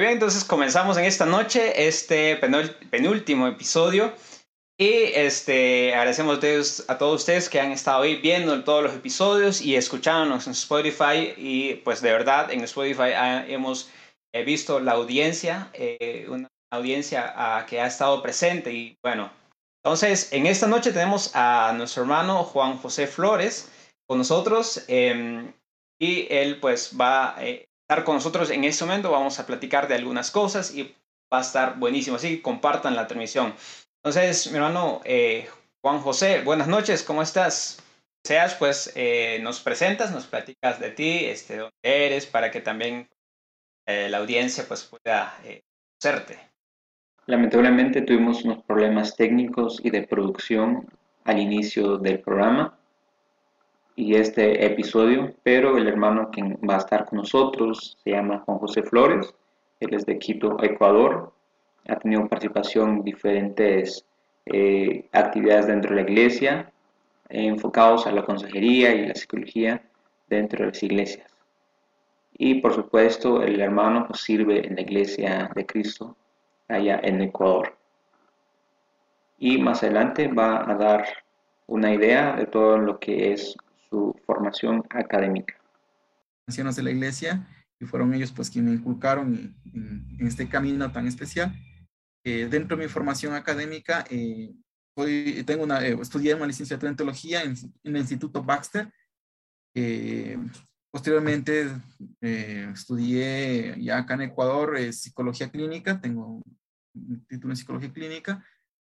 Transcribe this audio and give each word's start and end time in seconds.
Muy 0.00 0.06
bien, 0.06 0.14
entonces 0.14 0.44
comenzamos 0.44 0.96
en 0.96 1.04
esta 1.04 1.26
noche 1.26 1.86
este 1.86 2.36
penúltimo 2.36 3.46
episodio. 3.46 4.14
Y 4.78 4.88
este, 5.14 5.92
agradecemos 5.94 6.38
a 6.88 6.96
todos 6.96 7.20
ustedes 7.20 7.50
que 7.50 7.60
han 7.60 7.70
estado 7.70 8.04
ahí 8.04 8.16
viendo 8.16 8.64
todos 8.64 8.82
los 8.82 8.94
episodios 8.94 9.60
y 9.60 9.76
escuchándonos 9.76 10.46
en 10.46 10.54
Spotify. 10.54 11.34
Y 11.36 11.74
pues 11.84 12.00
de 12.00 12.12
verdad 12.12 12.50
en 12.50 12.62
Spotify 12.62 13.10
hemos 13.48 13.90
eh, 14.32 14.42
visto 14.42 14.80
la 14.80 14.92
audiencia, 14.92 15.68
eh, 15.74 16.24
una 16.30 16.48
audiencia 16.72 17.34
ah, 17.36 17.66
que 17.68 17.78
ha 17.78 17.86
estado 17.86 18.22
presente. 18.22 18.72
Y 18.72 18.96
bueno, 19.02 19.30
entonces 19.84 20.32
en 20.32 20.46
esta 20.46 20.66
noche 20.66 20.92
tenemos 20.92 21.30
a 21.34 21.74
nuestro 21.76 22.04
hermano 22.04 22.44
Juan 22.44 22.78
José 22.78 23.06
Flores 23.06 23.70
con 24.08 24.16
nosotros. 24.16 24.82
Em, 24.88 25.52
y 26.00 26.26
él 26.30 26.58
pues 26.58 26.96
va 26.98 27.36
a 27.36 27.44
eh, 27.44 27.66
estar 27.90 28.04
con 28.04 28.14
nosotros 28.14 28.52
en 28.52 28.62
este 28.62 28.84
momento. 28.84 29.10
Vamos 29.10 29.40
a 29.40 29.46
platicar 29.46 29.88
de 29.88 29.96
algunas 29.96 30.30
cosas 30.30 30.72
y 30.72 30.94
va 31.32 31.38
a 31.38 31.40
estar 31.40 31.76
buenísimo. 31.76 32.16
Así 32.16 32.36
que 32.36 32.42
compartan 32.42 32.94
la 32.94 33.08
transmisión. 33.08 33.52
Entonces, 33.96 34.48
mi 34.52 34.58
hermano 34.58 35.00
eh, 35.04 35.48
Juan 35.82 35.98
José, 35.98 36.42
buenas 36.42 36.68
noches, 36.68 37.02
¿cómo 37.02 37.20
estás? 37.20 37.82
Seas, 38.24 38.54
pues 38.54 38.92
eh, 38.94 39.40
nos 39.42 39.58
presentas, 39.58 40.12
nos 40.12 40.26
platicas 40.26 40.78
de 40.78 40.90
ti, 40.90 41.24
este, 41.24 41.56
dónde 41.56 41.72
eres, 41.82 42.26
para 42.26 42.52
que 42.52 42.60
también 42.60 43.08
eh, 43.86 44.08
la 44.08 44.18
audiencia 44.18 44.64
pues 44.68 44.84
pueda 44.84 45.36
conocerte. 46.00 46.38
Lamentablemente 47.26 48.02
tuvimos 48.02 48.44
unos 48.44 48.62
problemas 48.62 49.16
técnicos 49.16 49.80
y 49.82 49.90
de 49.90 50.02
producción 50.02 50.86
al 51.24 51.40
inicio 51.40 51.98
del 51.98 52.20
programa 52.20 52.78
y 54.00 54.14
este 54.14 54.64
episodio, 54.64 55.34
pero 55.42 55.76
el 55.76 55.86
hermano 55.86 56.30
que 56.30 56.42
va 56.66 56.76
a 56.76 56.78
estar 56.78 57.04
con 57.04 57.18
nosotros 57.18 57.98
se 58.02 58.12
llama 58.12 58.42
Juan 58.46 58.56
José 58.56 58.82
Flores, 58.82 59.34
él 59.78 59.92
es 59.92 60.06
de 60.06 60.18
Quito, 60.18 60.56
Ecuador, 60.62 61.34
ha 61.86 61.96
tenido 61.96 62.26
participación 62.26 62.90
en 62.90 63.02
diferentes 63.04 64.06
eh, 64.46 65.06
actividades 65.12 65.66
dentro 65.66 65.94
de 65.94 66.02
la 66.02 66.10
iglesia, 66.10 66.72
enfocados 67.28 68.06
a 68.06 68.12
la 68.12 68.24
consejería 68.24 68.94
y 68.94 69.06
la 69.06 69.14
psicología 69.14 69.82
dentro 70.30 70.60
de 70.60 70.70
las 70.70 70.82
iglesias. 70.82 71.30
Y 72.38 72.54
por 72.62 72.72
supuesto, 72.72 73.42
el 73.42 73.60
hermano 73.60 74.06
pues, 74.06 74.22
sirve 74.22 74.66
en 74.66 74.76
la 74.76 74.80
iglesia 74.80 75.50
de 75.54 75.66
Cristo 75.66 76.16
allá 76.68 77.00
en 77.02 77.20
Ecuador. 77.20 77.76
Y 79.38 79.58
más 79.58 79.82
adelante 79.82 80.26
va 80.26 80.70
a 80.70 80.74
dar 80.74 81.04
una 81.66 81.92
idea 81.92 82.34
de 82.36 82.46
todo 82.46 82.78
lo 82.78 82.98
que 82.98 83.34
es 83.34 83.58
su 83.90 84.14
formación 84.26 84.84
académica. 84.90 85.54
Ancianos 86.46 86.76
de 86.76 86.82
la 86.82 86.90
iglesia, 86.90 87.46
y 87.78 87.86
fueron 87.86 88.14
ellos 88.14 88.32
pues 88.32 88.50
quienes 88.50 88.72
me 88.72 88.78
inculcaron 88.78 89.54
en 89.72 90.26
este 90.26 90.48
camino 90.48 90.90
tan 90.92 91.06
especial 91.06 91.54
eh, 92.22 92.48
dentro 92.50 92.76
de 92.76 92.84
mi 92.84 92.88
formación 92.88 93.32
académica, 93.34 94.04
eh, 94.10 94.52
tengo 95.46 95.64
una, 95.64 95.86
eh, 95.86 95.96
estudié 96.00 96.34
una 96.34 96.46
licenciatura 96.46 96.90
en 96.90 96.96
teología 96.96 97.42
en, 97.42 97.54
el 97.82 97.96
Instituto 97.96 98.42
Baxter. 98.42 98.92
posteriormente 100.90 101.70
estudié 102.20 103.76
ya 103.80 103.98
acá 103.98 104.14
en 104.14 104.22
Ecuador 104.22 104.92
psicología 104.92 105.50
clínica, 105.50 106.00
tengo 106.00 106.42
un 106.94 107.24
título 107.26 107.52
en 107.52 107.56
psicología 107.56 107.92
clínica. 107.92 108.44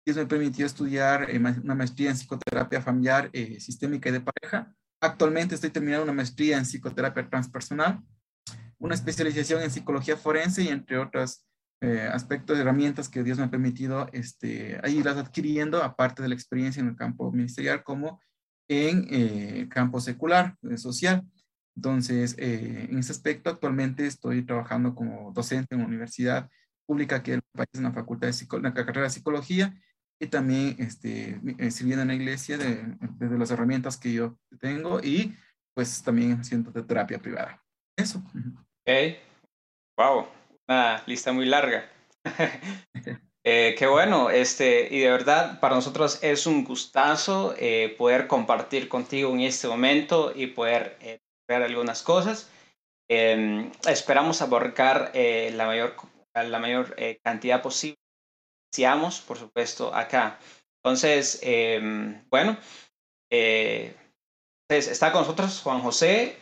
Y 0.04 0.10
eso 0.10 0.20
me 0.20 0.26
permitió 0.26 0.66
estudiar 0.66 1.28
una 1.62 1.74
maestría 1.74 2.10
en 2.10 2.16
psicoterapia 2.16 2.80
familiar 2.80 3.30
sistémica 3.58 4.08
y 4.08 4.12
de 4.12 4.20
pareja. 4.20 4.74
Actualmente 5.00 5.54
estoy 5.54 5.70
terminando 5.70 6.04
una 6.04 6.12
maestría 6.12 6.58
en 6.58 6.64
psicoterapia 6.64 7.28
transpersonal, 7.28 8.02
una 8.78 8.94
especialización 8.94 9.62
en 9.62 9.70
psicología 9.70 10.16
forense 10.16 10.62
y 10.62 10.68
entre 10.68 10.98
otras 10.98 11.46
eh, 11.80 12.08
aspectos, 12.12 12.58
herramientas 12.58 13.08
que 13.08 13.22
Dios 13.22 13.38
me 13.38 13.44
ha 13.44 13.50
permitido 13.50 14.08
este, 14.12 14.78
irlas 14.88 15.16
adquiriendo, 15.16 15.82
aparte 15.82 16.22
de 16.22 16.28
la 16.28 16.34
experiencia 16.34 16.80
en 16.80 16.88
el 16.88 16.96
campo 16.96 17.32
ministerial 17.32 17.82
como 17.82 18.20
en 18.68 19.06
el 19.10 19.62
eh, 19.62 19.68
campo 19.68 20.00
secular, 20.00 20.56
eh, 20.62 20.76
social. 20.78 21.26
Entonces, 21.74 22.36
eh, 22.38 22.88
en 22.90 22.98
ese 22.98 23.12
aspecto, 23.12 23.50
actualmente 23.50 24.06
estoy 24.06 24.44
trabajando 24.44 24.94
como 24.94 25.32
docente 25.32 25.74
en 25.74 25.80
una 25.80 25.88
universidad 25.88 26.48
pública 26.86 27.22
que 27.22 27.34
es 27.34 27.40
en 27.72 27.82
la 27.82 27.92
facultad 27.92 28.28
de 28.28 28.60
la 28.60 28.74
carrera 28.74 29.02
de 29.02 29.10
psicología 29.10 29.74
y 30.20 30.26
también 30.26 30.76
este, 30.78 31.40
sirviendo 31.70 32.02
en 32.02 32.08
la 32.08 32.14
iglesia 32.14 32.58
de, 32.58 32.96
desde 33.18 33.38
las 33.38 33.50
herramientas 33.50 33.96
que 33.96 34.12
yo 34.12 34.36
tengo 34.60 35.00
y 35.00 35.34
pues 35.74 36.02
también 36.02 36.38
haciendo 36.38 36.70
de 36.70 36.82
terapia 36.82 37.18
privada. 37.18 37.62
Eso. 37.96 38.22
Ok. 38.84 39.16
Wow 39.96 40.40
una 40.70 41.02
lista 41.06 41.32
muy 41.32 41.46
larga. 41.46 41.90
eh, 43.44 43.74
qué 43.76 43.86
bueno, 43.88 44.30
este, 44.30 44.86
y 44.88 45.00
de 45.00 45.10
verdad 45.10 45.58
para 45.58 45.74
nosotros 45.74 46.20
es 46.22 46.46
un 46.46 46.64
gustazo 46.64 47.54
eh, 47.58 47.94
poder 47.98 48.28
compartir 48.28 48.88
contigo 48.88 49.32
en 49.32 49.40
este 49.40 49.66
momento 49.66 50.32
y 50.34 50.46
poder 50.46 50.96
eh, 51.00 51.18
ver 51.48 51.62
algunas 51.62 52.02
cosas. 52.02 52.48
Em, 53.08 53.72
esperamos 53.88 54.40
abarcar 54.42 55.10
eh, 55.12 55.50
la 55.56 55.66
mayor, 55.66 55.96
la 56.34 56.58
mayor 56.60 56.94
cantidad 57.24 57.60
posible, 57.60 57.98
seamos, 58.72 59.20
por 59.20 59.38
supuesto, 59.38 59.94
acá. 59.94 60.38
Entonces, 60.82 61.38
em, 61.42 62.22
bueno, 62.30 62.56
pues, 63.28 64.88
está 64.88 65.12
con 65.12 65.22
nosotros 65.22 65.60
Juan 65.62 65.80
José 65.80 66.36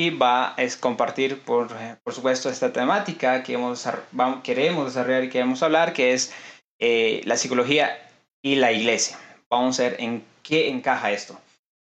y 0.00 0.10
va 0.10 0.52
a 0.52 0.56
compartir, 0.80 1.40
por, 1.40 1.68
por 2.02 2.14
supuesto, 2.14 2.48
esta 2.48 2.72
temática 2.72 3.42
que 3.42 3.52
hemos, 3.52 3.86
vamos, 4.12 4.42
queremos 4.42 4.86
desarrollar 4.86 5.24
y 5.24 5.28
queremos 5.28 5.62
hablar, 5.62 5.92
que 5.92 6.14
es 6.14 6.32
eh, 6.78 7.20
la 7.24 7.36
psicología 7.36 7.98
y 8.42 8.54
la 8.56 8.72
iglesia. 8.72 9.18
Vamos 9.50 9.78
a 9.78 9.82
ver 9.82 9.96
en 9.98 10.24
qué 10.42 10.70
encaja 10.70 11.12
esto. 11.12 11.38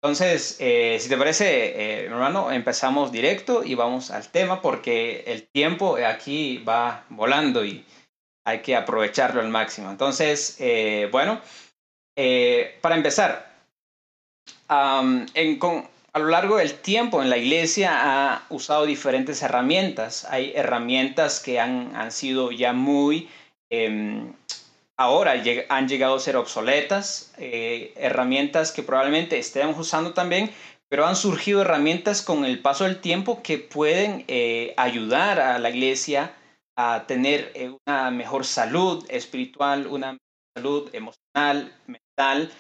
Entonces, 0.04 0.57
eh, 0.60 0.98
si 1.00 1.10
te 1.10 1.18
parece, 1.18 1.48
eh, 1.48 2.06
hermano, 2.06 2.51
empezamos 2.51 3.12
directo 3.12 3.63
y 3.63 3.74
vamos 3.74 4.12
al 4.12 4.30
tema 4.30 4.62
porque 4.62 5.24
el 5.25 5.48
tiempo 5.48 5.98
aquí 5.98 6.60
va 6.60 7.06
volando 7.10 7.66
y 7.66 7.83
hay 8.45 8.62
que 8.62 8.75
aprovecharlo 8.75 9.42
al 9.42 9.50
máximo. 9.50 9.89
Entonces, 9.89 10.57
bueno, 11.12 11.42
para 12.81 12.95
empezar, 12.95 13.51
a 16.15 16.19
lo 16.19 16.27
largo 16.30 16.56
del 16.56 16.75
tiempo 16.75 17.21
en 17.21 17.30
la 17.30 17.38
iglesia 17.38 17.92
ha 17.94 18.45
usado 18.50 18.86
diferentes 18.86 19.42
herramientas. 19.42 20.25
Hay 20.30 20.53
herramientas 20.56 21.42
que 21.42 21.59
han, 21.59 21.94
han 21.94 22.09
sido 22.09 22.53
ya 22.53 22.71
muy, 22.71 23.27
em, 23.69 24.31
ahora 24.95 25.33
han 25.68 25.88
llegado 25.89 26.15
a 26.15 26.19
ser 26.21 26.38
obsoletas, 26.38 27.33
eh, 27.38 27.94
herramientas 27.97 28.71
que 28.71 28.81
probablemente 28.81 29.38
estemos 29.38 29.77
usando 29.77 30.13
también, 30.13 30.51
pero 30.88 31.06
han 31.06 31.18
surgido 31.18 31.62
herramientas 31.62 32.21
con 32.21 32.45
el 32.45 32.59
paso 32.59 32.86
del 32.86 33.01
tiempo 33.01 33.44
que 33.44 33.57
pueden 33.57 34.24
eh, 34.30 34.74
ayudar 34.77 35.42
a 35.42 35.59
la 35.59 35.69
iglesia 35.69 36.31
a 36.77 37.06
tener 37.07 37.51
eh, 37.56 37.74
una 37.86 38.12
mejor 38.12 38.45
salud 38.45 39.06
espiritual, 39.10 39.88
una 39.88 40.18
salud 40.56 40.89
emocional, 40.94 41.74
mental 41.88 42.51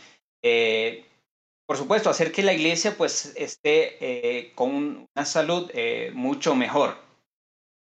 por 1.67 1.77
supuesto, 1.77 2.09
hacer 2.09 2.31
que 2.31 2.43
la 2.43 2.53
iglesia 2.53 2.95
pues 2.95 3.33
esté 3.35 3.97
eh, 3.99 4.53
con 4.53 5.07
una 5.15 5.25
salud 5.25 5.71
eh, 5.73 6.11
mucho 6.13 6.53
mejor. 6.53 6.95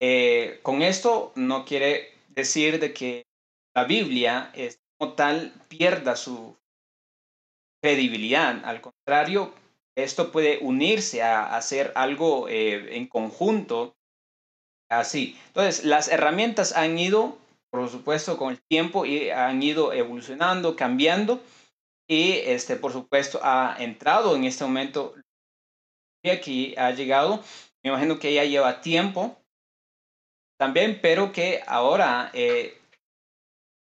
Eh, 0.00 0.60
con 0.62 0.82
esto 0.82 1.32
no 1.36 1.64
quiere 1.64 2.12
decir 2.28 2.80
de 2.80 2.92
que 2.92 3.24
la 3.74 3.84
Biblia 3.84 4.52
como 4.98 5.14
tal 5.14 5.54
pierda 5.68 6.16
su 6.16 6.54
credibilidad. 7.82 8.62
Al 8.64 8.82
contrario, 8.82 9.54
esto 9.96 10.30
puede 10.32 10.58
unirse 10.58 11.22
a 11.22 11.56
hacer 11.56 11.92
algo 11.94 12.48
en 12.50 13.06
conjunto. 13.06 13.94
Así. 14.92 15.38
Entonces, 15.46 15.84
las 15.84 16.08
herramientas 16.08 16.76
han 16.76 16.98
ido, 16.98 17.38
por 17.70 17.88
supuesto, 17.88 18.36
con 18.36 18.52
el 18.52 18.60
tiempo 18.60 19.06
y 19.06 19.30
han 19.30 19.62
ido 19.62 19.94
evolucionando, 19.94 20.76
cambiando 20.76 21.40
y 22.06 22.32
este, 22.44 22.76
por 22.76 22.92
supuesto 22.92 23.40
ha 23.42 23.74
entrado 23.78 24.36
en 24.36 24.44
este 24.44 24.64
momento 24.64 25.14
y 26.22 26.28
aquí 26.28 26.74
ha 26.76 26.90
llegado. 26.90 27.42
Me 27.82 27.88
imagino 27.88 28.18
que 28.18 28.34
ya 28.34 28.44
lleva 28.44 28.82
tiempo 28.82 29.38
también, 30.58 30.98
pero 31.00 31.32
que 31.32 31.62
ahora 31.66 32.30
eh, 32.34 32.78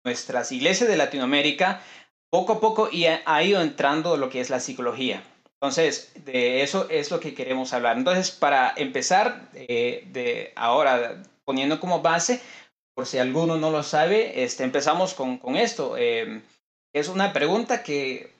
nuestras 0.06 0.50
iglesias 0.50 0.88
de 0.88 0.96
Latinoamérica 0.96 1.82
poco 2.30 2.54
a 2.54 2.60
poco 2.60 2.88
ha 3.26 3.42
ido 3.42 3.60
entrando 3.60 4.16
lo 4.16 4.30
que 4.30 4.40
es 4.40 4.48
la 4.48 4.60
psicología. 4.60 5.22
Entonces, 5.62 6.12
de 6.24 6.64
eso 6.64 6.88
es 6.90 7.12
lo 7.12 7.20
que 7.20 7.34
queremos 7.34 7.72
hablar. 7.72 7.96
Entonces, 7.96 8.32
para 8.32 8.74
empezar, 8.76 9.48
eh, 9.54 10.02
de 10.08 10.52
ahora 10.56 11.22
poniendo 11.44 11.78
como 11.78 12.02
base, 12.02 12.40
por 12.96 13.06
si 13.06 13.18
alguno 13.18 13.56
no 13.56 13.70
lo 13.70 13.84
sabe, 13.84 14.42
este, 14.42 14.64
empezamos 14.64 15.14
con, 15.14 15.38
con 15.38 15.54
esto. 15.54 15.96
Eh, 15.96 16.42
es 16.92 17.06
una 17.06 17.32
pregunta 17.32 17.84
que, 17.84 18.32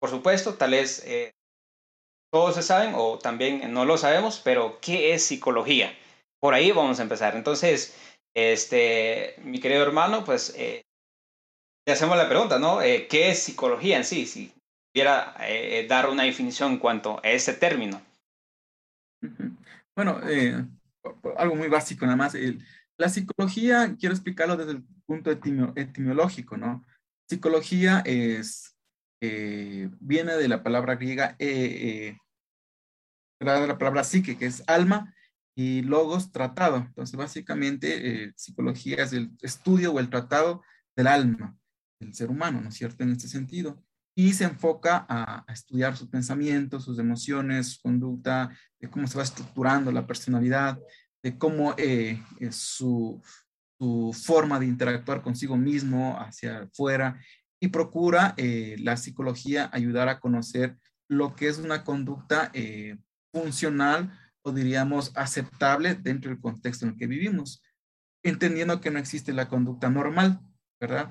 por 0.00 0.08
supuesto, 0.08 0.54
tal 0.54 0.70
vez 0.70 1.04
eh, 1.04 1.32
todos 2.32 2.54
se 2.54 2.62
saben 2.62 2.94
o 2.96 3.18
también 3.18 3.70
no 3.74 3.84
lo 3.84 3.98
sabemos, 3.98 4.40
pero 4.42 4.78
¿qué 4.80 5.12
es 5.12 5.22
psicología? 5.22 5.94
Por 6.40 6.54
ahí 6.54 6.72
vamos 6.72 6.98
a 6.98 7.02
empezar. 7.02 7.36
Entonces, 7.36 7.94
este, 8.34 9.34
mi 9.42 9.60
querido 9.60 9.82
hermano, 9.82 10.24
pues 10.24 10.54
eh, 10.56 10.80
le 11.86 11.92
hacemos 11.92 12.16
la 12.16 12.26
pregunta, 12.30 12.58
¿no? 12.58 12.78
¿Qué 12.78 13.28
es 13.28 13.42
psicología 13.42 13.98
en 13.98 14.04
sí? 14.06 14.50
Pudiera 14.94 15.34
eh, 15.40 15.86
dar 15.88 16.08
una 16.08 16.22
definición 16.22 16.74
en 16.74 16.78
cuanto 16.78 17.20
a 17.24 17.28
ese 17.28 17.52
término. 17.54 18.00
Bueno, 19.96 20.20
algo 21.36 21.56
muy 21.56 21.68
básico 21.68 22.06
nada 22.06 22.16
más. 22.16 22.36
la 22.96 23.08
psicología, 23.08 23.96
quiero 23.98 24.14
explicarlo 24.14 24.56
desde 24.56 24.72
el 24.72 24.84
punto 25.04 25.30
etimológico, 25.30 26.56
¿no? 26.56 26.84
Psicología 27.28 28.02
es, 28.04 28.76
viene 29.20 30.36
de 30.36 30.48
la 30.48 30.62
palabra 30.62 30.94
griega, 30.94 31.34
de 31.38 32.16
la 33.40 33.78
palabra 33.78 34.04
psique, 34.04 34.36
que 34.36 34.46
es 34.46 34.62
alma, 34.68 35.12
y 35.56 35.82
logos, 35.82 36.30
tratado. 36.32 36.76
Entonces, 36.76 37.16
básicamente, 37.16 38.32
psicología 38.36 39.02
es 39.02 39.12
el 39.12 39.30
estudio 39.42 39.92
o 39.92 40.00
el 40.00 40.10
tratado 40.10 40.62
del 40.96 41.06
alma 41.06 41.56
el 42.04 42.14
ser 42.14 42.30
humano, 42.30 42.60
¿no 42.60 42.68
es 42.68 42.74
cierto? 42.74 43.02
En 43.02 43.12
este 43.12 43.28
sentido. 43.28 43.82
Y 44.14 44.32
se 44.32 44.44
enfoca 44.44 45.04
a, 45.08 45.44
estudiar 45.52 45.96
sus 45.96 46.08
pensamientos, 46.08 46.84
sus 46.84 46.98
emociones, 46.98 47.74
su 47.74 47.82
conducta, 47.82 48.56
de 48.78 48.88
cómo 48.88 49.06
se 49.06 49.16
va 49.16 49.24
estructurando 49.24 49.90
la 49.90 50.06
personalidad, 50.06 50.78
de 51.22 51.36
cómo 51.36 51.74
eh, 51.76 52.22
su, 52.50 53.20
su, 53.78 54.12
forma 54.12 54.60
de 54.60 54.66
interactuar 54.66 55.22
consigo 55.22 55.56
mismo 55.56 56.16
hacia 56.18 56.62
afuera 56.62 57.20
y 57.60 57.68
procura 57.68 58.34
eh, 58.36 58.76
la 58.78 58.96
psicología 58.96 59.70
ayudar 59.72 60.08
a 60.08 60.20
conocer 60.20 60.76
lo 61.08 61.34
que 61.34 61.48
es 61.48 61.58
una 61.58 61.82
conducta 61.82 62.50
eh, 62.52 62.98
funcional 63.32 64.18
o 64.42 64.52
diríamos 64.52 65.12
aceptable 65.16 65.94
dentro 65.94 66.30
del 66.30 66.40
contexto 66.40 66.84
en 66.84 66.92
el 66.92 66.98
que 66.98 67.06
vivimos, 67.06 67.62
entendiendo 68.22 68.80
que 68.80 68.90
no 68.90 68.98
existe 68.98 69.32
la 69.32 69.48
conducta 69.48 69.90
normal, 69.90 70.40
¿verdad? 70.80 71.10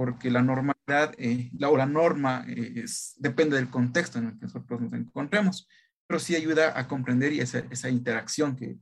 porque 0.00 0.30
la 0.30 0.42
normalidad 0.90 1.14
eh, 1.18 1.50
la, 1.58 1.70
o 1.70 1.76
la 1.76 1.86
norma 1.86 2.44
eh, 2.48 2.82
es, 2.84 3.14
depende 3.18 3.56
del 3.56 3.70
contexto 3.70 4.18
en 4.18 4.26
el 4.26 4.32
que 4.34 4.46
nosotros 4.46 4.80
nos 4.80 4.92
encontremos, 4.92 5.68
pero 6.06 6.18
sí 6.18 6.34
ayuda 6.34 6.78
a 6.78 6.88
comprender 6.88 7.32
esa, 7.32 7.60
esa 7.70 7.88
interacción 7.88 8.56
que, 8.56 8.78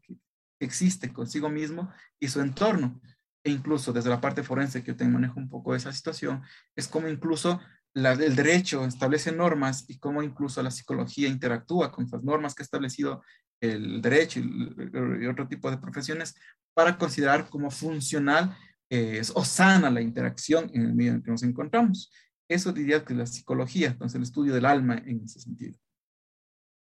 existe 0.61 1.13
consigo 1.13 1.49
mismo 1.49 1.89
y 2.19 2.27
su 2.27 2.41
entorno. 2.41 3.01
E 3.45 3.51
incluso 3.51 3.93
desde 3.93 4.11
la 4.11 4.21
parte 4.21 4.43
forense, 4.43 4.83
que 4.83 4.89
yo 4.89 4.97
te 4.97 5.07
manejo 5.07 5.39
un 5.39 5.49
poco 5.49 5.73
esa 5.73 5.93
situación, 5.93 6.43
es 6.75 6.89
como 6.89 7.07
incluso 7.07 7.61
la, 7.95 8.15
el 8.15 8.35
derecho 8.35 8.85
establece 8.85 9.31
normas 9.31 9.85
y 9.87 10.01
cómo 10.01 10.21
incluso 10.21 10.61
la 10.61 10.73
psicología 10.73 11.29
interactúa 11.29 11.93
con 11.93 12.07
esas 12.07 12.25
normas 12.25 12.57
que 12.57 12.63
ha 12.63 12.65
establecido 12.65 13.23
el 13.61 14.03
derecho 14.03 14.41
y, 14.41 14.75
y 15.21 15.27
otro 15.27 15.47
tipo 15.47 15.71
de 15.71 15.79
profesiones 15.79 16.35
para 16.75 16.99
considerar 16.99 17.49
como 17.49 17.71
funcional 17.71 18.57
es, 18.91 19.33
o 19.35 19.45
sana 19.45 19.91
la 19.91 20.01
interacción 20.01 20.71
en 20.75 20.83
el 20.83 20.95
medio 20.95 21.13
en 21.13 21.23
que 21.23 21.31
nos 21.31 21.43
encontramos. 21.43 22.11
Eso 22.49 22.73
diría 22.73 23.05
que 23.05 23.13
es 23.13 23.19
la 23.19 23.27
psicología, 23.27 23.89
entonces 23.89 24.17
el 24.17 24.23
estudio 24.23 24.55
del 24.55 24.65
alma 24.65 25.03
en 25.07 25.23
ese 25.25 25.41
sentido. 25.41 25.79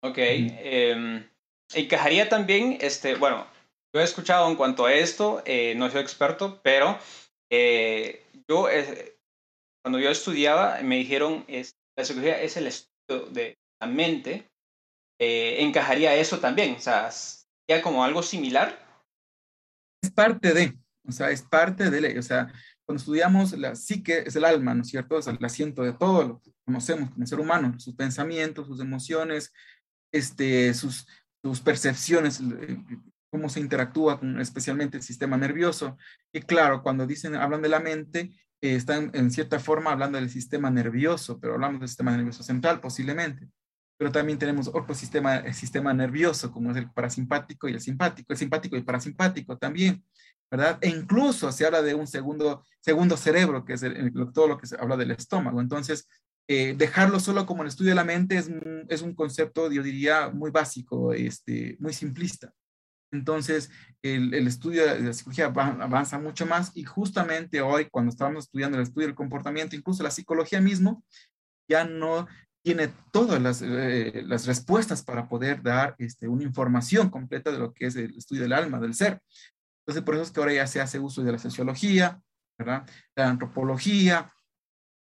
Ok. 0.02 0.18
Eh, 0.18 1.26
encajaría 1.72 2.28
también, 2.28 2.78
este, 2.80 3.14
bueno, 3.14 3.46
yo 3.94 4.00
he 4.00 4.04
escuchado 4.04 4.50
en 4.50 4.56
cuanto 4.56 4.86
a 4.86 4.92
esto, 4.92 5.40
eh, 5.46 5.74
no 5.76 5.88
soy 5.88 6.00
experto, 6.00 6.60
pero 6.62 6.98
eh, 7.48 8.26
yo, 8.48 8.68
eh, 8.68 9.16
cuando 9.84 10.00
yo 10.00 10.10
estudiaba, 10.10 10.80
me 10.82 10.96
dijeron, 10.96 11.44
es, 11.46 11.76
la 11.96 12.04
psicología 12.04 12.42
es 12.42 12.56
el 12.56 12.66
estudio 12.66 13.26
de 13.26 13.56
la 13.80 13.86
mente, 13.86 14.50
encajaría 15.20 16.16
eso 16.16 16.40
también, 16.40 16.74
o 16.74 16.80
sea, 16.80 17.08
ya 17.70 17.80
como 17.82 18.04
algo 18.04 18.22
similar. 18.22 18.84
Es 20.02 20.10
parte 20.10 20.52
de, 20.52 20.76
o 21.06 21.12
sea, 21.12 21.30
es 21.30 21.42
parte 21.42 21.90
de 21.90 22.00
ley. 22.00 22.18
O 22.18 22.22
sea, 22.22 22.52
cuando 22.84 23.00
estudiamos 23.00 23.52
la 23.52 23.74
psique, 23.74 24.24
es 24.26 24.36
el 24.36 24.44
alma, 24.44 24.74
¿no 24.74 24.82
es 24.82 24.88
cierto? 24.88 25.18
Es 25.18 25.26
el 25.26 25.42
asiento 25.44 25.82
de 25.82 25.92
todo 25.92 26.24
lo 26.24 26.40
que 26.40 26.52
conocemos 26.64 27.10
como 27.10 27.26
ser 27.26 27.40
humano, 27.40 27.78
sus 27.78 27.94
pensamientos, 27.94 28.66
sus 28.66 28.80
emociones, 28.80 29.52
este, 30.12 30.74
sus, 30.74 31.06
sus 31.42 31.60
percepciones, 31.60 32.40
eh, 32.40 32.78
cómo 33.30 33.48
se 33.48 33.60
interactúa 33.60 34.20
con 34.20 34.40
especialmente 34.40 34.96
el 34.96 35.02
sistema 35.02 35.36
nervioso. 35.36 35.96
Y 36.32 36.40
claro, 36.42 36.82
cuando 36.82 37.06
dicen, 37.06 37.34
hablan 37.34 37.62
de 37.62 37.68
la 37.68 37.80
mente, 37.80 38.30
eh, 38.60 38.76
están 38.76 39.10
en 39.14 39.30
cierta 39.30 39.58
forma 39.58 39.90
hablando 39.90 40.18
del 40.18 40.30
sistema 40.30 40.70
nervioso, 40.70 41.40
pero 41.40 41.54
hablamos 41.54 41.80
del 41.80 41.88
sistema 41.88 42.16
nervioso 42.16 42.42
central 42.42 42.80
posiblemente. 42.80 43.48
Pero 43.96 44.12
también 44.12 44.38
tenemos 44.38 44.68
otro 44.68 44.94
sistema, 44.94 45.36
el 45.36 45.54
sistema 45.54 45.92
nervioso, 45.94 46.52
como 46.52 46.70
es 46.70 46.76
el 46.76 46.90
parasimpático 46.90 47.68
y 47.68 47.72
el 47.72 47.80
simpático, 47.80 48.32
el 48.32 48.38
simpático 48.38 48.76
y 48.76 48.80
el 48.80 48.84
parasimpático 48.84 49.56
también. 49.58 50.04
E 50.80 50.88
incluso 50.88 51.50
se 51.52 51.66
habla 51.66 51.82
de 51.82 51.94
un 51.94 52.06
segundo, 52.06 52.64
cerebro, 53.16 53.64
que 53.64 53.74
es 53.74 53.84
todo 54.32 54.48
lo 54.48 54.58
que 54.58 54.66
se 54.66 54.76
habla 54.76 54.96
del 54.96 55.10
estómago. 55.12 55.60
Entonces, 55.60 56.08
eh, 56.48 56.74
dejarlo 56.76 57.20
solo 57.20 57.46
como 57.46 57.62
el 57.62 57.68
estudio 57.68 57.90
de 57.90 57.96
la 57.96 58.04
mente 58.04 58.36
es, 58.36 59.02
un 59.02 59.14
concepto, 59.14 59.70
yo 59.70 59.82
diría, 59.82 60.30
muy 60.30 60.50
básico, 60.50 61.12
este, 61.12 61.76
muy 61.80 61.92
simplista. 61.92 62.52
Entonces, 63.12 63.70
el, 64.02 64.34
el, 64.34 64.46
estudio 64.48 64.86
de 64.86 65.00
la 65.00 65.12
psicología 65.12 65.46
avanza 65.46 66.18
mucho 66.18 66.46
más 66.46 66.72
y 66.74 66.82
justamente 66.82 67.60
hoy, 67.60 67.88
cuando 67.90 68.10
estábamos 68.10 68.44
estudiando 68.44 68.76
el 68.76 68.82
estudio 68.82 69.06
del 69.06 69.16
comportamiento, 69.16 69.76
incluso 69.76 70.02
la 70.02 70.10
psicología 70.10 70.60
mismo, 70.60 71.04
ya 71.68 71.84
no 71.84 72.26
tiene 72.64 72.88
todas 73.12 73.40
las, 73.42 73.60
eh, 73.62 74.24
respuestas 74.46 75.04
para 75.04 75.28
poder 75.28 75.62
dar 75.62 75.94
este, 75.98 76.26
una 76.26 76.44
información 76.44 77.10
completa 77.10 77.52
de 77.52 77.58
lo 77.58 77.74
que 77.74 77.86
es 77.86 77.96
el 77.96 78.16
estudio 78.16 78.42
del 78.42 78.54
alma, 78.54 78.80
del 78.80 78.94
ser. 78.94 79.20
Entonces, 79.86 80.02
por 80.04 80.14
eso 80.14 80.24
es 80.24 80.30
que 80.30 80.40
ahora 80.40 80.54
ya 80.54 80.66
se 80.66 80.80
hace 80.80 80.98
uso 80.98 81.22
de 81.22 81.32
la 81.32 81.38
sociología, 81.38 82.20
¿verdad? 82.58 82.84
De 83.14 83.22
la 83.22 83.28
antropología, 83.28 84.32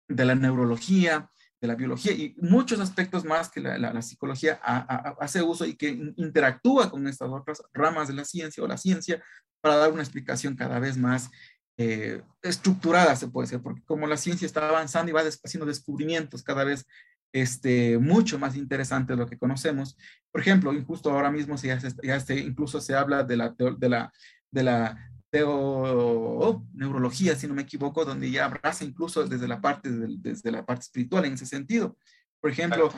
de 0.09 0.25
la 0.25 0.35
neurología, 0.35 1.31
de 1.61 1.69
la 1.69 1.75
biología 1.75 2.13
y 2.13 2.35
muchos 2.39 2.81
aspectos 2.81 3.25
más 3.25 3.51
que 3.51 3.61
la, 3.61 4.03
psicología 4.03 4.55
hace 5.21 5.43
uso 5.43 5.67
y 5.67 5.75
que 5.75 5.89
interactúa 6.17 6.91
con 6.91 7.07
estas 7.07 7.29
otras 7.31 7.63
ramas 7.73 8.09
de 8.09 8.15
la 8.15 8.25
ciencia 8.25 8.63
o 8.63 8.67
la 8.67 8.79
ciencia 8.79 9.23
para 9.61 9.77
dar 9.77 9.93
una 9.93 10.03
explicación 10.03 10.57
cada 10.57 10.79
vez 10.79 10.97
más 10.97 11.31
eh, 11.77 12.23
estructurada, 12.43 13.15
se 13.15 13.29
puede 13.29 13.47
decir, 13.47 13.63
porque 13.63 13.83
como 13.85 14.07
la 14.07 14.17
ciencia 14.17 14.47
está 14.47 14.69
avanzando 14.69 15.11
y 15.11 15.15
va 15.15 15.21
haciendo 15.21 15.67
descubrimientos 15.67 16.43
cada 16.43 16.65
vez 16.65 16.87
este, 17.33 17.99
mucho 17.99 18.39
más 18.39 18.57
interesantes 18.57 19.17
de 19.17 19.23
lo 19.23 19.29
que 19.29 19.39
conocemos. 19.39 19.97
Por 20.33 20.41
ejemplo, 20.41 20.73
justo 20.87 21.11
ahora 21.11 21.31
mismo 21.31 21.57
ya, 21.57 21.79
ya 22.03 22.21
se, 22.21 22.39
incluso 22.39 22.81
se 22.81 22.95
habla 22.95 23.23
de 23.23 23.37
la, 23.37 23.55
de 23.57 23.89
la 23.89 24.13
de 24.51 24.63
la 24.63 25.11
teo, 25.31 26.67
neurología, 26.75 27.37
si 27.37 27.47
no 27.47 27.55
me 27.55 27.63
equivoco, 27.63 28.05
donde 28.05 28.31
ya 28.31 28.47
abraza 28.47 28.85
incluso 28.85 29.27
desde 29.27 29.47
la 29.47 29.61
parte, 29.61 29.89
desde 29.91 30.51
la 30.51 30.67
parte 30.67 30.83
espiritual 30.83 31.25
en 31.25 31.35
ese 31.35 31.47
sentido. 31.47 31.97
Por 32.41 32.51
ejemplo, 32.51 32.93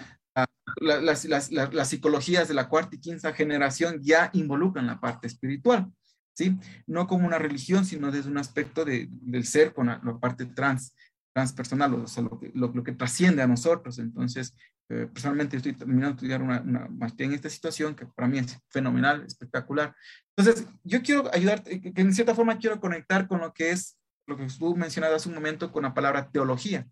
las, 0.76 1.24
las, 1.26 1.50
las, 1.50 1.88
psicologías 1.88 2.48
de 2.48 2.54
la 2.54 2.68
cuarta 2.68 2.96
y 2.96 3.00
quinta 3.00 3.32
generación 3.34 4.00
ya 4.02 4.30
involucran 4.32 4.86
la 4.86 5.00
parte 5.00 5.26
espiritual, 5.26 5.92
¿sí? 6.34 6.56
No 6.86 7.06
como 7.06 7.26
una 7.26 7.38
religión, 7.38 7.84
sino 7.84 8.10
desde 8.10 8.30
un 8.30 8.38
aspecto 8.38 8.84
de, 8.84 9.08
del 9.10 9.44
ser 9.44 9.74
con 9.74 9.88
la, 9.88 10.00
parte 10.20 10.46
trans, 10.46 10.94
transpersonal, 11.34 11.94
o 11.94 12.06
sea, 12.06 12.22
lo 12.22 12.38
que, 12.38 12.50
lo, 12.54 12.68
lo 12.68 12.82
que 12.82 12.92
trasciende 12.92 13.42
a 13.42 13.46
nosotros. 13.46 13.98
Entonces, 13.98 14.54
eh, 14.92 15.06
personalmente 15.06 15.56
estoy 15.56 15.72
terminando 15.72 16.08
de 16.08 16.14
estudiar 16.14 16.42
una, 16.42 16.60
una, 16.60 16.86
maestría 16.88 17.28
en 17.28 17.34
esta 17.34 17.48
situación 17.48 17.94
que 17.94 18.04
para 18.04 18.28
mí 18.28 18.38
es 18.38 18.58
fenomenal, 18.68 19.24
espectacular. 19.26 19.96
Entonces, 20.36 20.66
yo 20.84 21.02
quiero 21.02 21.30
ayudarte, 21.32 21.80
que 21.80 22.00
en 22.00 22.12
cierta 22.12 22.34
forma 22.34 22.58
quiero 22.58 22.78
conectar 22.78 23.26
con 23.26 23.40
lo 23.40 23.54
que 23.54 23.70
es, 23.70 23.98
lo 24.26 24.36
que 24.36 24.46
tú 24.46 24.76
mencionabas 24.76 25.16
hace 25.16 25.30
un 25.30 25.34
momento 25.34 25.72
con 25.72 25.84
la 25.84 25.94
palabra 25.94 26.30
teología. 26.30 26.86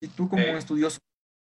Y 0.00 0.08
tú 0.08 0.28
como 0.28 0.42
un 0.42 0.56
estudioso 0.56 0.98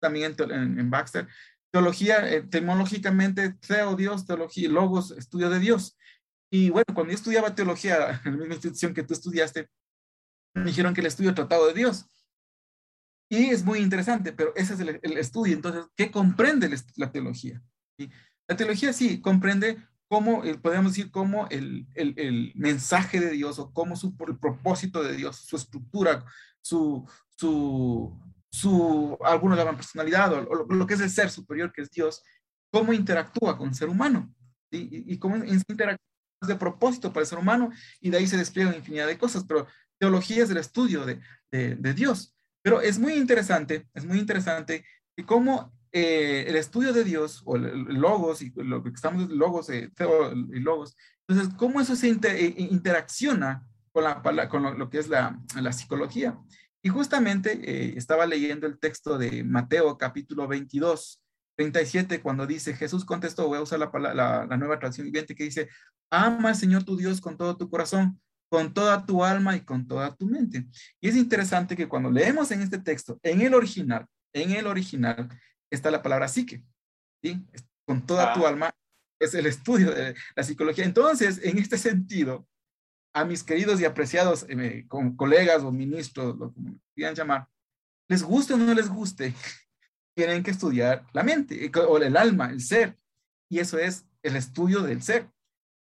también 0.01 0.37
en, 0.39 0.79
en, 0.79 0.89
Baxter, 0.89 1.27
teología, 1.73 2.29
eh, 2.29 2.37
etimológicamente, 2.37 3.55
teo, 3.55 3.97
Dios, 3.97 4.25
teología, 4.25 4.69
logos, 4.69 5.11
estudio 5.11 5.51
de 5.51 5.59
Dios. 5.59 5.99
Y 6.49 6.71
bueno, 6.71 6.87
cuando 6.95 7.13
yo 7.13 7.17
estudiaba 7.17 7.55
teología 7.55 8.21
en 8.25 8.33
la 8.33 8.39
misma 8.39 8.55
institución 8.55 8.95
que 8.95 9.03
tú 9.03 9.15
estudiaste, 9.15 9.69
me 10.55 10.67
dijeron 10.67 10.95
que 10.95 11.01
el 11.01 11.09
estudio 11.09 11.35
tratado 11.35 11.67
de 11.67 11.75
Dios. 11.75 12.07
Y 13.29 13.51
es 13.51 13.65
muy 13.65 13.81
interesante, 13.81 14.33
pero 14.33 14.55
ese 14.57 14.75
es 14.75 14.81
el, 14.81 15.19
estudio. 15.19 15.55
Entonces, 15.55 15.85
¿qué 15.97 16.11
comprende 16.11 16.71
la 16.97 17.13
teología? 17.13 17.63
La 18.47 18.57
teología 18.57 18.93
sí 18.93 19.21
comprende 19.21 19.77
cómo, 20.09 20.45
eh, 20.45 20.57
podemos 20.57 20.93
decir, 20.93 21.11
cómo 21.11 21.47
el, 21.51 21.87
el, 21.95 22.53
mensaje 22.55 23.21
de 23.21 23.31
Dios 23.31 23.59
o 23.59 23.73
cómo 23.73 23.97
su, 23.97 24.17
el 24.27 24.39
propósito 24.39 25.03
de 25.03 25.15
Dios, 25.15 25.37
su 25.37 25.57
estructura, 25.57 26.25
su, 26.63 27.07
su, 27.37 28.19
su 28.51 29.19
algunos 29.23 29.59
llaman 29.59 29.77
personalidad 29.77 30.33
o, 30.33 30.65
lo, 30.65 30.87
que 30.87 30.95
es 30.95 31.01
el 31.01 31.11
ser 31.11 31.31
superior 31.31 31.73
que 31.73 31.83
es 31.83 31.91
Dios, 31.91 32.23
cómo 32.73 32.93
interactúa 32.95 33.59
con 33.59 33.69
el 33.69 33.75
ser 33.75 33.91
humano 33.91 34.35
y, 34.71 35.13
y 35.13 35.19
cómo 35.19 35.37
interactúa 35.37 35.99
de 36.47 36.57
propósito 36.57 37.13
para 37.13 37.23
el 37.23 37.29
ser 37.29 37.39
humano 37.39 37.71
y 38.01 38.11
de 38.11 38.19
ahí 38.19 38.27
se 38.27 38.39
despliegan 38.39 38.75
infinidad 38.75 39.07
de 39.07 39.19
cosas, 39.19 39.45
pero 39.45 39.67
teología 39.99 40.45
es 40.45 40.51
el 40.51 40.57
estudio 40.57 41.05
de, 41.05 41.21
de, 41.51 41.75
de 41.75 41.95
Dios. 41.95 42.38
Pero 42.69 42.83
es 42.83 42.99
muy 42.99 43.15
interesante, 43.15 43.89
es 43.95 44.05
muy 44.05 44.19
interesante 44.19 44.85
que 45.17 45.25
cómo 45.25 45.73
eh, 45.91 46.45
el 46.49 46.57
estudio 46.57 46.93
de 46.93 47.03
Dios 47.03 47.41
o 47.47 47.57
el, 47.57 47.85
logos 47.95 48.43
y 48.43 48.53
lo 48.57 48.83
que 48.83 48.91
estamos 48.91 49.31
logos 49.31 49.71
eh, 49.71 49.91
y 50.53 50.61
logos, 50.61 50.95
entonces 51.27 51.55
cómo 51.57 51.81
eso 51.81 51.97
se 51.97 52.11
eh, 52.11 52.55
interacciona 52.59 53.67
con, 53.91 54.05
la, 54.05 54.49
con 54.51 54.79
lo, 54.79 54.91
que 54.91 54.99
es 54.99 55.09
la, 55.09 55.41
psicología. 55.73 56.39
Y 56.83 56.91
justamente 56.91 57.53
eh, 57.53 57.95
estaba 57.97 58.27
leyendo 58.27 58.67
el 58.67 58.79
texto 58.79 59.17
de 59.17 59.45
Mateo 59.45 59.97
capítulo 59.97 60.47
22, 60.47 61.23
37, 61.57 62.21
cuando 62.21 62.47
dice, 62.47 62.75
Jesús 62.75 63.07
contestó, 63.07 63.49
voy 63.49 63.57
a 63.57 63.63
usar 63.63 63.79
la, 63.79 63.91
la, 64.15 64.45
la 64.45 64.57
nueva 64.59 64.79
traducción 64.79 65.07
viviente 65.07 65.35
que 65.35 65.45
dice, 65.45 65.71
ama 66.11 66.51
al 66.51 66.55
Señor 66.55 66.85
tu 66.85 66.99
Dios 66.99 67.23
con 67.23 67.39
todo 67.39 67.57
tu 67.57 67.71
corazón, 67.71 68.21
con 68.49 68.73
toda 68.73 69.05
tu 69.05 69.25
alma 69.25 69.57
y 69.57 69.61
con 69.61 69.87
toda 69.87 70.15
tu 70.15 70.27
mente. 70.27 70.67
Y 71.01 71.09
es 71.09 71.17
interesante 71.17 71.77
que 71.77 71.89
cuando 71.89 72.11
leemos 72.11 72.51
en 72.51 72.63
este 72.63 72.79
texto, 72.79 73.19
en 73.23 73.41
el 73.43 73.55
original, 73.55 74.07
en 74.33 74.53
el 74.53 74.67
original 74.67 75.29
está 75.71 75.91
la 75.91 76.03
palabra 76.03 76.29
psique, 76.29 76.63
¿sí? 77.23 77.45
Con 77.87 78.05
toda 78.07 78.33
tu 78.35 78.47
ah. 78.47 78.51
alma 78.51 78.75
es 79.19 79.35
el 79.35 79.47
estudio 79.47 79.93
de 79.93 80.15
la 80.35 80.43
psicología. 80.43 80.85
Entonces, 80.85 81.41
en 81.43 81.59
este 81.59 81.77
sentido, 81.77 82.47
a 83.13 83.25
mis 83.25 83.43
queridos 83.43 83.81
y 83.81 83.85
apreciados 83.85 84.47
eh, 84.49 84.87
colegas 85.17 85.63
o 85.63 85.73
ministros, 85.73 86.37
lo 86.39 86.53
que 86.53 86.61
quieran 86.95 87.15
llamar, 87.15 87.49
les 88.09 88.23
guste 88.23 88.55
o 88.55 88.57
no 88.57 88.73
les 88.75 88.89
guste, 88.89 89.35
tienen 90.15 90.43
que 90.43 90.51
estudiar 90.51 91.07
la 91.13 91.23
mente 91.23 91.65
eh, 91.65 91.73
o 91.75 91.99
el 91.99 92.17
alma, 92.17 92.51
el 92.51 92.61
ser. 92.61 92.99
Y 93.51 93.59
eso 93.59 93.79
es 93.79 94.07
el 94.23 94.37
estudio 94.37 94.83
del 94.83 95.03
ser. 95.03 95.29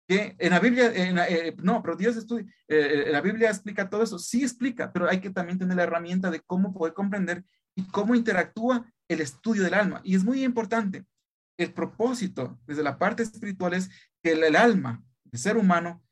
Que 0.06 0.36
en 0.38 0.50
la 0.50 0.60
Biblia, 0.60 0.92
eh, 0.94 1.54
no, 1.62 1.82
pero 1.82 1.96
Dios 1.96 2.16
estudia, 2.16 2.44
la 2.68 3.22
Biblia 3.22 3.48
explica 3.48 3.88
todo 3.88 4.02
eso, 4.02 4.18
sí 4.18 4.42
explica, 4.42 4.92
pero 4.92 5.08
hay 5.08 5.20
que 5.20 5.30
también 5.30 5.58
tener 5.58 5.76
la 5.76 5.84
herramienta 5.84 6.30
de 6.30 6.40
cómo 6.40 6.74
poder 6.74 6.92
comprender 6.92 7.42
y 7.74 7.84
cómo 7.84 8.14
interactúa 8.14 8.86
el 9.08 9.20
estudio 9.20 9.62
del 9.62 9.74
alma. 9.74 10.00
Y 10.04 10.14
es 10.14 10.24
muy 10.24 10.44
importante. 10.44 11.06
El 11.56 11.72
propósito 11.72 12.58
desde 12.66 12.82
la 12.82 12.98
parte 12.98 13.22
espiritual 13.22 13.74
es 13.74 13.88
que 14.22 14.32
el 14.32 14.56
alma, 14.56 15.02
el 15.32 15.38
ser 15.38 15.56
humano, 15.56 16.02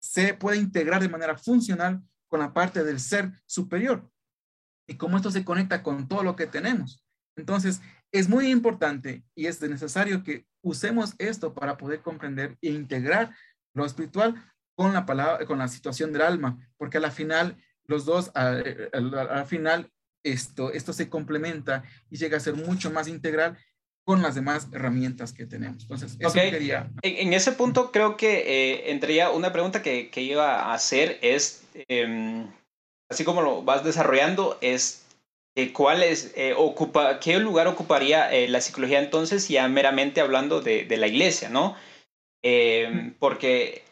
se 0.00 0.34
puede 0.34 0.58
integrar 0.58 1.02
de 1.02 1.08
manera 1.08 1.36
funcional 1.36 2.02
con 2.28 2.40
la 2.40 2.52
parte 2.52 2.84
del 2.84 3.00
ser 3.00 3.32
superior 3.46 4.08
y 4.86 4.96
cómo 4.96 5.16
esto 5.16 5.30
se 5.30 5.44
conecta 5.44 5.82
con 5.82 6.06
todo 6.06 6.22
lo 6.22 6.36
que 6.36 6.46
tenemos. 6.46 7.04
Entonces, 7.36 7.80
es 8.12 8.28
muy 8.28 8.50
importante 8.50 9.24
y 9.34 9.46
es 9.46 9.60
necesario 9.60 10.22
que 10.22 10.46
usemos 10.66 11.14
esto 11.18 11.54
para 11.54 11.76
poder 11.76 12.00
comprender 12.00 12.56
e 12.60 12.70
integrar 12.70 13.32
lo 13.72 13.86
espiritual 13.86 14.34
con 14.74 14.92
la 14.92 15.06
palabra, 15.06 15.46
con 15.46 15.58
la 15.58 15.68
situación 15.68 16.12
del 16.12 16.22
alma, 16.22 16.58
porque 16.76 16.98
a 16.98 17.00
la 17.00 17.12
final, 17.12 17.56
los 17.84 18.04
dos, 18.04 18.32
al, 18.34 19.46
final, 19.46 19.90
esto, 20.24 20.72
esto 20.72 20.92
se 20.92 21.08
complementa 21.08 21.84
y 22.10 22.16
llega 22.16 22.36
a 22.36 22.40
ser 22.40 22.54
mucho 22.54 22.90
más 22.90 23.06
integral 23.06 23.56
con 24.04 24.22
las 24.22 24.34
demás 24.34 24.66
herramientas 24.72 25.32
que 25.32 25.46
tenemos. 25.46 25.82
Entonces, 25.82 26.16
eso 26.18 26.32
quería. 26.32 26.90
En, 27.02 27.32
ese 27.32 27.52
punto 27.52 27.92
creo 27.92 28.16
que 28.16 28.38
eh, 28.38 28.90
entraría 28.90 29.30
una 29.30 29.52
pregunta 29.52 29.82
que, 29.82 30.10
que, 30.10 30.22
iba 30.22 30.62
a 30.62 30.74
hacer 30.74 31.18
es, 31.22 31.62
em, 31.88 32.50
así 33.08 33.22
como 33.22 33.40
lo 33.40 33.62
vas 33.62 33.84
desarrollando, 33.84 34.58
es 34.60 35.05
eh, 35.56 35.72
cuál 35.72 36.02
es, 36.02 36.32
eh, 36.36 36.54
ocupa, 36.56 37.18
qué 37.18 37.38
lugar 37.38 37.66
ocuparía 37.66 38.30
la 38.48 38.60
psicología 38.60 39.00
entonces, 39.00 39.48
ya 39.48 39.66
meramente 39.68 40.20
hablando 40.20 40.60
de, 40.60 40.84
de 40.84 40.96
la 40.96 41.08
iglesia, 41.08 41.48
¿no? 41.48 41.76
Em, 42.42 43.14
porque 43.18 43.82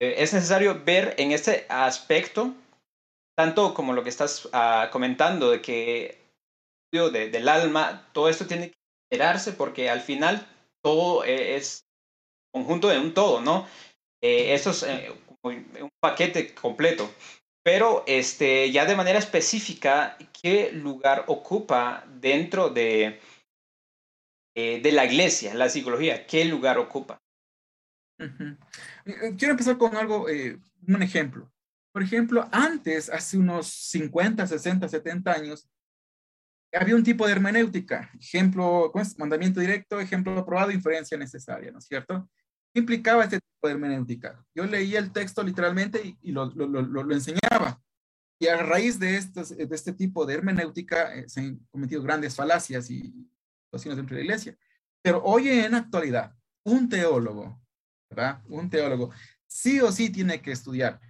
es 0.00 0.32
necesario 0.32 0.82
ver 0.84 1.14
en 1.18 1.32
este 1.32 1.66
aspecto, 1.68 2.54
tanto 3.36 3.74
como 3.74 3.92
lo 3.92 4.02
que 4.02 4.08
estás 4.08 4.48
ah, 4.52 4.88
comentando, 4.90 5.50
de 5.50 5.62
que 5.62 6.24
de, 6.92 7.30
del 7.30 7.48
alma, 7.48 8.08
todo 8.12 8.28
esto 8.28 8.46
tiene 8.46 8.70
que 8.70 9.54
porque 9.56 9.90
al 9.90 10.00
final 10.00 10.46
todo 10.82 11.24
e-, 11.24 11.56
es 11.56 11.84
conjunto 12.52 12.88
de 12.88 12.98
un 12.98 13.14
todo, 13.14 13.40
¿no? 13.40 13.66
Eh, 14.22 14.54
eso 14.54 14.70
es 14.70 14.82
eh, 14.84 15.12
un 15.42 15.90
paquete 16.00 16.54
completo. 16.54 17.10
Pero 17.64 18.04
este, 18.06 18.70
ya 18.70 18.84
de 18.84 18.94
manera 18.94 19.18
específica, 19.18 20.18
¿qué 20.42 20.70
lugar 20.70 21.24
ocupa 21.28 22.04
dentro 22.20 22.68
de, 22.68 23.20
eh, 24.54 24.80
de 24.82 24.92
la 24.92 25.06
iglesia, 25.06 25.54
la 25.54 25.70
psicología? 25.70 26.26
¿Qué 26.26 26.44
lugar 26.44 26.76
ocupa? 26.78 27.18
Quiero 29.38 29.52
empezar 29.52 29.78
con 29.78 29.96
algo, 29.96 30.26
un 30.26 31.02
ejemplo. 31.02 31.50
Por 31.90 32.02
ejemplo, 32.02 32.46
antes, 32.52 33.08
hace 33.08 33.38
unos 33.38 33.68
50, 33.68 34.46
60, 34.46 34.86
70 34.86 35.32
años, 35.32 35.68
había 36.72 36.96
un 36.96 37.04
tipo 37.04 37.24
de 37.24 37.32
hermenéutica, 37.32 38.10
ejemplo, 38.20 38.90
¿cómo 38.92 39.02
es? 39.02 39.18
Mandamiento 39.18 39.60
directo, 39.60 40.00
ejemplo 40.00 40.36
aprobado, 40.38 40.70
inferencia 40.70 41.16
necesaria, 41.16 41.70
¿no 41.70 41.78
es 41.78 41.86
cierto? 41.86 42.28
¿Qué 42.74 42.80
implicaba 42.80 43.22
este 43.22 43.38
tipo 43.38 43.68
de 43.68 43.74
hermenéutica? 43.74 44.44
Yo 44.52 44.66
leía 44.66 44.98
el 44.98 45.12
texto 45.12 45.44
literalmente 45.44 46.16
y, 46.20 46.32
lo, 46.32 46.46
lo, 46.46 46.66
lo, 46.66 47.14
enseñaba. 47.14 47.80
Y 48.40 48.48
a 48.48 48.56
raíz 48.56 48.98
de, 48.98 49.16
estos, 49.16 49.56
de 49.56 49.68
este 49.70 49.92
tipo 49.92 50.26
de 50.26 50.34
hermenéutica 50.34 51.14
eh, 51.14 51.28
se 51.28 51.40
han 51.40 51.60
cometido 51.70 52.02
grandes 52.02 52.34
falacias 52.34 52.90
y 52.90 53.14
situaciones 53.66 53.96
dentro 53.96 54.16
de 54.16 54.22
la 54.22 54.24
iglesia. 54.24 54.58
Pero 55.02 55.22
hoy 55.22 55.50
en 55.50 55.76
actualidad, 55.76 56.34
un 56.64 56.88
teólogo, 56.88 57.62
¿verdad? 58.10 58.42
Un 58.48 58.68
teólogo 58.68 59.12
sí 59.46 59.80
o 59.80 59.92
sí 59.92 60.10
tiene 60.10 60.42
que 60.42 60.50
estudiar, 60.50 61.00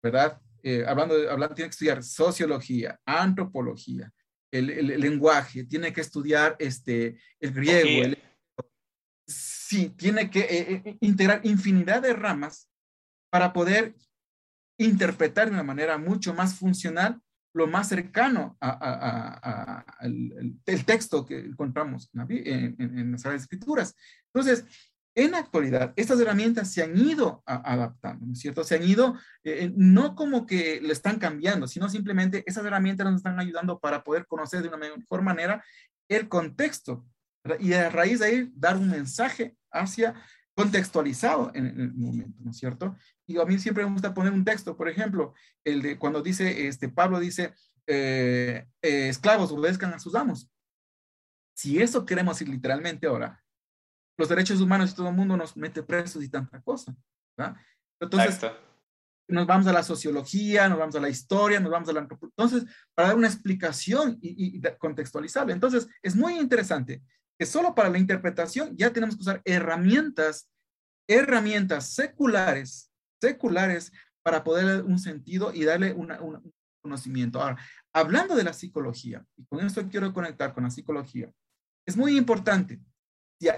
¿verdad? 0.00 0.40
Eh, 0.62 0.84
hablando, 0.86 1.18
de, 1.18 1.28
hablando, 1.28 1.56
tiene 1.56 1.70
que 1.70 1.74
estudiar 1.74 2.04
sociología, 2.04 3.00
antropología, 3.04 4.12
el, 4.52 5.00
lenguaje, 5.00 5.64
tiene 5.64 5.92
que 5.92 6.00
estudiar 6.00 6.54
este, 6.60 7.18
el 7.40 7.52
griego. 7.52 8.13
Tiene 9.90 10.30
que 10.30 10.40
eh, 10.40 10.82
eh, 10.84 10.96
integrar 11.00 11.40
infinidad 11.44 12.02
de 12.02 12.12
ramas 12.12 12.68
para 13.30 13.52
poder 13.52 13.94
interpretar 14.78 15.46
de 15.46 15.54
una 15.54 15.62
manera 15.62 15.98
mucho 15.98 16.34
más 16.34 16.54
funcional 16.54 17.20
lo 17.54 17.68
más 17.68 17.88
cercano 17.88 18.56
a, 18.60 19.84
el, 20.00 20.60
texto 20.84 21.24
que 21.24 21.38
encontramos 21.38 22.10
en, 22.12 22.76
en, 22.78 23.12
las 23.12 23.24
escrituras. 23.26 23.94
Entonces, 24.32 24.64
en 25.16 25.30
la 25.30 25.38
actualidad, 25.38 25.92
estas 25.94 26.18
herramientas 26.18 26.72
se 26.72 26.82
han 26.82 26.96
ido 26.96 27.44
adaptando, 27.46 28.26
¿no 28.26 28.32
es 28.32 28.40
cierto? 28.40 28.64
Se 28.64 28.74
han 28.74 28.82
ido, 28.82 29.16
eh, 29.44 29.72
no 29.76 30.16
como 30.16 30.44
que 30.44 30.80
le 30.80 30.92
están 30.92 31.20
cambiando, 31.20 31.68
sino 31.68 31.88
simplemente 31.88 32.42
esas 32.46 32.64
herramientas 32.64 33.06
nos 33.06 33.16
están 33.16 33.38
ayudando 33.38 33.78
para 33.78 34.02
poder 34.02 34.26
conocer 34.26 34.62
de 34.62 34.68
una 34.68 34.76
mejor 34.76 35.22
manera 35.22 35.64
el 36.08 36.28
contexto 36.28 37.06
y 37.60 37.72
a 37.74 37.90
raíz 37.90 38.20
de 38.20 38.26
ahí 38.26 38.52
dar 38.54 38.76
un 38.76 38.88
mensaje 38.88 39.56
hacia 39.70 40.14
contextualizado 40.54 41.50
en, 41.54 41.66
el 41.66 41.92
momento, 41.94 42.38
¿no 42.42 42.52
es 42.52 42.56
cierto? 42.56 42.96
Y 43.26 43.38
a 43.38 43.44
mí 43.44 43.58
siempre 43.58 43.84
me 43.84 43.92
gusta 43.92 44.14
poner 44.14 44.32
un 44.32 44.44
texto, 44.44 44.76
por 44.76 44.88
ejemplo, 44.88 45.34
el 45.64 45.82
de 45.82 45.98
cuando 45.98 46.22
dice, 46.22 46.68
este, 46.68 46.88
Pablo 46.88 47.18
dice, 47.18 47.54
eh, 47.86 48.66
eh, 48.80 49.08
esclavos 49.08 49.50
obedezcan 49.50 49.92
a 49.92 49.98
sus 49.98 50.14
amos. 50.14 50.48
Si 51.56 51.80
eso 51.80 52.06
queremos 52.06 52.38
decir 52.38 52.52
literalmente 52.52 53.06
ahora, 53.06 53.42
los 54.16 54.28
derechos 54.28 54.60
humanos 54.60 54.92
y 54.92 54.94
todo 54.94 55.08
el 55.08 55.14
mundo 55.14 55.36
nos 55.36 55.56
mete 55.56 55.82
presos 55.82 56.22
y 56.22 56.28
tanta 56.28 56.60
cosa. 56.62 56.94
¿verdad? 57.36 57.56
Entonces, 58.00 58.52
nos 59.26 59.46
vamos 59.46 59.66
a 59.66 59.72
la 59.72 59.82
sociología, 59.82 60.68
nos 60.68 60.78
vamos 60.78 60.94
a 60.94 61.00
la 61.00 61.08
historia, 61.08 61.58
nos 61.58 61.72
vamos 61.72 61.88
a 61.88 61.92
la 61.92 62.00
antropología. 62.00 62.34
Entonces, 62.36 62.70
para 62.94 63.08
dar 63.08 63.16
una 63.16 63.26
explicación 63.26 64.18
y, 64.20 64.56
y, 64.56 64.62
contextualizable. 64.78 65.52
Entonces, 65.52 65.88
es 66.02 66.14
muy 66.14 66.38
interesante 66.38 67.02
que 67.38 67.46
solo 67.46 67.74
para 67.74 67.88
la 67.88 67.98
interpretación 67.98 68.76
ya 68.76 68.92
tenemos 68.92 69.16
que 69.16 69.22
usar 69.22 69.42
herramientas, 69.44 70.48
herramientas 71.08 71.94
seculares, 71.94 72.90
seculares, 73.20 73.92
para 74.22 74.42
poder 74.42 74.66
dar 74.66 74.84
un 74.84 74.98
sentido 74.98 75.52
y 75.52 75.64
darle 75.64 75.92
un 75.92 76.52
conocimiento. 76.82 77.42
Ahora, 77.42 77.58
hablando 77.92 78.34
de 78.34 78.44
la 78.44 78.52
psicología, 78.52 79.24
y 79.36 79.44
con 79.44 79.64
esto 79.64 79.86
quiero 79.88 80.12
conectar 80.12 80.54
con 80.54 80.64
la 80.64 80.70
psicología, 80.70 81.30
es 81.86 81.96
muy 81.96 82.16
importante 82.16 82.80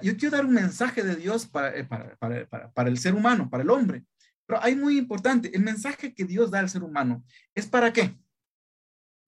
yo 0.02 0.16
quiero 0.16 0.36
dar 0.36 0.46
un 0.46 0.54
mensaje 0.54 1.02
de 1.02 1.16
Dios 1.16 1.44
eh, 1.44 1.84
para, 1.84 2.16
para, 2.16 2.46
para, 2.46 2.72
para, 2.72 2.88
el 2.88 2.98
ser 2.98 3.14
humano, 3.14 3.48
para 3.48 3.62
el 3.62 3.70
hombre. 3.70 4.04
Pero 4.46 4.62
hay 4.62 4.76
muy 4.76 4.96
importante, 4.98 5.54
el 5.54 5.62
mensaje 5.62 6.14
que 6.14 6.24
Dios 6.24 6.50
da 6.50 6.60
al 6.60 6.70
ser 6.70 6.82
humano 6.82 7.24
es 7.54 7.66
para 7.66 7.92
qué? 7.92 8.16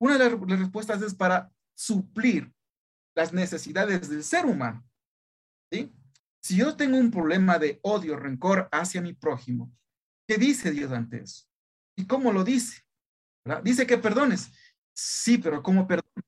Una 0.01 0.17
de 0.17 0.31
las 0.31 0.61
respuestas 0.61 1.03
es 1.03 1.15
para 1.15 1.51
suplir 1.75 2.53
las 3.15 3.33
necesidades 3.33 4.09
del 4.09 4.23
ser 4.23 4.47
humano. 4.47 4.85
¿sí? 5.71 5.93
Si 6.41 6.57
yo 6.57 6.77
tengo 6.77 6.97
un 6.97 7.11
problema 7.11 7.59
de 7.59 7.81
odio, 7.83 8.17
rencor 8.17 8.69
hacia 8.73 9.01
mi 9.01 9.13
prójimo, 9.13 9.73
¿qué 10.27 10.39
dice 10.39 10.71
Dios 10.71 10.93
ante 10.93 11.23
eso? 11.23 11.47
¿Y 11.97 12.07
cómo 12.07 12.33
lo 12.33 12.45
dice? 12.45 12.83
Dice 13.63 13.87
que 13.87 13.99
perdones. 13.99 14.53
Sí, 14.95 15.39
pero 15.39 15.63
¿cómo 15.63 15.87
perdones? 15.87 16.25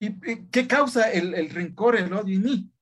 ¿Y 0.00 0.48
qué 0.50 0.66
causa 0.66 1.10
el, 1.10 1.34
el 1.34 1.50
rencor, 1.50 1.96
el 1.96 2.12
odio 2.12 2.36
en 2.36 2.42
mí? 2.42 2.72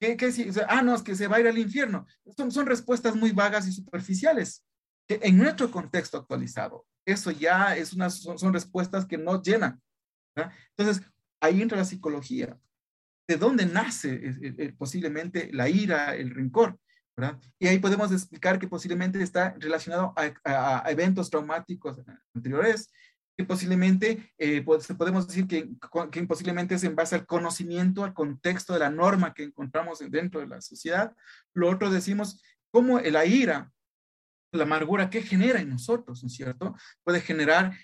¿Qué, 0.00 0.16
qué, 0.16 0.50
ah, 0.68 0.82
no, 0.82 0.94
es 0.94 1.02
que 1.02 1.14
se 1.14 1.28
va 1.28 1.36
a 1.36 1.40
ir 1.40 1.46
al 1.46 1.56
infierno. 1.56 2.06
Son, 2.36 2.50
son 2.50 2.66
respuestas 2.66 3.14
muy 3.14 3.30
vagas 3.30 3.66
y 3.66 3.72
superficiales. 3.72 4.64
En 5.08 5.38
nuestro 5.38 5.70
contexto 5.70 6.18
actualizado, 6.18 6.86
eso 7.06 7.30
ya 7.30 7.76
es 7.76 7.92
una, 7.92 8.10
son, 8.10 8.38
son 8.38 8.52
respuestas 8.52 9.06
que 9.06 9.18
no 9.18 9.40
llenan. 9.40 9.80
Entonces, 10.76 11.04
ahí 11.40 11.62
entra 11.62 11.78
la 11.78 11.84
psicología. 11.84 12.58
¿De 13.26 13.36
dónde 13.36 13.64
nace 13.64 14.74
posiblemente 14.76 15.50
la 15.52 15.68
ira, 15.68 16.14
el 16.14 16.30
rencor? 16.30 16.78
Y 17.58 17.68
ahí 17.68 17.78
podemos 17.78 18.10
explicar 18.12 18.58
que 18.58 18.68
posiblemente 18.68 19.22
está 19.22 19.54
relacionado 19.58 20.14
a, 20.16 20.90
eventos 20.90 21.30
traumáticos 21.30 22.00
anteriores, 22.34 22.92
que 23.36 23.44
posiblemente 23.44 24.32
eh, 24.38 24.62
podemos 24.62 25.26
decir 25.26 25.46
que, 25.46 25.68
que, 26.10 26.24
posiblemente 26.24 26.74
es 26.74 26.84
en 26.84 26.94
base 26.94 27.16
al 27.16 27.26
conocimiento, 27.26 28.04
al 28.04 28.14
contexto 28.14 28.72
de 28.72 28.80
la 28.80 28.90
norma 28.90 29.32
que 29.32 29.44
encontramos 29.44 29.98
dentro 30.10 30.40
de 30.40 30.48
la 30.48 30.60
sociedad. 30.60 31.14
Lo 31.52 31.68
otro 31.68 31.90
decimos 31.90 32.42
cómo 32.70 32.98
la 33.00 33.24
ira, 33.24 33.72
la 34.52 34.64
amargura, 34.64 35.10
¿qué 35.10 35.22
genera 35.22 35.60
en 35.60 35.70
nosotros, 35.70 36.22
¿no 36.22 36.28
es 36.28 36.34
cierto? 36.34 36.76
Puede 37.02 37.20
generar 37.20 37.76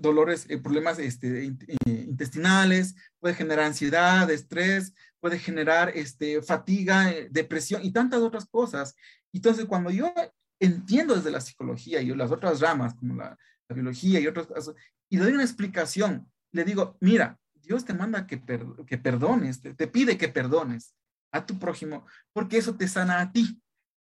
dolores, 0.00 0.46
eh, 0.48 0.58
problemas 0.58 0.98
este, 0.98 1.46
eh, 1.46 1.56
intestinales, 1.86 2.94
puede 3.18 3.34
generar 3.34 3.66
ansiedad, 3.66 4.30
estrés, 4.30 4.94
puede 5.20 5.38
generar 5.38 5.92
este, 5.94 6.42
fatiga, 6.42 7.10
eh, 7.10 7.28
depresión 7.30 7.84
y 7.84 7.92
tantas 7.92 8.20
otras 8.20 8.46
cosas. 8.46 8.94
Entonces, 9.32 9.66
cuando 9.66 9.90
yo 9.90 10.12
entiendo 10.60 11.14
desde 11.14 11.30
la 11.30 11.40
psicología 11.40 12.00
y 12.00 12.14
las 12.14 12.30
otras 12.30 12.60
ramas, 12.60 12.94
como 12.94 13.14
la, 13.14 13.36
biología 13.70 14.18
y 14.18 14.26
otros 14.26 14.46
casos, 14.46 14.74
y 15.10 15.18
doy 15.18 15.32
una 15.32 15.42
explicación, 15.42 16.26
le 16.52 16.64
digo, 16.64 16.96
mira, 17.00 17.38
Dios 17.54 17.84
te 17.84 17.92
manda 17.92 18.26
que, 18.26 18.42
que 18.86 18.96
perdones, 18.96 19.60
te, 19.60 19.86
pide 19.86 20.16
que 20.16 20.28
perdones 20.28 20.94
a 21.32 21.44
tu 21.44 21.58
prójimo, 21.58 22.06
porque 22.32 22.56
eso 22.56 22.76
te 22.76 22.88
sana 22.88 23.20
a 23.20 23.30
ti 23.30 23.60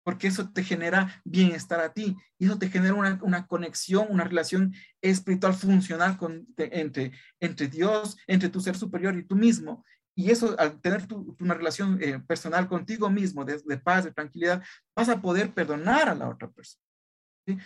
porque 0.10 0.26
eso 0.26 0.50
te 0.50 0.64
genera 0.64 1.22
bienestar 1.24 1.80
a 1.82 1.94
ti 1.94 2.18
y 2.40 2.48
eso 2.48 2.58
te 2.58 2.68
genera 2.68 2.96
una, 2.96 3.46
conexión, 3.46 4.08
una 4.10 4.24
relación 4.24 4.74
espiritual 5.04 5.54
funcional 5.54 6.18
con, 6.18 6.48
entre, 6.58 7.12
entre 7.40 7.68
Dios, 7.68 8.18
entre 8.26 8.50
tu 8.50 8.60
ser 8.60 8.76
superior 8.76 9.16
y 9.16 9.24
tú 9.24 9.36
mismo. 9.36 9.86
Y 10.16 10.32
eso, 10.32 10.56
al 10.58 10.82
tener 10.82 11.08
una 11.40 11.54
relación 11.54 12.00
eh, 12.02 12.18
personal 12.28 12.68
contigo 12.68 13.08
mismo, 13.12 13.46
de, 13.46 13.78
paz, 13.78 14.06
de 14.06 14.12
tranquilidad, 14.12 14.64
vas 14.96 15.10
a 15.10 15.22
poder 15.22 15.54
perdonar 15.54 16.10
a 16.10 16.16
la 16.16 16.28
otra 16.28 16.50
persona. 16.50 16.84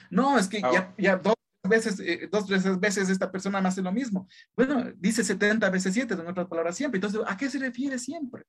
No, 0.10 0.38
es 0.38 0.50
que 0.50 0.60
ya, 0.60 0.94
ya 0.98 1.16
dos 1.16 1.36
veces, 1.64 1.98
eh, 2.02 2.28
dos 2.30 2.50
veces, 2.50 2.78
veces 2.78 3.10
esta 3.10 3.32
persona 3.32 3.62
me 3.62 3.70
hace 3.70 3.82
lo 3.82 3.94
mismo. 3.94 4.28
Bueno, 4.54 4.92
dice 4.98 5.24
70 5.24 5.70
veces 5.70 5.94
7, 5.94 6.14
en 6.14 6.28
otras 6.28 6.48
palabras, 6.48 6.76
siempre. 6.76 6.98
Entonces, 6.98 7.22
¿a 7.26 7.38
qué 7.38 7.50
se 7.50 7.58
refiere 7.58 7.98
siempre? 7.98 8.44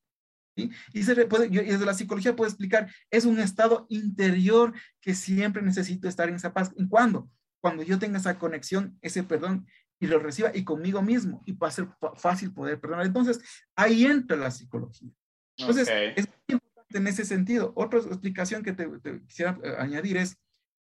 Y, 0.57 1.03
se 1.03 1.27
puede, 1.27 1.47
y 1.47 1.57
desde 1.57 1.87
la 1.87 1.95
psicología 1.95 2.37
puedo 2.37 2.49
explicar, 2.49 2.91
es 3.11 3.25
un 3.25 3.39
estado 3.39 3.87
interior 3.89 4.73
que 5.01 5.15
siempre 5.15 5.63
necesito 5.63 6.09
estar 6.09 6.29
en 6.29 6.37
esa 6.37 6.53
paz. 6.53 6.73
¿En 6.77 6.89
cuándo? 6.89 7.29
Cuando 7.61 7.83
yo 7.83 7.99
tenga 7.99 8.19
esa 8.19 8.39
conexión, 8.39 8.99
ese 9.03 9.25
perdón 9.25 9.67
y 10.01 10.07
lo 10.07 10.19
reciba 10.19 10.51
y 10.55 10.65
conmigo 10.65 11.03
mismo 11.03 11.43
y 11.47 11.53
va 11.53 11.69
a 11.69 11.73
ser 11.73 11.89
fácil 12.17 12.53
poder 12.53 12.81
perdonar. 12.81 13.07
Entonces, 13.07 13.41
ahí 13.75 14.05
entra 14.05 14.37
la 14.37 14.51
psicología. 14.51 15.11
Entonces, 15.57 15.89
es 16.17 16.27
muy 16.27 16.55
importante 16.55 16.99
en 16.99 17.07
ese 17.07 17.25
sentido. 17.25 17.73
Otra 17.75 18.01
explicación 18.01 18.63
que 18.63 18.73
te, 18.73 18.89
quisiera 19.27 19.59
eh, 19.63 19.75
añadir 19.79 20.17
es, 20.17 20.37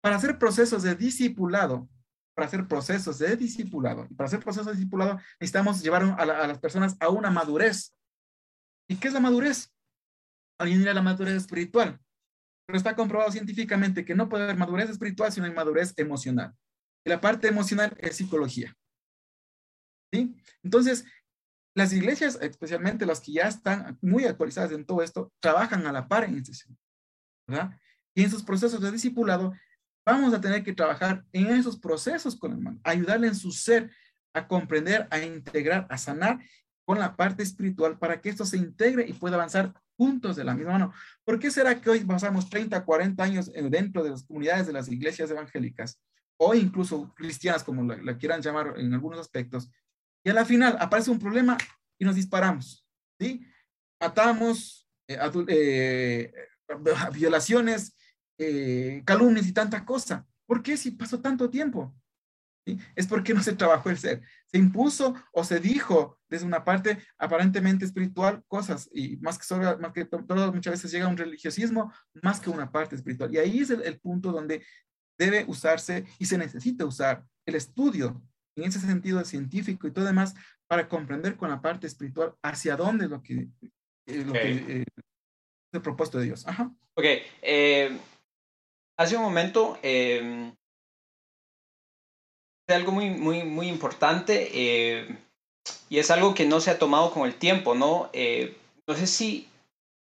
para 0.01 0.17
hacer 0.17 0.39
procesos 0.39 0.83
de 0.83 0.95
discipulado, 0.95 1.89
para 2.35 2.47
hacer 2.47 2.69
procesos 2.69 3.19
de 3.19 3.37
discipulado, 3.37 4.07
y 4.09 4.15
para 4.15 4.29
hacer 4.29 4.41
procesos 4.41 4.67
de 4.67 4.73
discipulado 4.73 5.19
necesitamos 5.41 5.83
llevar 5.83 6.03
a, 6.03 6.15
a 6.15 6.47
las 6.47 6.59
personas 6.59 6.97
a 7.01 7.09
una 7.09 7.31
madurez 7.31 7.98
¿Y 8.89 8.97
qué 8.97 9.09
es 9.09 9.15
la 9.15 9.21
madurez? 9.21 9.73
Alguien 10.59 10.81
dirá 10.81 10.95
la 10.95 11.03
madurez 11.03 11.35
espiritual, 11.35 12.01
pero 12.67 12.77
está 12.77 12.97
comprobado 12.97 13.31
científicamente 13.31 14.05
que 14.05 14.15
no 14.15 14.29
puede 14.29 14.45
haber 14.45 14.57
madurez 14.57 14.91
espiritual 14.91 15.31
si 15.31 15.41
no 15.41 15.47
hay 15.47 15.53
madurez 15.53 15.95
emocional. 15.97 16.55
Y 17.05 17.11
la 17.11 17.21
parte 17.21 17.49
emocional 17.49 17.97
es 17.99 18.17
psicología. 18.17 18.77
¿Sí? 20.13 20.35
Entonces, 20.63 21.05
las 21.75 21.93
iglesias, 21.93 22.39
especialmente 22.41 23.07
las 23.07 23.21
que 23.21 23.33
ya 23.33 23.47
están 23.47 23.99
muy 24.01 24.25
actualizadas 24.25 24.73
en 24.73 24.85
todo 24.85 25.03
esto, 25.03 25.33
trabajan 25.39 25.87
a 25.87 25.93
la 25.93 26.09
par 26.09 26.25
en 26.25 26.37
este 26.37 26.53
¿verdad? 27.47 27.79
Y 28.15 28.25
en 28.25 28.31
sus 28.31 28.43
procesos 28.43 28.81
de 28.81 28.91
discipulado, 28.91 29.55
vamos 30.05 30.35
a 30.35 30.41
tener 30.41 30.65
que 30.65 30.73
trabajar 30.73 31.25
en 31.33 31.47
esos 31.49 31.79
procesos 31.79 32.37
con 32.37 32.51
el 32.53 32.59
hermano, 32.59 32.81
ayudarle 32.83 33.29
en 33.29 33.37
su 33.37 33.53
ser 33.53 33.93
a 34.35 34.49
comprender, 34.49 35.07
a 35.11 35.21
integrar, 35.21 35.87
a 35.89 35.99
sanar 35.99 36.41
con 36.89 36.99
la 36.99 37.17
parte 37.17 37.43
espiritual 37.43 37.99
para 37.99 38.19
que 38.19 38.31
esto 38.31 38.47
se 38.47 38.57
integre 38.57 39.07
y 39.07 39.13
pueda 39.13 39.35
avanzar 39.37 39.75
juntos 39.99 40.37
de 40.37 40.45
la 40.45 40.55
misma 40.55 40.73
mano. 40.73 40.95
¿Por 41.23 41.39
qué 41.39 41.51
será 41.51 41.79
que 41.79 41.91
hoy 41.91 42.01
pasamos 42.01 42.49
30, 42.49 42.83
40 42.83 43.23
años 43.23 43.53
dentro 43.53 44.03
de 44.03 44.09
las 44.09 44.25
comunidades 44.25 44.67
de 44.67 44.73
las 44.73 44.89
iglesias 44.89 45.31
evangélicas 45.31 46.01
o 46.39 46.55
incluso 46.55 47.13
cristianas, 47.15 47.63
como 47.63 47.83
la, 47.83 48.17
quieran 48.17 48.41
llamar 48.41 48.73
en 48.79 48.95
algunos 48.95 49.19
aspectos, 49.21 49.71
y 50.25 50.31
a 50.31 50.33
la 50.33 50.47
final 50.47 50.79
aparece 50.81 51.11
un 51.11 51.19
problema 51.19 51.59
y 51.99 52.07
nos 52.07 52.15
disparamos, 52.15 52.87
¿sí? 53.21 53.47
Matamos, 54.01 54.89
eh, 55.09 55.19
eh, 55.49 56.33
violaciones, 57.13 57.95
eh, 58.39 59.03
calumnias 59.05 59.47
y 59.47 59.53
tanta 59.53 59.85
cosa. 59.85 60.27
¿Por 60.47 60.63
qué 60.63 60.79
si 60.79 60.93
pasó 60.93 61.21
tanto 61.21 61.51
tiempo? 61.51 61.95
Es 62.95 63.07
porque 63.07 63.35
no 63.35 63.43
se 63.43 63.55
trabajó 63.55 63.91
el 63.91 63.99
ser. 63.99 64.23
Se 64.47 64.59
impuso 64.59 65.15
o 65.33 65.45
se 65.45 65.61
dijo 65.61 66.19
desde 66.29 66.47
una 66.47 66.65
parte 66.65 66.99
aparentemente 67.19 67.85
espiritual 67.85 68.43
cosas 68.49 68.89
y 68.93 69.17
más 69.19 69.39
que, 69.39 69.45
sobre, 69.45 69.77
más 69.77 69.93
que 69.93 70.05
todo, 70.05 70.53
muchas 70.53 70.73
veces 70.73 70.91
llega 70.91 71.09
un 71.09 71.17
religiosismo 71.17 71.93
más 72.23 72.41
que 72.41 72.51
una 72.51 72.71
parte 72.71 72.97
espiritual. 72.97 73.33
Y 73.33 73.39
ahí 73.39 73.61
es 73.61 73.71
el, 73.71 73.99
punto 74.01 74.33
donde 74.33 74.65
debe 75.19 75.45
usarse 75.49 76.05
y 76.19 76.27
se 76.27 76.39
necesita 76.39 76.85
usar 76.85 77.25
el 77.47 77.55
estudio 77.55 78.23
en 78.57 78.65
ese 78.65 78.81
sentido 78.81 79.25
científico 79.25 79.87
y 79.87 79.93
todo 79.93 80.05
demás 80.05 80.35
para 80.67 80.89
comprender 80.89 81.37
con 81.37 81.51
la 81.51 81.61
parte 81.61 81.87
espiritual 81.87 82.35
hacia 82.43 82.77
dónde 82.77 83.07
es 83.07 83.11
lo 83.11 83.23
que, 83.23 83.49
eh, 84.07 84.25
lo 84.25 84.33
que 84.33 84.53
eh, 84.53 84.85
es 84.89 85.75
el 85.75 85.83
propósito 85.83 86.19
de 86.19 86.27
Dios. 86.27 86.47
Ajá. 86.47 86.73
Ok. 86.95 87.05
Eh, 87.43 87.99
hace 88.97 89.17
un 89.17 89.23
momento 89.23 89.79
em, 89.83 90.55
algo 92.75 92.93
muy, 92.93 93.11
muy, 93.11 93.43
muy 93.45 93.69
importante 93.69 94.51
eh, 94.53 95.17
y 95.89 95.99
es 95.99 96.11
algo 96.11 96.35
que 96.35 96.47
no 96.47 96.61
se 96.61 96.71
ha 96.71 96.79
tomado 96.79 97.11
con 97.11 97.27
el 97.27 97.35
tiempo, 97.35 97.75
¿no? 97.75 98.11
Eh, 98.13 98.57
no 98.87 98.95
sé 98.95 99.07
si 99.07 99.49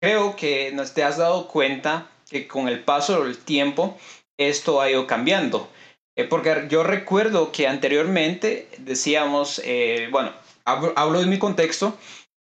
creo 0.00 0.36
que 0.36 0.72
nos 0.72 0.92
te 0.94 1.04
has 1.04 1.16
dado 1.16 1.48
cuenta 1.48 2.10
que 2.28 2.48
con 2.48 2.68
el 2.68 2.82
paso 2.82 3.24
del 3.24 3.38
tiempo 3.38 3.96
esto 4.38 4.80
ha 4.80 4.90
ido 4.90 5.06
cambiando. 5.06 5.68
Eh, 6.16 6.24
porque 6.24 6.66
yo 6.68 6.82
recuerdo 6.82 7.52
que 7.52 7.68
anteriormente 7.68 8.68
decíamos, 8.78 9.62
bueno, 10.10 10.32
hablo, 10.64 11.20
de 11.20 11.26
mi 11.26 11.38
contexto, 11.38 11.96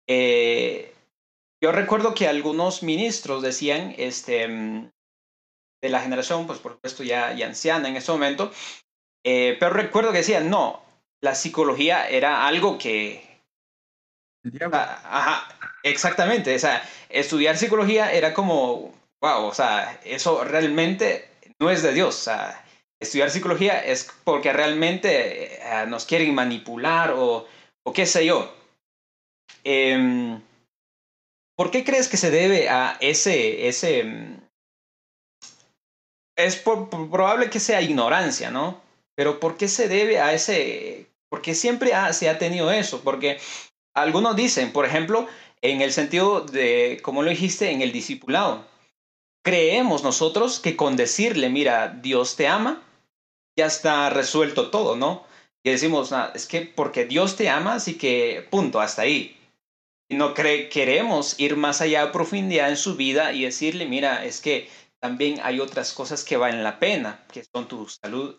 yo 0.07 1.73
recuerdo 1.73 2.15
que 2.15 2.29
algunos 2.29 2.83
ministros 2.83 3.43
decían, 3.43 3.95
este, 3.97 4.49
mm, 4.49 4.91
de 5.83 5.89
la 5.89 6.01
generación, 6.01 6.47
pues 6.47 6.59
por 6.59 6.73
supuesto 6.73 7.03
ya, 7.03 7.35
ya 7.35 7.47
anciana 7.47 7.89
en 7.89 7.97
ese 7.97 8.13
momento, 8.13 8.51
eh, 9.25 9.57
pero 9.59 9.73
recuerdo 9.73 10.13
que 10.13 10.19
decían, 10.19 10.51
no, 10.51 10.83
la 11.23 11.35
psicología 11.35 12.09
era 12.09 12.47
algo 12.47 12.79
que... 12.79 13.41
Ah, 14.71 15.01
ajá, 15.05 15.49
exactamente. 15.83 16.55
O 16.55 16.59
sea, 16.59 16.87
estudiar 17.09 17.57
psicología 17.57 18.13
era 18.13 18.35
como, 18.35 18.95
wow, 19.23 19.47
o 19.47 19.55
sea, 19.55 19.99
eso 20.05 20.45
realmente 20.45 21.31
no 21.59 21.71
es 21.71 21.83
de 21.83 21.95
Dios. 21.95 22.15
O 22.15 22.25
sea, 22.25 22.63
estudiar 23.01 23.31
psicología 23.31 23.83
es 23.83 24.13
porque 24.25 24.53
realmente 24.53 25.57
eh, 25.57 25.87
nos 25.87 26.05
quieren 26.05 26.35
manipular 26.35 27.13
o, 27.17 27.47
o 27.87 27.93
qué 27.95 28.05
sé 28.05 28.27
yo. 28.27 28.55
Em, 29.65 30.43
¿Por 31.57 31.71
qué 31.71 31.85
crees 31.85 32.09
que 32.09 32.19
se 32.19 32.31
debe 32.31 32.69
a 32.69 32.99
ese, 33.01 33.69
ese, 33.69 34.05
mm, 34.05 34.41
es 36.37 36.57
probable 36.57 37.49
que 37.49 37.61
sea 37.61 37.81
ignorancia, 37.81 38.51
¿no? 38.51 38.83
Pero 39.17 39.41
¿por 39.41 39.57
qué 39.57 39.69
se 39.69 39.89
debe 39.89 40.19
a 40.21 40.33
ese? 40.33 41.07
Porque 41.29 41.55
siempre 41.55 41.93
se 42.13 42.29
ha 42.29 42.39
tenido 42.39 42.71
eso, 42.71 43.03
porque 43.03 43.39
algunos 43.95 44.37
dicen, 44.37 44.73
por 44.73 44.85
ejemplo, 44.85 45.29
en 45.63 45.81
el 45.81 45.93
sentido 45.93 46.43
de, 46.43 47.01
como 47.03 47.23
lo 47.23 47.31
dijiste, 47.31 47.71
en 47.71 47.81
el 47.81 47.93
discipulado. 47.93 48.67
Creemos 49.43 50.03
nosotros 50.03 50.59
que 50.61 50.77
con 50.77 50.97
decirle, 50.97 51.49
mira, 51.49 51.89
Dios 51.89 52.37
te 52.37 52.49
ama, 52.49 52.83
ya 53.57 53.67
está 53.67 54.11
resuelto 54.11 54.71
todo, 54.71 54.97
¿no? 54.97 55.25
Y 55.63 55.71
decimos, 55.71 56.13
ah, 56.13 56.33
es 56.35 56.47
que 56.47 56.63
porque 56.63 57.07
Dios 57.07 57.37
te 57.37 57.49
ama, 57.49 57.75
así 57.75 57.97
que 57.97 58.47
punto, 58.51 58.81
hasta 58.81 59.03
ahí. 59.03 59.37
Y 60.09 60.17
no 60.17 60.35
queremos 60.35 61.39
ir 61.41 61.57
más 61.57 61.81
allá 61.81 62.03
a 62.03 62.13
profundidad 62.13 62.69
en 62.69 62.77
su 62.77 62.97
vida 62.97 63.33
y 63.33 63.45
decirle, 63.45 63.87
mira, 63.87 64.25
es 64.25 64.41
que 64.41 64.69
también 65.01 65.41
hay 65.43 65.61
otras 65.61 65.93
cosas 65.93 66.25
que 66.25 66.37
valen 66.37 66.63
la 66.63 66.79
pena, 66.79 67.25
que 67.33 67.45
son 67.45 67.69
tu 67.69 67.89
salud 67.89 68.37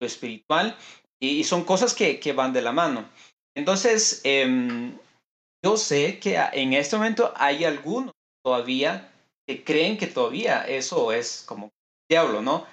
espiritual, 0.00 0.76
y, 1.20 1.44
son 1.44 1.64
cosas 1.64 1.94
que, 1.94 2.20
que, 2.20 2.32
van 2.32 2.52
de 2.52 2.62
la 2.62 2.72
mano. 2.72 3.08
Entonces, 3.56 4.20
em, 4.24 4.98
yo 5.64 5.76
sé 5.76 6.18
que 6.18 6.36
en 6.52 6.72
este 6.74 6.96
momento 6.96 7.32
hay 7.36 7.64
algunos 7.64 8.12
todavía 8.44 9.10
que 9.46 9.64
creen 9.64 9.96
que 9.96 10.06
todavía 10.06 10.66
eso 10.66 11.12
es 11.12 11.44
como 11.46 11.70
diablo, 12.08 12.42
¿no? 12.42 12.66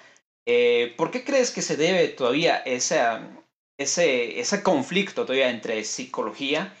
Eh, 0.46 0.94
¿Por 0.96 1.10
qué 1.10 1.24
crees 1.24 1.50
que 1.50 1.62
se 1.62 1.76
debe 1.76 2.08
todavía 2.08 2.56
ese, 2.58 3.00
ese, 3.78 4.62
conflicto 4.62 5.24
todavía 5.24 5.50
entre 5.50 5.84
psicología 5.84 6.74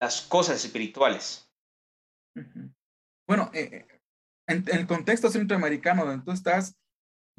y 0.00 0.04
las 0.04 0.22
cosas 0.22 0.64
espirituales? 0.64 1.48
Bueno, 3.26 3.50
eh, 3.54 3.86
en, 4.46 4.64
el 4.68 4.86
contexto 4.86 5.30
centroamericano 5.30 6.04
donde 6.04 6.24
tú 6.24 6.32
estás, 6.32 6.74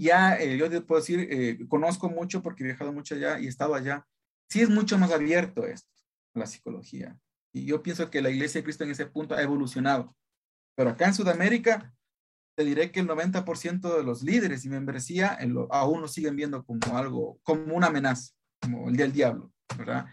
ya 0.05 0.35
eh, 0.37 0.57
yo 0.57 0.69
te 0.69 0.81
puedo 0.81 1.01
decir, 1.01 1.27
eh, 1.29 1.59
conozco 1.67 2.09
mucho 2.09 2.41
porque 2.41 2.63
he 2.63 2.67
viajado 2.67 2.93
mucho 2.93 3.15
allá 3.15 3.39
y 3.39 3.45
he 3.45 3.49
estado 3.49 3.75
allá, 3.75 4.07
sí 4.49 4.61
es 4.61 4.69
mucho 4.69 4.97
más 4.97 5.11
abierto 5.11 5.65
esto, 5.65 5.89
la 6.33 6.45
psicología. 6.45 7.19
Y 7.53 7.65
yo 7.65 7.83
pienso 7.83 8.09
que 8.09 8.21
la 8.21 8.29
Iglesia 8.29 8.59
de 8.59 8.63
Cristo 8.63 8.83
en 8.83 8.91
ese 8.91 9.07
punto 9.07 9.35
ha 9.35 9.41
evolucionado. 9.41 10.15
Pero 10.75 10.91
acá 10.91 11.07
en 11.07 11.13
Sudamérica, 11.13 11.93
te 12.55 12.63
diré 12.63 12.91
que 12.91 12.99
el 12.99 13.07
90% 13.07 13.97
de 13.97 14.03
los 14.03 14.21
líderes 14.21 14.65
y 14.65 14.69
membresía 14.69 15.37
aún 15.71 16.01
lo 16.01 16.07
siguen 16.07 16.35
viendo 16.35 16.63
como 16.63 16.97
algo, 16.97 17.39
como 17.43 17.75
una 17.75 17.87
amenaza, 17.87 18.33
como 18.61 18.89
el 18.89 18.95
del 18.95 19.11
diablo, 19.11 19.51
¿verdad? 19.77 20.05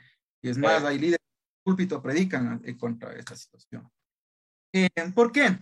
Y 0.43 0.49
es 0.49 0.59
más, 0.59 0.83
hay 0.85 0.99
líderes 0.99 1.19
que 1.19 1.63
púlpito 1.65 2.03
predican 2.03 2.63
contra 2.79 3.13
esta 3.15 3.37
situación. 3.37 3.89
Eh, 4.73 4.89
¿Por 5.15 5.33
qué? 5.33 5.59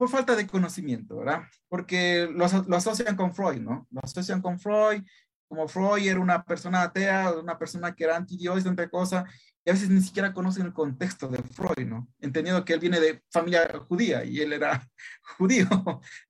Por 0.00 0.08
falta 0.08 0.34
de 0.34 0.46
conocimiento, 0.46 1.18
¿verdad? 1.18 1.42
Porque 1.68 2.26
lo, 2.32 2.46
asocian 2.46 3.16
con 3.16 3.34
Freud, 3.34 3.60
¿no? 3.60 3.86
Lo 3.90 4.00
asocian 4.02 4.40
con 4.40 4.58
Freud, 4.58 5.02
como 5.46 5.68
Freud 5.68 6.06
era 6.06 6.18
una 6.18 6.42
persona 6.42 6.80
atea, 6.80 7.32
una 7.32 7.58
persona 7.58 7.94
que 7.94 8.04
era 8.04 8.16
anti-Dios, 8.16 8.64
entre 8.64 8.88
cosas, 8.88 9.30
y 9.62 9.68
a 9.68 9.74
veces 9.74 9.90
ni 9.90 10.00
siquiera 10.00 10.32
conocen 10.32 10.64
el 10.64 10.72
contexto 10.72 11.28
de 11.28 11.42
Freud, 11.42 11.86
¿no? 11.86 12.08
Entendiendo 12.18 12.64
que 12.64 12.72
él 12.72 12.80
viene 12.80 12.98
de 12.98 13.22
familia 13.30 13.70
judía 13.86 14.24
y 14.24 14.40
él 14.40 14.54
era 14.54 14.88
judío, 15.36 15.68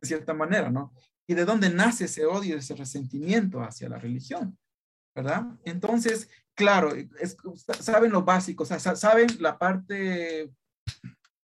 de 0.00 0.08
cierta 0.08 0.34
manera, 0.34 0.68
¿no? 0.68 0.92
Y 1.28 1.34
de 1.34 1.44
dónde 1.44 1.70
nace 1.70 2.06
ese 2.06 2.26
odio, 2.26 2.56
ese 2.56 2.74
resentimiento 2.74 3.60
hacia 3.60 3.88
la 3.88 3.98
religión, 4.00 4.58
¿verdad? 5.14 5.46
Entonces, 5.64 6.28
claro, 6.56 6.92
saben 7.78 8.10
lo 8.10 8.24
básico, 8.24 8.64
saben 8.66 9.28
la 9.38 9.56
parte, 9.56 10.52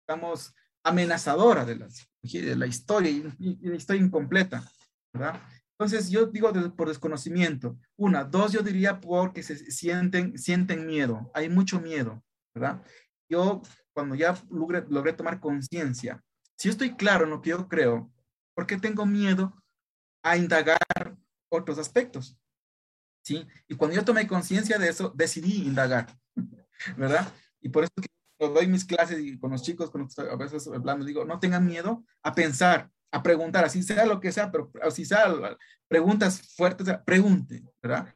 digamos, 0.07 0.55
amenazadora 0.85 1.65
de 1.65 1.77
la, 1.77 1.89
de 2.23 2.57
la 2.57 2.67
historia 2.67 3.11
y, 3.11 3.69
la 3.69 3.77
historia 3.77 4.03
incompleta, 4.03 4.65
¿verdad? 5.13 5.41
Entonces 5.79 6.11
yo 6.11 6.27
digo 6.27 6.53
por 6.77 6.89
desconocimiento. 6.89 7.77
Una, 7.97 8.25
dos, 8.25 8.53
yo 8.53 8.63
diría 8.63 9.01
porque 9.01 9.43
se 9.43 9.57
sienten, 9.71 10.39
sienten 10.39 10.87
miedo, 10.87 11.31
hay 11.35 11.49
mucho 11.49 11.81
miedo, 11.81 12.23
¿verdad? 12.55 12.83
Yo 13.29 13.63
cuando 13.93 14.15
ya 14.15 14.37
logré, 14.51 14.85
logré 14.89 15.13
tomar 15.13 15.41
conciencia, 15.41 16.23
si 16.57 16.69
estoy 16.69 16.95
claro 16.95 17.25
en 17.25 17.31
lo 17.31 17.43
que 17.43 17.51
yo 17.51 17.69
creo, 17.69 18.13
¿por 18.55 18.67
qué 18.67 18.79
tengo 18.79 19.05
miedo 19.07 19.61
a 20.23 20.37
indagar 20.37 20.79
otros 21.51 21.79
aspectos? 21.79 22.39
¿Sí? 23.25 23.47
Y 23.69 23.75
cuando 23.75 23.97
yo 23.97 24.05
tomé 24.05 24.27
conciencia 24.27 24.79
de 24.79 24.89
eso, 24.89 25.13
decidí 25.15 25.63
indagar, 25.63 26.17
¿verdad? 26.97 27.33
Y 27.61 27.69
por 27.69 27.85
eso 27.85 27.93
que 28.01 28.09
doy 28.49 28.67
mis 28.67 28.85
clases 28.85 29.21
y 29.21 29.39
con 29.39 29.51
los 29.51 29.63
chicos, 29.63 29.91
a 30.19 30.37
veces 30.37 30.67
hablando, 30.69 31.05
digo, 31.05 31.25
no 31.25 31.39
tengan 31.39 31.67
miedo 31.67 32.05
a 32.23 32.35
pensar, 32.35 32.91
a 33.11 33.23
preguntar, 33.23 33.65
así 33.65 33.83
sea 33.83 34.07
lo 34.07 34.21
que 34.21 34.33
sea, 34.33 34.51
pero 34.51 34.71
si 34.91 35.05
sea 35.05 35.35
preguntas 35.89 36.55
fuertes, 36.57 36.89
pregunten, 37.05 37.69
¿verdad? 37.83 38.15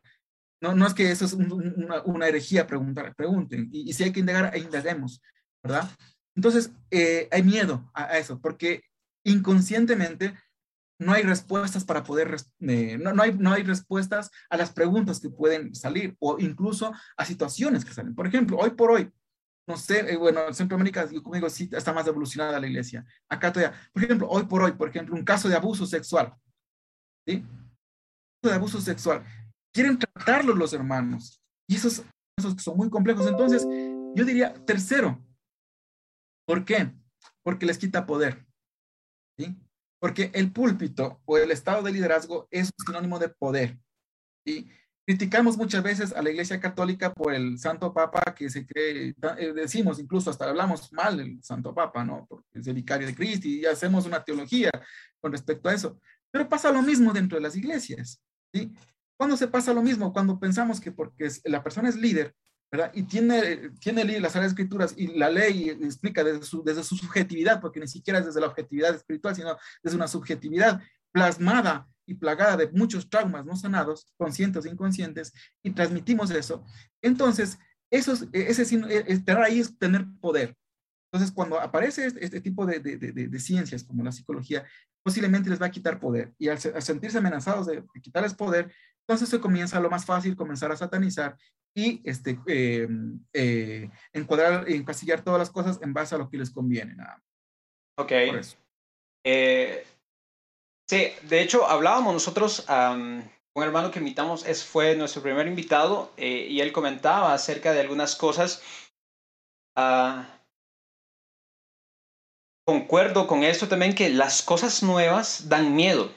No, 0.61 0.75
no 0.75 0.87
es 0.87 0.95
que 0.95 1.11
eso 1.11 1.27
es 1.27 1.35
una, 1.35 2.03
una, 2.03 2.29
herejía 2.29 2.67
preguntar, 2.67 3.15
pregunten. 3.15 3.69
Y, 3.73 3.93
si 3.93 4.05
hay 4.05 4.12
que 4.12 4.21
indagar, 4.21 4.57
indaguemos, 4.57 5.21
¿verdad? 5.62 5.89
Entonces, 6.35 6.73
eh, 6.91 7.29
hay 7.31 7.43
miedo 7.43 7.91
a, 7.95 8.19
eso, 8.19 8.41
porque 8.41 8.83
inconscientemente 9.25 10.35
no 10.99 11.12
hay 11.12 11.23
respuestas 11.23 11.85
para 11.85 12.05
poder, 12.05 12.37
eh, 12.61 12.97
no, 12.99 13.12
no, 13.12 13.23
hay, 13.23 13.35
no 13.35 13.53
hay 13.53 13.62
respuestas 13.65 14.31
a 14.49 14.57
las 14.57 14.73
preguntas 14.73 15.21
que 15.21 15.29
pueden 15.29 15.75
salir 15.75 16.17
o 16.21 16.39
incluso 16.39 16.93
a 17.19 17.25
situaciones 17.27 17.85
que 17.85 17.93
salen. 17.93 18.15
Por 18.15 18.27
ejemplo, 18.27 18.57
hoy 18.57 18.71
por 18.71 18.93
hoy, 18.93 19.11
no 19.66 19.76
sé, 19.76 20.12
eh, 20.12 20.16
bueno, 20.16 20.52
Centroamérica, 20.55 21.11
yo 21.11 21.22
conmigo 21.22 21.50
sí 21.50 21.68
está 21.72 21.92
más 21.92 22.07
evolucionada 22.07 22.61
la 22.61 22.66
iglesia. 22.66 23.05
Acá 23.29 23.52
todavía, 23.52 23.76
por 23.92 24.05
ejemplo, 24.05 24.29
hoy 24.29 24.44
por 24.44 24.62
hoy, 24.62 24.72
por 24.72 24.88
ejemplo, 24.88 25.14
un 25.14 25.24
caso 25.24 25.48
de 25.48 25.57
abuso 25.57 25.87
sexual, 25.87 26.35
¿sí? 27.26 27.44
de 28.42 28.55
abuso 28.55 28.81
sexual. 28.81 29.24
Quieren 29.72 29.98
tratarlo 29.98 30.55
los 30.55 30.72
hermanos. 30.72 31.42
Y 31.68 31.76
esos, 31.76 32.05
esos 32.38 32.62
son 32.62 32.76
muy 32.76 32.88
complejos. 32.88 33.26
Entonces, 33.26 33.66
yo 34.14 34.24
diría, 34.24 34.55
tercero, 34.64 35.22
¿por 36.46 36.64
qué? 36.64 36.92
Porque 37.42 37.66
les 37.66 37.79
quita 37.79 38.07
poder. 38.07 38.46
¿sí? 39.37 39.57
Porque 40.00 40.31
el 40.33 40.52
púlpito 40.52 41.20
o 41.24 41.38
el 41.38 41.50
estado 41.50 41.83
de 41.83 41.92
liderazgo 41.92 42.46
es 42.50 42.70
sinónimo 42.85 43.18
de 43.18 43.29
poder. 43.29 43.79
¿sí? 44.46 44.70
Criticamos 45.07 45.57
muchas 45.57 45.85
veces 45.85 46.12
a 46.12 46.21
la 46.21 46.31
Iglesia 46.31 46.59
Católica 46.59 47.14
por 47.14 47.33
el 47.33 47.61
Santo 47.61 47.95
Papa 47.95 48.35
que 48.35 48.51
se 48.51 48.66
cree, 48.66 49.14
eh, 49.38 49.53
decimos 49.55 50.01
incluso 50.01 50.31
hasta 50.31 50.49
hablamos 50.49 50.92
mal 50.92 51.19
del 51.19 51.40
Santo 51.45 51.73
Papa, 51.73 52.05
¿no? 52.05 52.27
Porque 52.29 52.59
es 52.59 52.66
el 52.66 52.75
vicario 52.75 53.07
de 53.07 53.14
Cristo 53.14 53.47
y 53.47 53.64
hacemos 53.66 54.05
una 54.05 54.25
teología 54.25 54.69
con 55.21 55.31
respecto 55.31 55.69
a 55.69 55.75
eso. 55.75 56.01
Pero 56.33 56.49
pasa 56.49 56.73
lo 56.73 56.83
mismo 56.83 57.12
dentro 57.12 57.38
de 57.38 57.42
las 57.42 57.55
iglesias, 57.55 58.21
¿sí? 58.53 58.75
¿Cuándo 59.16 59.37
se 59.37 59.47
pasa 59.47 59.73
lo 59.73 59.81
mismo? 59.81 60.12
Cuando 60.12 60.40
pensamos 60.40 60.81
que 60.81 60.90
porque 60.90 61.31
la 61.45 61.62
persona 61.62 61.88
es 61.88 61.95
líder, 61.95 62.35
¿verdad? 62.69 62.90
Y 62.92 63.05
tiene, 63.05 63.71
tiene 63.79 64.05
las 64.19 64.33
Sagradas 64.33 64.55
Escrituras 64.55 64.92
y 64.97 65.16
la 65.16 65.31
ley 65.31 65.71
explica 65.71 66.25
desde 66.25 66.42
su, 66.42 66.64
desde 66.64 66.83
su 66.83 66.97
subjetividad, 66.97 67.61
porque 67.61 67.79
ni 67.79 67.87
siquiera 67.87 68.19
es 68.19 68.27
desde 68.27 68.40
la 68.40 68.49
objetividad 68.49 68.92
espiritual, 68.92 69.37
sino 69.37 69.57
desde 69.85 69.97
una 69.97 70.09
subjetividad 70.09 70.83
plasmada 71.12 71.87
y 72.07 72.14
plagada 72.14 72.57
de 72.57 72.69
muchos 72.69 73.11
traumas 73.11 73.45
no 73.45 73.57
sanados, 73.57 74.07
conscientes 74.16 74.64
e 74.64 74.71
inconscientes, 74.71 75.33
y 75.62 75.71
transmitimos 75.71 76.31
eso, 76.31 76.64
entonces, 77.03 77.59
eso 77.90 78.12
es, 78.12 78.27
ese, 78.33 78.81
estar 79.09 79.40
ahí 79.42 79.61
es 79.61 79.79
tener 79.79 80.07
poder. 80.21 80.57
Entonces, 81.12 81.35
cuando 81.35 81.61
aparece 81.61 82.07
este, 82.07 82.25
este 82.25 82.40
tipo 82.40 82.66
de, 82.66 82.81
de, 82.81 82.97
de, 82.97 83.38
ciencias 83.38 83.85
como 83.85 84.03
la 84.03 84.12
psicología, 84.12 84.64
posiblemente 85.03 85.49
les 85.49 85.61
va 85.61 85.66
a 85.66 85.71
quitar 85.71 86.01
poder. 86.01 86.35
Y 86.37 86.49
al, 86.49 86.59
sentirse 86.59 87.19
amenazados 87.19 87.66
de, 87.66 87.85
quitarles 88.03 88.35
poder, 88.35 88.73
entonces 89.07 89.29
se 89.29 89.40
comienza 89.40 89.81
lo 89.81 89.88
más 89.88 90.05
fácil, 90.05 90.37
comenzar 90.37 90.73
a 90.73 90.77
satanizar 90.77 91.37
y 91.75 92.01
este, 92.05 92.40
eh, 92.47 92.88
eh, 93.33 93.90
encuadrar, 94.12 94.69
encasillar 94.69 95.23
todas 95.23 95.38
las 95.38 95.51
cosas 95.51 95.79
en 95.83 95.92
base 95.92 96.14
a 96.14 96.19
lo 96.19 96.29
que 96.29 96.38
les 96.38 96.51
conviene. 96.51 96.97
Nada. 96.97 97.23
Ok. 97.99 98.12
Eh, 99.25 99.85
Sí, 100.88 101.09
de 101.22 101.40
hecho 101.40 101.66
hablábamos 101.66 102.12
nosotros 102.12 102.62
con 102.62 103.31
un 103.57 103.62
hermano 103.62 103.90
que 103.90 103.99
invitamos, 103.99 104.46
es, 104.46 104.64
fue 104.64 104.94
nuestro 104.94 105.20
primer 105.20 105.49
invitado 105.49 106.12
eh, 106.16 106.46
y 106.49 106.61
él 106.61 106.72
comentaba 106.72 107.35
acerca 107.35 107.72
de 107.72 107.81
algunas 107.81 108.14
cosas. 108.14 108.62
Ah, 109.77 110.29
concuerdo 112.64 113.27
con 113.27 113.42
esto 113.42 113.66
también 113.66 113.94
que 113.94 114.11
las 114.11 114.42
cosas 114.42 114.85
nuevas 114.85 115.49
dan 115.49 115.75
miedo. 115.75 116.11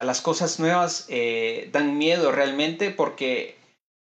Las 0.00 0.20
cosas 0.20 0.58
nuevas 0.58 1.06
eh, 1.08 1.68
dan 1.72 1.96
miedo 1.96 2.32
realmente 2.32 2.90
porque 2.90 3.56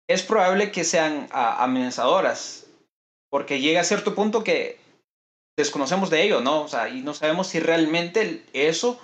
es 0.09 0.23
probable 0.23 0.73
que 0.73 0.85
sean 0.85 1.29
ah, 1.33 1.63
amenazadoras, 1.63 2.67
porque 3.31 3.61
llega 3.61 3.83
a 3.83 3.85
cierto 3.85 4.15
punto 4.15 4.43
que 4.43 4.79
desconocemos 5.59 6.09
de 6.09 6.23
ello, 6.23 6.41
¿no? 6.41 6.63
O 6.63 6.69
sea, 6.69 6.89
y 6.89 7.03
no 7.03 7.13
sabemos 7.13 7.49
si 7.49 7.61
realmente 7.61 8.43
eso 8.55 8.99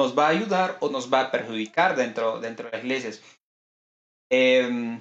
nos 0.00 0.16
va 0.18 0.28
a 0.28 0.30
ayudar 0.30 0.78
o 0.80 0.88
nos 0.88 1.12
va 1.12 1.20
a 1.20 1.30
perjudicar 1.30 1.94
dentro, 1.94 2.40
dentro 2.40 2.64
de 2.64 2.72
las 2.72 2.84
iglesias. 2.84 3.22
Em, 4.30 4.98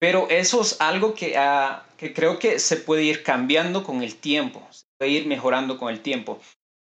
pero 0.00 0.28
eso 0.30 0.62
es 0.62 0.80
algo 0.80 1.12
que, 1.14 1.36
ah, 1.36 1.84
que 1.98 2.14
creo 2.14 2.38
que 2.38 2.58
se 2.58 2.76
puede 2.78 3.02
ir 3.02 3.22
cambiando 3.22 3.84
con 3.84 4.02
el 4.02 4.16
tiempo, 4.16 4.66
se 4.70 4.86
puede 4.98 5.12
ir 5.12 5.26
mejorando 5.26 5.76
con 5.78 5.92
el 5.92 6.00
tiempo. 6.00 6.40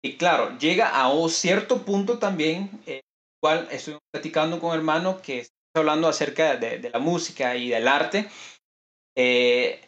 Y 0.02 0.16
claro, 0.16 0.58
llega 0.58 0.88
a 0.90 1.12
un 1.12 1.30
cierto 1.30 1.84
punto 1.84 2.18
también, 2.18 2.70
eh, 2.86 3.02
cual 3.42 3.68
estoy 3.72 3.98
platicando 4.14 4.60
con 4.60 4.70
un 4.70 4.78
hermano 4.78 5.22
que 5.22 5.40
está 5.40 5.80
hablando 5.80 6.08
acerca 6.08 6.56
de, 6.56 6.90
la 6.90 7.00
música 7.00 7.58
y 7.58 7.70
del 7.70 7.90
arte. 7.90 8.30
Eh, 9.18 9.82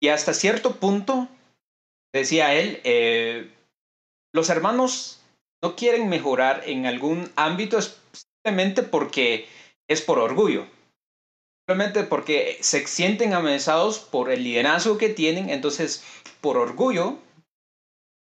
y 0.00 0.08
hasta 0.08 0.32
cierto 0.32 0.76
punto, 0.76 1.28
decía 2.14 2.54
él, 2.54 2.80
eh, 2.84 3.50
los 4.32 4.48
hermanos 4.48 5.18
no 5.62 5.76
quieren 5.76 6.08
mejorar 6.08 6.62
en 6.66 6.86
algún 6.86 7.30
ámbito 7.36 7.78
simplemente 7.82 8.82
porque 8.82 9.46
es 9.88 10.02
por 10.02 10.18
orgullo. 10.18 10.66
Simplemente 11.68 12.04
porque 12.04 12.58
se 12.60 12.86
sienten 12.86 13.34
amenazados 13.34 13.98
por 13.98 14.30
el 14.30 14.42
liderazgo 14.42 14.96
que 14.96 15.10
tienen, 15.10 15.50
entonces 15.50 16.02
por 16.40 16.56
orgullo, 16.56 17.18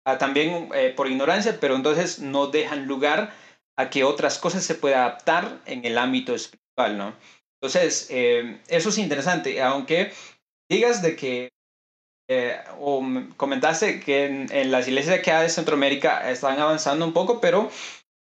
ah, 0.05 0.17
también 0.17 0.69
eh, 0.73 0.93
por 0.95 1.07
ignorancia, 1.07 1.57
pero 1.59 1.75
entonces 1.75 2.19
no 2.19 2.47
dejan 2.47 2.87
lugar 2.87 3.33
a 3.77 3.89
que 3.89 4.03
otras 4.03 4.37
cosas 4.37 4.63
se 4.65 4.75
puedan 4.75 5.01
adaptar 5.01 5.61
en 5.65 5.85
el 5.85 5.97
ámbito 5.97 6.35
espiritual, 6.35 6.97
¿no? 6.97 7.15
Entonces, 7.61 8.07
eh, 8.09 8.59
eso 8.67 8.89
es 8.89 8.97
interesante, 8.97 9.61
aunque 9.61 10.11
digas 10.69 11.01
de 11.01 11.15
que 11.15 11.49
eh, 12.33 12.63
o 12.79 13.03
comentaste 13.35 13.99
que 13.99 14.23
en, 14.25 14.71
las 14.71 14.87
iglesias 14.87 15.15
de 15.15 15.21
acá 15.21 15.41
de 15.41 15.49
Centroamérica 15.49 16.31
están 16.31 16.57
avanzando 16.61 17.03
un 17.03 17.11
poco, 17.11 17.41
pero 17.41 17.69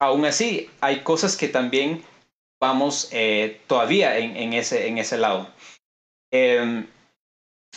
aún 0.01 0.25
así 0.25 0.69
hay 0.81 1.05
cosas 1.05 1.37
que 1.37 1.47
también 1.47 2.03
vamos 2.61 3.09
eh, 3.13 3.61
todavía 3.69 4.19
en, 4.19 4.53
ese, 4.55 4.89
en 4.89 4.99
ese 4.99 5.19
lado. 5.19 5.49
Em, 6.33 6.89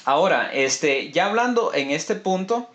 ahora, 0.05 0.51
este, 0.51 1.11
ya 1.11 1.27
hablando 1.27 1.75
en 1.75 1.91
este 1.91 2.15
punto, 2.15 2.71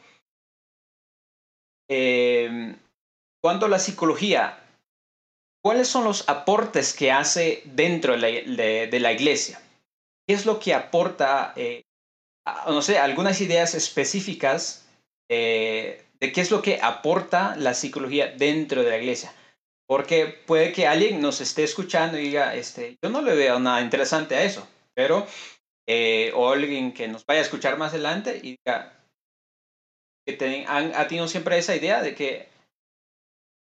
cuanto 3.43 3.67
a 3.67 3.69
la 3.69 3.81
psicología, 3.81 4.63
¿cuáles 5.61 5.89
son 5.89 6.05
los 6.05 6.29
aportes 6.29 6.95
que 6.95 7.11
hace 7.11 7.63
dentro 7.65 8.13
de 8.17 9.01
la, 9.01 9.13
iglesia? 9.13 9.61
¿Qué 10.25 10.35
es 10.35 10.47
lo 10.47 10.61
que 10.61 10.73
aporta, 10.73 11.53
eh, 11.57 11.83
no 12.67 12.83
sé, 12.83 12.99
algunas 12.99 13.41
ideas 13.41 13.75
específicas 13.75 14.87
eh, 15.29 16.05
de 16.21 16.33
qué 16.33 16.41
es 16.41 16.51
lo 16.51 16.63
que 16.63 16.81
aporta 16.83 17.57
la 17.57 17.75
psicología 17.75 18.29
dentro 18.29 18.83
de 18.83 18.91
la 18.91 18.99
iglesia? 18.99 19.33
Porque 19.87 20.27
puede 20.27 20.73
que 20.73 20.87
alguien 20.87 21.21
nos 21.21 21.41
esté 21.41 21.65
escuchando 21.65 22.19
y 22.19 22.23
diga, 22.23 22.55
este, 22.55 22.97
yo 23.03 23.11
no 23.11 23.23
le 23.23 23.35
veo 23.35 23.59
nada 23.59 23.81
interesante 23.81 24.37
a 24.37 24.45
eso, 24.45 24.67
pero, 24.95 25.27
eh, 25.89 26.33
alguien 26.37 26.93
que 26.93 27.09
nos 27.09 27.27
vaya 27.27 27.41
a 27.41 27.45
escuchar 27.45 27.77
más 27.77 27.93
adelante 27.93 28.41
y 28.43 28.57
diga, 28.57 28.93
que 30.25 30.65
han, 30.69 30.95
ha 30.95 31.09
tenido 31.09 31.27
siempre 31.27 31.59
esa 31.59 31.75
idea 31.75 32.03
de 32.03 32.15
que, 32.15 32.49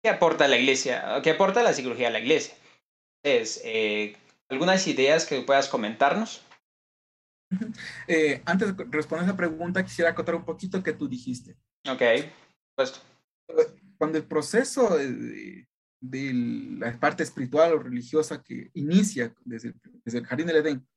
¿qué 0.03 0.09
aporta 0.09 0.47
la 0.47 0.57
iglesia? 0.57 1.19
¿Qué 1.23 1.31
aporta 1.31 1.63
la 1.63 1.73
psicología 1.73 2.09
a 2.09 2.11
la 2.11 2.19
iglesia? 2.19 2.53
Es, 3.23 3.61
eh, 3.63 4.15
¿algunas 4.49 4.87
ideas 4.87 5.25
que 5.25 5.41
puedas 5.41 5.67
comentarnos? 5.67 6.41
Eh, 8.07 8.41
antes 8.45 8.75
de 8.75 8.85
responder 8.89 9.27
esa 9.27 9.37
pregunta, 9.37 9.83
quisiera 9.83 10.11
acotar 10.11 10.35
un 10.35 10.45
poquito 10.45 10.83
que 10.83 10.93
tú 10.93 11.07
dijiste. 11.07 11.57
Ok, 11.89 12.01
puesto. 12.75 12.99
Cuando 13.97 14.17
el 14.17 14.25
proceso 14.25 14.97
de, 14.97 15.67
de 15.99 16.33
la 16.79 16.99
parte 16.99 17.23
espiritual 17.23 17.73
o 17.73 17.79
religiosa 17.79 18.41
que 18.43 18.69
inicia 18.73 19.33
desde, 19.43 19.73
desde 20.03 20.19
el 20.19 20.25
jardín 20.25 20.47
del 20.47 20.57
Edén, 20.57 20.87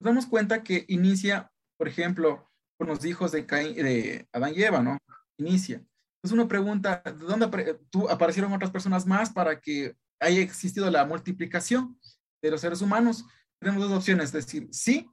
nos 0.00 0.10
damos 0.10 0.26
cuenta 0.26 0.62
que 0.62 0.84
inicia, 0.88 1.50
por 1.76 1.88
ejemplo, 1.88 2.48
con 2.78 2.88
los 2.88 3.04
hijos 3.04 3.32
de, 3.32 3.42
de 3.42 4.28
Adán 4.32 4.52
y 4.54 4.62
Eva, 4.62 4.80
¿no? 4.80 4.98
Inicia. 5.38 5.76
Entonces 5.76 6.32
uno 6.32 6.48
pregunta, 6.48 7.02
¿de 7.04 7.12
dónde 7.12 7.78
tú, 7.90 8.08
aparecieron 8.08 8.52
otras 8.52 8.70
personas 8.70 9.06
más 9.06 9.30
para 9.30 9.60
que 9.60 9.96
haya 10.20 10.40
existido 10.40 10.90
la 10.90 11.04
multiplicación 11.04 11.98
de 12.42 12.50
los 12.50 12.60
seres 12.60 12.80
humanos? 12.80 13.24
Tenemos 13.60 13.88
dos 13.88 13.98
opciones, 13.98 14.26
es 14.26 14.32
decir, 14.32 14.68
sí, 14.70 15.10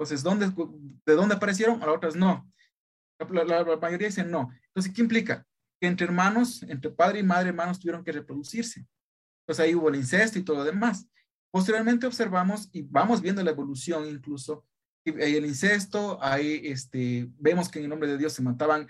entonces, 0.00 0.22
¿dónde, 0.22 0.50
¿de 1.04 1.14
dónde 1.14 1.34
aparecieron? 1.34 1.82
A 1.82 1.86
las 1.86 1.96
otras 1.96 2.16
no. 2.16 2.50
La, 3.18 3.76
mayoría 3.76 4.08
dicen 4.08 4.30
no. 4.30 4.50
Entonces, 4.68 4.92
¿qué 4.94 5.02
implica? 5.02 5.46
que 5.80 5.86
entre 5.86 6.06
hermanos, 6.06 6.62
entre 6.64 6.90
padre 6.90 7.20
y 7.20 7.22
madre, 7.22 7.48
hermanos 7.48 7.80
tuvieron 7.80 8.04
que 8.04 8.12
reproducirse. 8.12 8.86
Entonces 9.42 9.64
ahí 9.64 9.74
hubo 9.74 9.88
el 9.88 9.96
incesto 9.96 10.38
y 10.38 10.42
todo 10.42 10.58
lo 10.58 10.64
demás. 10.64 11.08
Posteriormente 11.50 12.06
observamos 12.06 12.68
y 12.72 12.82
vamos 12.82 13.22
viendo 13.22 13.42
la 13.42 13.50
evolución 13.50 14.06
incluso. 14.06 14.66
Hay 15.06 15.36
el 15.36 15.46
incesto, 15.46 16.22
ahí 16.22 16.60
este, 16.64 17.28
vemos 17.38 17.70
que 17.70 17.78
en 17.78 17.86
el 17.86 17.90
nombre 17.90 18.10
de 18.10 18.18
Dios 18.18 18.34
se 18.34 18.42
mataban 18.42 18.86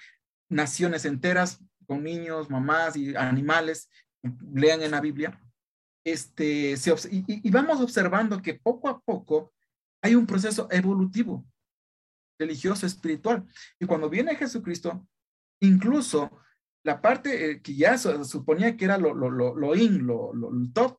naciones 0.49 1.05
enteras 1.05 1.62
con 1.87 2.03
niños, 2.03 2.51
mamás 2.51 2.96
y 2.96 3.14
animales. 3.14 3.88
Lean 4.53 4.83
en 4.83 4.90
la 4.90 5.01
Biblia. 5.01 5.40
Este, 6.05 6.75
y 7.11 7.51
vamos 7.51 7.81
observando 7.81 8.42
que 8.42 8.55
poco 8.55 8.88
a 8.88 9.01
poco 9.01 9.53
hay 10.03 10.15
un 10.15 10.27
proceso 10.27 10.69
evolutivo, 10.71 11.47
religioso, 12.39 12.87
espiritual. 12.87 13.47
Y 13.79 13.87
cuando 13.87 14.09
viene 14.09 14.37
Jesucristo, 14.37 15.07
incluso 15.61 16.41
la 16.83 17.01
parte 17.01 17.51
eh, 17.51 17.63
que 17.63 17.75
ya 17.75 17.99
suponía 17.99 18.77
que 18.77 18.85
era 18.87 18.97
lo, 18.97 19.15
lo 19.15 19.77
in, 19.77 20.07
lo, 20.07 20.33
lo, 20.35 20.51
top, 20.73 20.99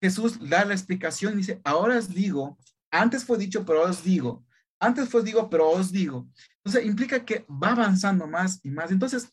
Jesús 0.00 0.38
da 0.48 0.64
la 0.64 0.74
explicación 0.74 1.34
y 1.34 1.38
dice, 1.38 1.60
ahora 1.64 1.98
os 1.98 2.08
digo, 2.08 2.58
antes 2.90 3.24
fue 3.24 3.36
dicho, 3.36 3.64
pero 3.66 3.82
os 3.82 4.02
digo, 4.02 4.46
antes 4.80 5.08
fue 5.08 5.22
digo, 5.22 5.50
pero 5.50 5.68
os 5.70 5.90
digo. 5.90 6.28
Entonces 6.58 6.86
implica 6.86 7.24
que 7.24 7.44
va 7.48 7.72
avanzando 7.72 8.26
más 8.26 8.60
y 8.62 8.70
más. 8.70 8.90
Entonces, 8.90 9.28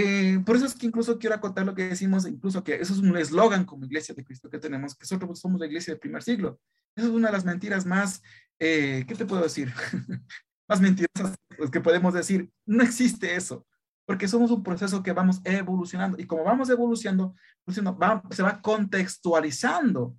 eh, 0.00 0.38
por 0.46 0.54
eso 0.54 0.64
es 0.64 0.76
que 0.76 0.86
incluso 0.86 1.18
quiero 1.18 1.34
acotar 1.34 1.66
lo 1.66 1.74
que 1.74 1.88
decimos, 1.88 2.24
incluso 2.24 2.62
que 2.62 2.76
eso 2.76 2.92
es 2.92 3.00
un 3.00 3.16
eslogan 3.16 3.64
como 3.64 3.84
iglesia 3.84 4.14
de 4.14 4.24
Cristo 4.24 4.48
que 4.48 4.60
tenemos, 4.60 4.94
que 4.94 5.02
nosotros 5.02 5.40
somos 5.40 5.58
la 5.58 5.66
iglesia 5.66 5.92
del 5.92 5.98
primer 5.98 6.22
siglo. 6.22 6.60
Esa 6.94 7.08
es 7.08 7.12
una 7.12 7.26
de 7.26 7.32
las 7.32 7.44
mentiras 7.44 7.84
más, 7.84 8.22
eh, 8.60 9.04
¿qué 9.08 9.16
te 9.16 9.26
puedo 9.26 9.42
decir? 9.42 9.72
más 10.68 10.80
mentirosas 10.80 11.36
que 11.72 11.80
podemos 11.80 12.14
decir. 12.14 12.48
No 12.64 12.84
existe 12.84 13.34
eso 13.34 13.66
porque 14.06 14.28
somos 14.28 14.52
un 14.52 14.62
proceso 14.62 15.02
que 15.02 15.12
vamos 15.12 15.40
evolucionando 15.42 16.16
y 16.16 16.28
como 16.28 16.44
vamos 16.44 16.70
evolucionando, 16.70 17.34
se 17.66 18.42
va 18.42 18.62
contextualizando 18.62 20.16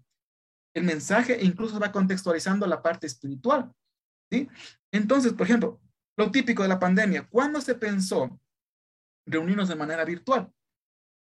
el 0.75 0.83
mensaje 0.83 1.39
e 1.39 1.45
incluso 1.45 1.75
se 1.75 1.79
va 1.79 1.93
contextualizando 1.93 2.67
la 2.67 2.81
parte 2.81 3.07
espiritual. 3.07 3.71
¿sí? 4.29 4.49
Entonces, 4.91 5.31
por 5.31 5.47
ejemplo, 5.47 5.79
lo 6.17 6.31
típico 6.31 6.63
de 6.63 6.69
la 6.69 6.79
pandemia, 6.79 7.29
¿cuándo 7.29 7.61
se 7.61 7.75
pensó 7.75 8.41
reunirnos 9.29 9.69
de 9.69 9.75
manera 9.75 10.03
virtual? 10.05 10.51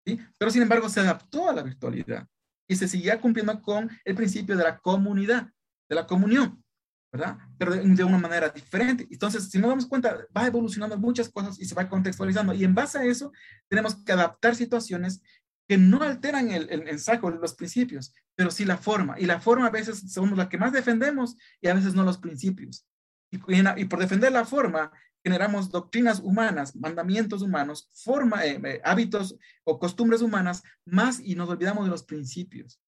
¿sí? 0.06 0.20
Pero 0.38 0.52
sin 0.52 0.62
embargo 0.62 0.90
se 0.90 1.00
adaptó 1.00 1.50
a 1.50 1.54
la 1.54 1.64
virtualidad 1.64 2.28
y 2.68 2.76
se 2.76 2.88
seguía 2.88 3.20
cumpliendo 3.20 3.62
con 3.62 3.90
el 4.06 4.16
principio 4.16 4.56
de 4.56 4.64
la 4.64 4.78
comunidad, 4.80 5.50
de 5.90 5.96
la 5.96 6.06
comunión. 6.06 6.64
¿verdad? 7.12 7.38
Pero 7.58 7.74
de, 7.74 8.04
una 8.04 8.20
manera 8.20 8.50
diferente. 8.50 9.08
Entonces, 9.10 9.50
si 9.50 9.58
nos 9.58 9.70
damos 9.70 9.88
cuenta, 9.88 10.28
va 10.36 10.46
evolucionando 10.46 10.98
muchas 10.98 11.30
cosas 11.30 11.60
y 11.60 11.66
se 11.66 11.74
va 11.74 11.90
contextualizando. 11.90 12.54
Y 12.54 12.64
en 12.64 12.76
base 12.76 13.00
a 13.00 13.04
eso, 13.04 13.32
tenemos 13.68 13.96
que 14.04 14.12
adaptar 14.12 14.56
situaciones 14.56 15.22
que 15.68 15.78
no 15.78 16.02
alteran 16.02 16.52
el, 16.52 16.70
el 16.70 16.84
mensaje 16.84 17.20
los 17.22 17.56
principios, 17.56 18.14
pero 18.36 18.52
sí 18.52 18.66
la 18.66 18.78
forma. 18.78 19.20
Y 19.20 19.26
la 19.26 19.40
forma 19.40 19.68
a 19.68 19.72
veces 19.72 20.12
somos 20.12 20.38
la 20.38 20.50
que 20.50 20.58
más 20.58 20.72
defendemos 20.72 21.38
y 21.62 21.68
a 21.68 21.74
veces 21.74 21.94
no 21.94 22.04
los 22.04 22.18
principios. 22.18 22.86
Y 23.32 23.86
por 23.86 24.00
defender 24.00 24.32
la 24.32 24.46
forma, 24.46 24.92
generamos 25.24 25.70
doctrinas 25.70 26.20
humanas, 26.20 26.76
mandamientos 26.76 27.42
humanos, 27.42 27.90
forma, 27.94 28.46
eh, 28.46 28.60
eh, 28.64 28.82
hábitos 28.84 29.36
o 29.64 29.80
costumbres 29.80 30.22
humanas, 30.22 30.64
más 30.86 31.20
y 31.20 31.36
nos 31.36 31.50
olvidamos 31.50 31.86
de 31.86 31.92
los 31.92 32.04
principios. 32.04 32.80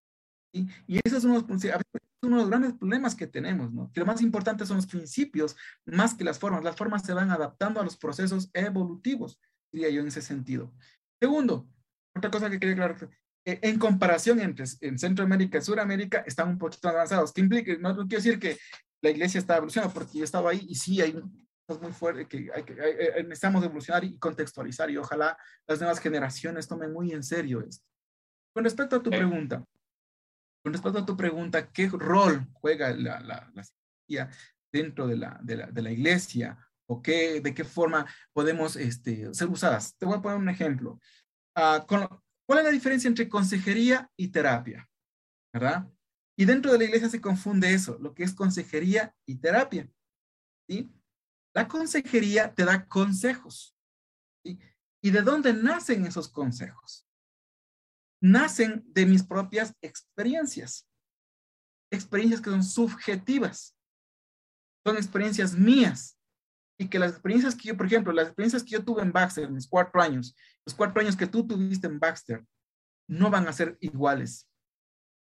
Y, 0.53 0.67
y 0.87 0.99
eso 1.03 1.17
es 1.17 1.23
uno, 1.23 1.45
uno 2.23 2.35
de 2.35 2.41
los 2.41 2.49
grandes 2.49 2.73
problemas 2.73 3.15
que 3.15 3.27
tenemos, 3.27 3.71
¿no? 3.73 3.91
Que 3.91 3.99
lo 3.99 4.05
más 4.05 4.21
importante 4.21 4.65
son 4.65 4.77
los 4.77 4.87
principios 4.87 5.55
más 5.85 6.13
que 6.13 6.23
las 6.23 6.39
formas. 6.39 6.63
Las 6.63 6.75
formas 6.75 7.03
se 7.03 7.13
van 7.13 7.31
adaptando 7.31 7.79
a 7.79 7.83
los 7.83 7.97
procesos 7.97 8.49
evolutivos, 8.53 9.39
diría 9.71 9.89
yo 9.89 10.01
en 10.01 10.07
ese 10.07 10.21
sentido. 10.21 10.73
Segundo, 11.19 11.67
otra 12.15 12.29
cosa 12.29 12.49
que 12.49 12.59
quería 12.59 12.73
aclarar, 12.73 13.09
eh, 13.45 13.59
en 13.63 13.79
comparación 13.79 14.39
entre 14.39 14.65
en 14.81 14.99
Centroamérica 14.99 15.57
y 15.57 15.61
Sudamérica, 15.61 16.23
están 16.27 16.49
un 16.49 16.57
poquito 16.57 16.89
avanzados. 16.89 17.33
¿Qué 17.33 17.41
implica? 17.41 17.75
No, 17.79 17.95
quiero 17.95 18.23
decir 18.23 18.39
que 18.39 18.57
la 19.01 19.09
iglesia 19.09 19.39
está 19.39 19.57
evolucionando, 19.57 19.93
porque 19.93 20.19
yo 20.19 20.23
estaba 20.23 20.51
ahí 20.51 20.65
y 20.69 20.75
sí 20.75 21.01
hay 21.01 21.19
muy 21.81 21.91
fuertes 21.91 22.27
que, 22.27 22.49
hay 22.53 22.63
que 22.63 22.81
hay, 22.81 23.23
necesitamos 23.23 23.63
evolucionar 23.63 24.03
y 24.03 24.17
contextualizar 24.17 24.89
y 24.89 24.97
ojalá 24.97 25.37
las 25.67 25.79
nuevas 25.79 25.99
generaciones 25.99 26.67
tomen 26.67 26.91
muy 26.91 27.11
en 27.11 27.23
serio 27.23 27.61
esto. 27.61 27.85
Con 28.53 28.63
respecto 28.63 28.97
a 28.97 29.03
tu 29.03 29.09
pregunta, 29.09 29.65
con 30.63 30.73
respecto 30.73 30.99
a 30.99 31.05
tu 31.05 31.15
pregunta, 31.15 31.71
¿qué 31.71 31.87
rol 31.87 32.47
juega 32.53 32.91
la, 32.91 33.19
la, 33.21 33.63
psicología 33.63 34.29
dentro 34.71 35.07
de 35.07 35.17
la, 35.17 35.39
de 35.41 35.57
la, 35.57 35.67
de 35.67 35.81
la 35.81 35.91
iglesia? 35.91 36.57
¿O 36.89 37.01
qué, 37.01 37.39
de 37.39 37.53
qué 37.53 37.63
forma 37.63 38.05
podemos 38.33 38.75
este, 38.75 39.33
ser 39.33 39.47
usadas? 39.47 39.95
Te 39.97 40.05
voy 40.05 40.17
a 40.17 40.21
poner 40.21 40.37
un 40.37 40.49
ejemplo. 40.49 40.99
Uh, 41.55 41.85
con, 41.87 42.07
¿Cuál 42.45 42.59
es 42.59 42.65
la 42.65 42.71
diferencia 42.71 43.07
entre 43.07 43.29
consejería 43.29 44.11
y 44.17 44.27
terapia? 44.27 44.89
¿Verdad? 45.53 45.87
Y 46.37 46.45
dentro 46.45 46.71
de 46.71 46.79
la 46.79 46.83
iglesia 46.83 47.07
se 47.07 47.21
confunde 47.21 47.73
eso, 47.73 47.97
lo 47.99 48.13
que 48.13 48.23
es 48.23 48.33
consejería 48.33 49.15
y 49.25 49.37
terapia. 49.37 49.89
¿sí? 50.67 50.91
La 51.53 51.67
consejería 51.67 52.53
te 52.53 52.65
da 52.65 52.87
consejos. 52.87 53.75
¿Y 54.43 55.09
de 55.09 55.21
dónde 55.21 55.53
nacen 55.53 56.05
esos 56.05 56.29
consejos? 56.29 57.05
nacen 58.21 58.83
de 58.93 59.05
mis 59.05 59.23
propias 59.23 59.75
experiencias. 59.81 60.87
Experiencias 61.91 62.39
que 62.39 62.51
son 62.51 62.63
subjetivas. 62.63 63.75
Son 64.85 64.95
experiencias 64.95 65.53
mías. 65.53 66.17
Y 66.79 66.87
que 66.87 66.99
las 66.99 67.11
experiencias 67.11 67.55
que 67.55 67.67
yo, 67.67 67.77
por 67.77 67.87
ejemplo, 67.87 68.13
las 68.13 68.27
experiencias 68.27 68.63
que 68.63 68.71
yo 68.71 68.83
tuve 68.83 69.01
en 69.01 69.11
Baxter 69.11 69.43
en 69.43 69.53
mis 69.53 69.67
cuatro 69.67 70.01
años, 70.01 70.35
los 70.65 70.73
cuatro 70.73 71.01
años 71.01 71.17
que 71.17 71.27
tú 71.27 71.45
tuviste 71.45 71.87
en 71.87 71.99
Baxter, 71.99 72.45
no 73.07 73.29
van 73.29 73.47
a 73.47 73.53
ser 73.53 73.77
iguales. 73.81 74.47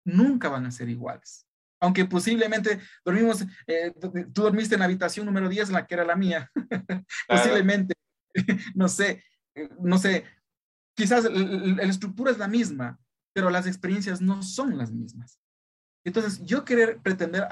Nunca 0.06 0.50
van 0.50 0.66
a 0.66 0.72
ser 0.72 0.90
iguales. 0.90 1.47
Aunque 1.80 2.06
posiblemente 2.06 2.80
dormimos, 3.06 3.46
eh, 3.68 3.94
tú 4.34 4.42
dormiste 4.42 4.76
en 4.76 4.80
la 4.80 4.86
habitación 4.86 5.26
número 5.26 5.48
10, 5.48 5.70
en 5.70 5.74
la 5.74 5.86
que 5.86 5.94
era 5.94 6.04
la 6.04 6.16
mía. 6.16 6.52
posiblemente, 7.28 7.94
no 8.76 8.88
sé, 8.88 9.24
eh, 9.56 9.70
no 9.80 9.98
sé, 9.98 10.26
quizás 10.96 11.26
la 11.26 11.84
estructura 11.84 12.32
es 12.32 12.38
la 12.38 12.48
misma, 12.48 13.00
pero 13.34 13.50
las 13.50 13.68
experiencias 13.68 14.22
no 14.22 14.42
son 14.42 14.78
las 14.78 14.92
mismas. 14.92 15.40
Entonces, 16.08 16.42
yo 16.46 16.64
querer 16.64 17.00
pretender 17.02 17.48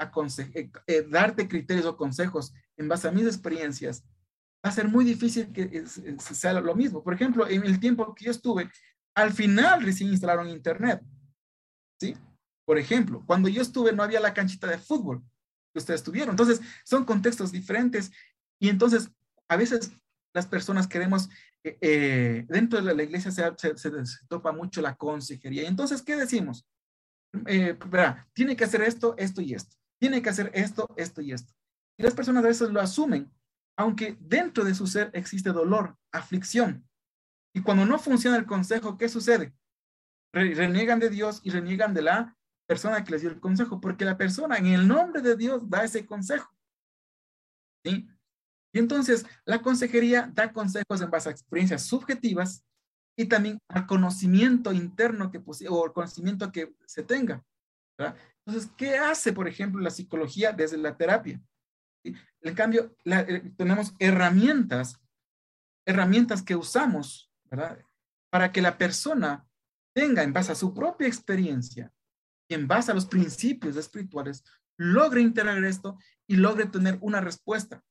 eh, 0.54 0.70
eh, 0.86 1.06
darte 1.10 1.46
criterios 1.46 1.84
o 1.84 1.96
consejos 1.96 2.54
en 2.78 2.88
base 2.88 3.06
a 3.06 3.12
mis 3.12 3.26
experiencias, 3.26 4.02
va 4.64 4.70
a 4.70 4.72
ser 4.72 4.88
muy 4.88 5.04
difícil 5.04 5.52
que 5.52 5.84
sea 6.18 6.54
lo 6.54 6.74
mismo. 6.74 7.02
Por 7.02 7.12
ejemplo, 7.12 7.46
en 7.46 7.64
el 7.64 7.78
tiempo 7.78 8.14
que 8.14 8.24
yo 8.24 8.30
estuve, 8.30 8.70
al 9.14 9.32
final 9.32 9.82
recién 9.82 10.10
instalaron 10.10 10.48
Internet. 10.48 11.02
Por 12.66 12.78
ejemplo, 12.78 13.22
cuando 13.24 13.48
yo 13.48 13.62
estuve 13.62 13.92
no 13.92 14.02
había 14.02 14.20
la 14.20 14.34
canchita 14.34 14.66
de 14.66 14.78
fútbol 14.78 15.22
que 15.72 15.78
ustedes 15.78 16.02
tuvieron. 16.02 16.30
Entonces, 16.30 16.60
son 16.84 17.04
contextos 17.04 17.52
diferentes 17.52 18.10
y 18.58 18.68
entonces 18.68 19.10
a 19.48 19.56
veces 19.56 19.92
las 20.34 20.46
personas 20.46 20.88
queremos, 20.88 21.28
eh, 21.62 21.78
eh, 21.80 22.46
dentro 22.48 22.82
de 22.82 22.94
la 22.94 23.02
iglesia 23.02 23.30
se, 23.30 23.42
se, 23.56 23.90
topa 24.28 24.52
mucho 24.52 24.82
la 24.82 24.96
consejería. 24.96 25.68
Entonces, 25.68 26.02
¿qué 26.02 26.16
decimos? 26.16 26.66
Eh, 27.46 27.78
tiene 28.32 28.56
que 28.56 28.64
hacer 28.64 28.82
esto, 28.82 29.14
esto 29.16 29.40
y 29.40 29.54
esto. 29.54 29.76
Tiene 29.98 30.20
que 30.20 30.28
hacer 30.28 30.50
esto, 30.52 30.92
esto 30.96 31.22
y 31.22 31.32
esto. 31.32 31.54
Y 31.96 32.02
las 32.02 32.14
personas 32.14 32.44
a 32.44 32.48
veces 32.48 32.70
lo 32.70 32.80
asumen, 32.80 33.32
aunque 33.76 34.16
dentro 34.20 34.64
de 34.64 34.74
su 34.74 34.86
ser 34.88 35.10
existe 35.14 35.52
dolor, 35.52 35.96
aflicción. 36.12 36.86
Y 37.54 37.62
cuando 37.62 37.86
no 37.86 37.98
funciona 37.98 38.36
el 38.36 38.44
consejo, 38.44 38.96
¿qué 38.98 39.08
sucede? 39.08 39.54
reniegan 40.32 41.00
de 41.00 41.08
Dios 41.08 41.40
y 41.44 41.50
reniegan 41.50 41.94
de 41.94 42.02
la 42.02 42.35
persona 42.66 43.04
que 43.04 43.12
les 43.12 43.22
dio 43.22 43.30
el 43.30 43.40
consejo, 43.40 43.80
porque 43.80 44.04
la 44.04 44.18
persona 44.18 44.56
en 44.56 44.66
el 44.66 44.86
nombre 44.86 45.22
de 45.22 45.36
Dios 45.36 45.68
da 45.68 45.84
ese 45.84 46.04
consejo. 46.04 46.52
¿Sí? 47.84 48.08
Y 48.74 48.78
entonces 48.78 49.24
la 49.44 49.62
consejería 49.62 50.30
da 50.34 50.52
consejos 50.52 51.00
en 51.00 51.10
base 51.10 51.28
a 51.28 51.32
experiencias 51.32 51.82
subjetivas 51.82 52.64
y 53.16 53.26
también 53.26 53.58
al 53.68 53.86
conocimiento 53.86 54.72
interno 54.72 55.30
que 55.30 55.40
o 55.68 55.86
el 55.86 55.92
conocimiento 55.92 56.52
que 56.52 56.74
se 56.86 57.02
tenga. 57.02 57.42
Entonces, 58.44 58.70
¿qué 58.76 58.98
hace, 58.98 59.32
por 59.32 59.48
ejemplo, 59.48 59.80
la 59.80 59.90
psicología 59.90 60.52
desde 60.52 60.76
la 60.76 60.96
terapia? 60.96 61.40
En 62.04 62.54
cambio, 62.54 62.94
eh, 63.04 63.52
tenemos 63.56 63.94
herramientas, 63.98 65.00
herramientas 65.86 66.42
que 66.42 66.54
usamos, 66.54 67.32
¿verdad? 67.44 67.78
Para 68.30 68.52
que 68.52 68.60
la 68.60 68.76
persona 68.76 69.48
tenga 69.94 70.22
en 70.22 70.34
base 70.34 70.52
a 70.52 70.56
su 70.56 70.74
propia 70.74 71.08
experiencia 71.08 71.90
y 72.48 72.54
en 72.54 72.66
base 72.66 72.90
a 72.90 72.94
los 72.94 73.06
principios 73.06 73.76
espirituales, 73.76 74.44
logre 74.76 75.20
integrar 75.20 75.62
esto 75.64 75.98
y 76.26 76.36
logre 76.36 76.66
tener 76.66 76.98
una 77.00 77.20
respuesta. 77.20 77.82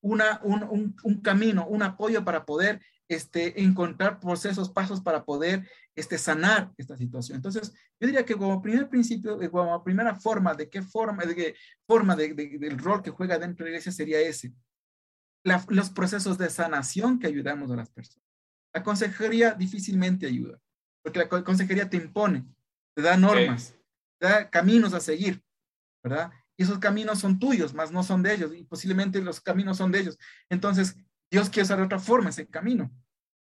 Una, 0.00 0.40
un, 0.44 0.94
un, 1.02 1.20
camino, 1.20 1.66
un 1.66 1.82
apoyo 1.82 2.24
para 2.24 2.44
poder 2.44 2.80
este, 3.08 3.62
encontrar 3.62 4.20
procesos, 4.20 4.70
pasos 4.70 5.00
para 5.00 5.24
poder 5.24 5.68
este, 5.94 6.18
sanar 6.18 6.72
esta 6.76 6.96
situación. 6.96 7.36
Entonces, 7.36 7.72
yo 7.98 8.06
diría 8.06 8.24
que 8.24 8.36
como 8.36 8.60
primer 8.60 8.88
principio, 8.88 9.40
eh, 9.40 9.50
como 9.50 9.82
primera 9.82 10.14
forma, 10.14 10.54
de 10.54 10.68
qué 10.68 10.82
forma, 10.82 11.24
de 11.24 11.34
qué 11.34 11.54
forma 11.86 12.14
de, 12.14 12.34
del 12.34 12.78
rol 12.78 13.02
que 13.02 13.10
juega 13.10 13.38
dentro 13.38 13.64
de 13.64 13.70
la 13.70 13.76
iglesia 13.76 13.92
sería 13.92 14.20
ese. 14.20 14.52
los 15.68 15.90
procesos 15.90 16.36
de 16.38 16.50
sanación 16.50 17.18
que 17.18 17.28
ayudamos 17.28 17.70
a 17.70 17.76
las 17.76 17.90
personas. 17.90 18.26
La 18.74 18.82
consejería 18.82 19.54
difícilmente 19.54 20.26
ayuda, 20.26 20.60
porque 21.02 21.20
la 21.20 21.28
consejería 21.28 21.88
te 21.88 21.96
impone, 21.96 22.44
te 22.96 23.02
da 23.02 23.16
normas, 23.16 23.74
te 24.18 24.26
da 24.26 24.50
caminos 24.50 24.94
a 24.94 25.00
seguir, 25.00 25.42
¿verdad? 26.02 26.32
Y 26.56 26.62
esos 26.62 26.78
caminos 26.78 27.18
son 27.18 27.38
tuyos, 27.38 27.74
más 27.74 27.92
no 27.92 28.02
son 28.02 28.22
de 28.22 28.34
ellos, 28.34 28.54
y 28.54 28.64
posiblemente 28.64 29.20
los 29.20 29.40
caminos 29.40 29.76
son 29.76 29.92
de 29.92 30.00
ellos. 30.00 30.18
Entonces, 30.48 30.96
Dios 31.30 31.50
quiere 31.50 31.64
usar 31.64 31.78
de 31.78 31.84
otra 31.84 31.98
forma 31.98 32.30
ese 32.30 32.48
camino. 32.48 32.90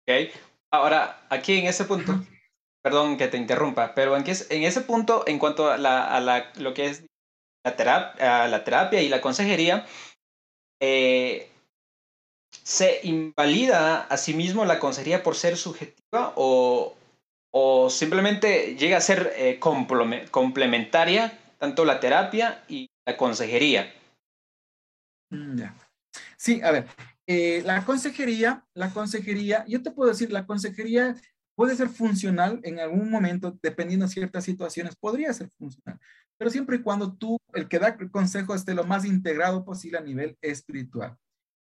Ok. 0.07 0.31
Ahora, 0.73 1.27
aquí 1.29 1.59
en 1.59 1.67
ese 1.67 1.85
punto, 1.85 2.25
perdón 2.83 3.17
que 3.17 3.27
te 3.27 3.37
interrumpa, 3.37 3.93
pero 3.95 4.17
en, 4.17 4.25
en 4.25 4.63
ese 4.63 4.83
punto, 4.83 5.25
en 5.27 5.41
cuanto 5.41 5.69
a, 5.69 5.77
la, 5.77 6.53
lo 6.57 6.73
que 6.73 6.87
es 6.87 7.05
la 7.65 7.75
terapia, 7.75 8.47
la 8.47 8.63
terapia 8.63 9.03
y 9.03 9.09
la 9.09 9.21
consejería, 9.21 9.85
eh, 10.81 11.51
¿se 12.63 13.01
invalida 13.03 14.03
a 14.03 14.17
sí 14.17 14.33
mismo 14.33 14.65
la 14.65 14.79
consejería 14.79 15.25
por 15.25 15.35
ser 15.35 15.57
subjetiva 15.57 16.33
o, 16.37 16.97
o 17.51 17.91
simplemente 17.91 18.77
llega 18.77 18.97
a 18.97 19.01
ser 19.01 19.33
eh, 19.37 19.59
complementaria 19.59 21.39
tanto 21.59 21.85
la 21.85 22.01
terapia 22.01 22.65
y 22.69 22.89
la 23.07 23.17
consejería? 23.17 23.93
Mm, 25.31 25.63
sí, 26.37 26.61
a 26.63 26.71
ver, 26.71 26.87
eh, 27.27 27.63
la 27.65 27.85
consejería, 27.85 28.65
la 28.75 28.91
consejería, 28.91 29.64
yo 29.68 29.83
te 29.83 29.91
puedo 29.91 30.11
decir, 30.11 30.33
la 30.33 30.47
consejería 30.47 31.14
puede 31.55 31.77
ser 31.77 31.89
funcional 31.89 32.61
en 32.62 32.81
algún 32.81 33.11
momento, 33.11 33.59
dependiendo 33.62 34.07
de 34.07 34.12
ciertas 34.12 34.45
situaciones, 34.45 34.97
podría 34.97 35.33
ser 35.33 35.51
funcional, 35.59 36.01
pero 36.39 36.51
siempre 36.51 36.77
y 36.77 36.83
cuando 36.83 37.14
tú, 37.14 37.37
el 37.53 37.68
que 37.68 37.79
da 37.79 37.89
el 38.01 38.11
consejo, 38.11 38.55
esté 38.55 38.74
lo 38.74 38.85
más 38.85 39.05
integrado 39.05 39.64
posible 39.64 39.99
a 39.99 40.03
nivel 40.03 40.39
espiritual. 40.41 41.16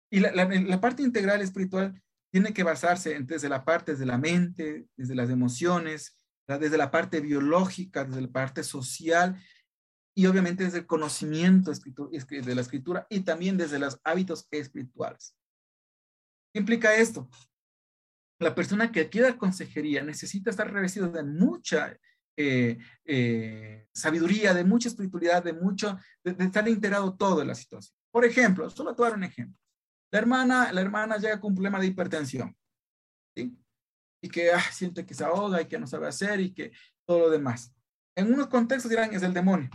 Y 0.09 0.21
la, 0.21 0.31
la, 0.31 0.81
parte 0.81 1.03
integral 1.03 1.41
espiritual 1.41 2.01
tiene 2.31 2.53
que 2.53 2.63
basarse 2.63 3.17
desde 3.21 3.49
la 3.49 3.65
parte 3.65 3.95
de 3.95 4.05
la 4.05 4.17
mente, 4.17 4.87
desde 4.95 5.15
las 5.15 5.29
emociones, 5.29 6.15
desde 6.47 6.77
la 6.77 6.89
parte 6.89 7.21
biológica, 7.21 8.05
desde 8.05 8.21
la 8.21 8.31
parte 8.31 8.63
social 8.63 9.39
y 10.15 10.25
obviamente 10.25 10.63
desde 10.63 10.79
el 10.79 10.87
conocimiento 10.87 11.71
de 11.71 12.55
la 12.55 12.61
escritura 12.61 13.05
y 13.09 13.21
también 13.21 13.57
desde 13.57 13.79
los 13.79 13.99
hábitos 14.03 14.47
espirituales. 14.51 15.35
¿Qué 16.51 16.59
implica 16.59 16.95
esto? 16.95 17.29
La 18.39 18.55
persona 18.55 18.91
que 18.91 19.09
quiera 19.09 19.37
consejería 19.37 20.01
necesita 20.03 20.49
estar 20.49 20.71
revestido 20.71 21.09
de 21.09 21.23
mucha 21.23 21.95
eh, 22.37 22.77
eh, 23.05 23.87
sabiduría, 23.93 24.53
de 24.53 24.63
mucha 24.63 24.87
espiritualidad, 24.87 25.43
de 25.43 25.53
mucho, 25.53 25.99
de, 26.23 26.31
estar 26.43 26.67
integrado 26.67 27.15
todo 27.15 27.41
en 27.41 27.49
la 27.49 27.55
situación. 27.55 27.95
Por 28.11 28.25
ejemplo, 28.25 28.69
solo 28.69 28.95
te 28.95 29.01
voy 29.01 29.11
un 29.11 29.25
ejemplo. 29.25 29.57
La 30.11 30.19
hermana, 30.19 30.71
la 30.73 30.81
hermana 30.81 31.17
llega 31.17 31.39
con 31.39 31.51
un 31.51 31.55
problema 31.55 31.79
de 31.79 31.87
hipertensión, 31.87 32.55
¿sí? 33.35 33.57
Y 34.23 34.29
que 34.29 34.51
ah, 34.51 34.61
siente 34.71 35.05
que 35.05 35.13
se 35.13 35.23
ahoga 35.23 35.61
y 35.61 35.67
que 35.67 35.79
no 35.79 35.87
sabe 35.87 36.07
hacer 36.07 36.39
y 36.39 36.53
que 36.53 36.71
todo 37.07 37.19
lo 37.19 37.29
demás. 37.29 37.73
En 38.17 38.33
unos 38.33 38.47
contextos 38.47 38.89
dirán 38.89 39.13
es 39.13 39.23
el 39.23 39.33
demonio. 39.33 39.69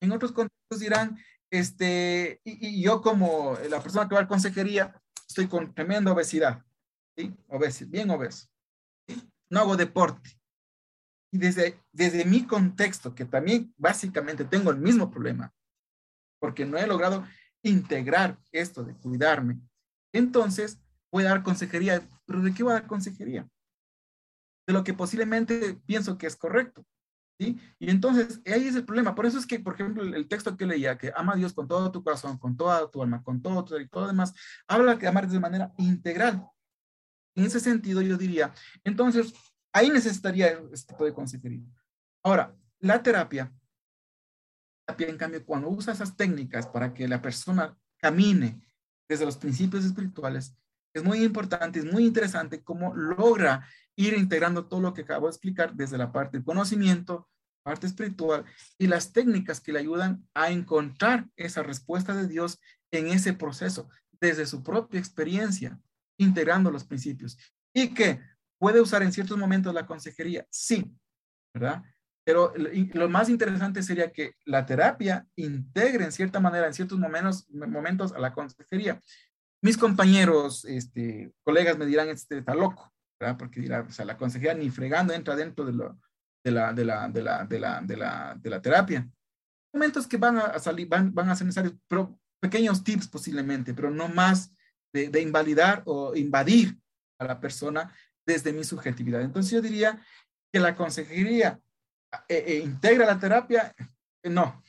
En 0.00 0.12
otros 0.12 0.32
contextos 0.32 0.80
dirán, 0.80 1.18
este, 1.50 2.40
y, 2.44 2.78
y 2.78 2.82
yo 2.82 3.00
como 3.00 3.56
la 3.70 3.80
persona 3.80 4.08
que 4.08 4.14
va 4.14 4.20
a 4.20 4.24
la 4.24 4.28
consejería, 4.28 5.00
estoy 5.28 5.48
con 5.48 5.74
tremenda 5.74 6.12
obesidad, 6.12 6.62
¿sí? 7.16 7.34
Bien 7.86 8.10
obeso. 8.10 8.48
No 9.50 9.60
hago 9.60 9.76
deporte. 9.76 10.38
Y 11.32 11.38
desde, 11.38 11.80
desde 11.92 12.24
mi 12.26 12.46
contexto, 12.46 13.14
que 13.14 13.24
también 13.24 13.72
básicamente 13.78 14.44
tengo 14.44 14.70
el 14.70 14.78
mismo 14.78 15.10
problema, 15.10 15.52
porque 16.38 16.66
no 16.66 16.76
he 16.76 16.86
logrado 16.86 17.26
integrar 17.62 18.38
esto 18.50 18.84
de 18.84 18.94
cuidarme, 18.94 19.60
entonces 20.12 20.80
voy 21.10 21.24
a 21.24 21.30
dar 21.30 21.42
consejería. 21.42 22.08
¿Pero 22.26 22.40
de 22.40 22.54
qué 22.54 22.62
voy 22.62 22.72
a 22.72 22.80
dar 22.80 22.86
consejería? 22.86 23.48
De 24.66 24.72
lo 24.72 24.84
que 24.84 24.94
posiblemente 24.94 25.74
pienso 25.86 26.16
que 26.18 26.26
es 26.26 26.36
correcto. 26.36 26.84
Y 27.38 27.90
entonces, 27.90 28.40
ahí 28.46 28.68
es 28.68 28.76
el 28.76 28.84
problema. 28.84 29.14
Por 29.14 29.26
eso 29.26 29.38
es 29.38 29.46
que, 29.46 29.58
por 29.58 29.74
ejemplo, 29.74 30.02
el 30.02 30.28
texto 30.28 30.56
que 30.56 30.66
leía, 30.66 30.96
que 30.96 31.12
ama 31.16 31.32
a 31.32 31.36
Dios 31.36 31.52
con 31.52 31.66
todo 31.66 31.90
tu 31.90 32.04
corazón, 32.04 32.38
con 32.38 32.56
toda 32.56 32.88
tu 32.90 33.02
alma, 33.02 33.22
con 33.22 33.42
todo 33.42 33.80
y 33.80 33.88
todo 33.88 34.06
demás, 34.06 34.32
habla 34.68 34.94
de 34.94 35.08
amar 35.08 35.28
de 35.28 35.40
manera 35.40 35.72
integral. 35.78 36.46
En 37.34 37.44
ese 37.44 37.60
sentido, 37.60 38.00
yo 38.02 38.16
diría, 38.16 38.52
entonces, 38.84 39.32
ahí 39.72 39.90
necesitaría 39.90 40.60
este 40.72 40.92
tipo 40.92 41.04
de 41.04 41.14
consejería. 41.14 41.64
Ahora, 42.22 42.54
la 42.78 43.02
terapia, 43.02 43.52
en 44.98 45.16
cambio, 45.16 45.44
cuando 45.44 45.68
usa 45.68 45.92
esas 45.92 46.16
técnicas 46.16 46.66
para 46.66 46.92
que 46.92 47.08
la 47.08 47.22
persona 47.22 47.76
camine 47.98 48.60
desde 49.08 49.24
los 49.24 49.36
principios 49.36 49.84
espirituales, 49.84 50.56
es 50.94 51.02
muy 51.02 51.22
importante, 51.24 51.78
es 51.78 51.84
muy 51.84 52.04
interesante 52.04 52.62
cómo 52.62 52.94
logra 52.94 53.66
ir 53.96 54.14
integrando 54.14 54.66
todo 54.66 54.80
lo 54.80 54.94
que 54.94 55.02
acabo 55.02 55.26
de 55.26 55.30
explicar 55.30 55.74
desde 55.74 55.98
la 55.98 56.12
parte 56.12 56.36
del 56.36 56.44
conocimiento, 56.44 57.28
parte 57.62 57.86
espiritual 57.86 58.44
y 58.78 58.86
las 58.86 59.12
técnicas 59.12 59.60
que 59.60 59.72
le 59.72 59.78
ayudan 59.78 60.26
a 60.34 60.50
encontrar 60.50 61.28
esa 61.36 61.62
respuesta 61.62 62.14
de 62.14 62.26
Dios 62.26 62.58
en 62.90 63.08
ese 63.08 63.32
proceso, 63.32 63.88
desde 64.20 64.46
su 64.46 64.62
propia 64.62 65.00
experiencia, 65.00 65.80
integrando 66.18 66.70
los 66.70 66.84
principios. 66.84 67.38
Y 67.74 67.94
que 67.94 68.20
puede 68.58 68.80
usar 68.80 69.02
en 69.02 69.12
ciertos 69.12 69.38
momentos 69.38 69.72
la 69.72 69.86
consejería, 69.86 70.46
sí, 70.50 70.94
¿verdad? 71.54 71.82
Pero 72.24 72.52
lo 72.94 73.08
más 73.08 73.28
interesante 73.28 73.82
sería 73.82 74.12
que 74.12 74.34
la 74.44 74.64
terapia 74.64 75.26
integre 75.34 76.04
en 76.04 76.12
cierta 76.12 76.38
manera, 76.38 76.66
en 76.66 76.74
ciertos 76.74 76.98
momentos, 76.98 77.48
momentos 77.50 78.12
a 78.12 78.18
la 78.20 78.32
consejería. 78.32 79.00
Mis 79.60 79.76
compañeros, 79.76 80.64
este, 80.64 81.32
colegas 81.42 81.78
me 81.78 81.86
dirán, 81.86 82.08
este 82.08 82.38
está 82.38 82.54
loco, 82.54 82.92
porque 83.38 83.60
dirá, 83.60 83.80
o 83.80 83.90
sea, 83.90 84.04
la 84.04 84.16
consejería 84.16 84.54
ni 84.54 84.70
fregando 84.70 85.12
entra 85.12 85.34
dentro 85.36 85.64
de, 85.64 85.72
lo, 85.72 85.98
de, 86.44 86.50
la, 86.50 86.72
de, 86.72 86.84
la, 86.84 87.08
de, 87.08 87.22
la, 87.22 87.44
de, 87.44 87.60
la, 87.60 87.80
de, 87.80 87.96
la, 87.96 88.36
de 88.40 88.50
la 88.50 88.62
terapia. 88.62 89.08
Momentos 89.72 90.06
que 90.06 90.16
van 90.16 90.38
a 90.38 90.58
salir, 90.58 90.88
van, 90.88 91.12
van 91.14 91.28
a 91.28 91.36
ser 91.36 91.46
necesarios, 91.46 91.74
pero 91.88 92.18
pequeños 92.40 92.84
tips 92.84 93.08
posiblemente, 93.08 93.74
pero 93.74 93.90
no 93.90 94.08
más 94.08 94.52
de, 94.92 95.08
de 95.08 95.20
invalidar 95.20 95.82
o 95.86 96.14
invadir 96.14 96.78
a 97.18 97.24
la 97.24 97.40
persona 97.40 97.92
desde 98.26 98.52
mi 98.52 98.64
subjetividad. 98.64 99.22
Entonces 99.22 99.50
yo 99.50 99.60
diría 99.60 100.00
que 100.52 100.60
la 100.60 100.76
consejería 100.76 101.60
eh, 102.28 102.44
eh, 102.46 102.58
integra 102.64 103.06
la 103.06 103.18
terapia, 103.18 103.74
no. 104.24 104.62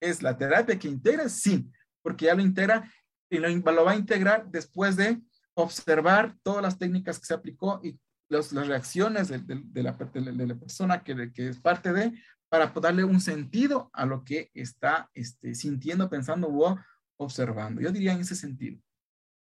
Es 0.00 0.22
la 0.22 0.36
terapia 0.36 0.78
que 0.78 0.88
integra, 0.88 1.28
sí, 1.28 1.70
porque 2.02 2.26
ya 2.26 2.34
lo 2.34 2.42
integra 2.42 2.90
y 3.30 3.38
lo, 3.38 3.84
va 3.84 3.92
a 3.92 3.96
integrar 3.96 4.46
después 4.48 4.96
de 4.96 5.20
observar 5.54 6.36
todas 6.42 6.62
las 6.62 6.78
técnicas 6.78 7.18
que 7.18 7.26
se 7.26 7.34
aplicó 7.34 7.80
y 7.82 7.98
las 8.28 8.52
reacciones 8.52 9.28
de, 9.28 9.38
la, 9.82 9.92
de, 9.92 10.46
la, 10.46 10.54
persona 10.54 11.02
que, 11.02 11.30
es 11.36 11.58
parte 11.58 11.92
de, 11.92 12.12
para 12.48 12.66
darle 12.68 13.04
un 13.04 13.20
sentido 13.20 13.90
a 13.92 14.06
lo 14.06 14.24
que 14.24 14.50
está 14.54 15.10
este, 15.14 15.54
sintiendo, 15.54 16.08
pensando 16.08 16.48
o 16.48 16.78
observando. 17.16 17.80
Yo 17.80 17.90
diría 17.90 18.12
en 18.12 18.20
ese 18.20 18.36
sentido. 18.36 18.78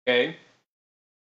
Ok. 0.01 0.37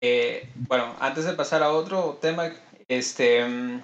Eh, 0.03 0.53
bueno, 0.69 0.95
antes 1.01 1.25
de 1.25 1.33
pasar 1.33 1.63
a 1.63 1.71
otro 1.71 2.19
tema, 2.21 2.51
este, 2.87 3.83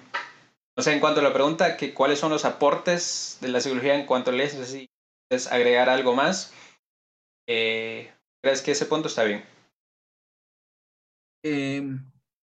no 0.75 0.83
sé, 0.83 0.93
en 0.93 0.99
cuanto 0.99 1.19
a 1.19 1.23
la 1.23 1.33
pregunta, 1.33 1.77
que 1.77 1.93
cuáles 1.93 2.19
son 2.19 2.31
los 2.31 2.45
aportes 2.45 3.37
de 3.41 3.49
la 3.49 3.61
psicología 3.61 3.95
en 3.95 4.05
cuanto 4.05 4.31
a 4.31 4.33
leyes, 4.33 4.55
no 4.55 4.65
sé 4.65 4.71
si 4.71 4.89
quieres 5.29 5.51
agregar 5.51 5.89
algo 5.89 6.15
más. 6.15 6.53
Eh, 7.47 8.11
¿Crees 8.41 8.61
que 8.61 8.71
ese 8.71 8.85
punto 8.85 9.07
está 9.07 9.23
bien? 9.23 9.43
Eh, 11.43 11.81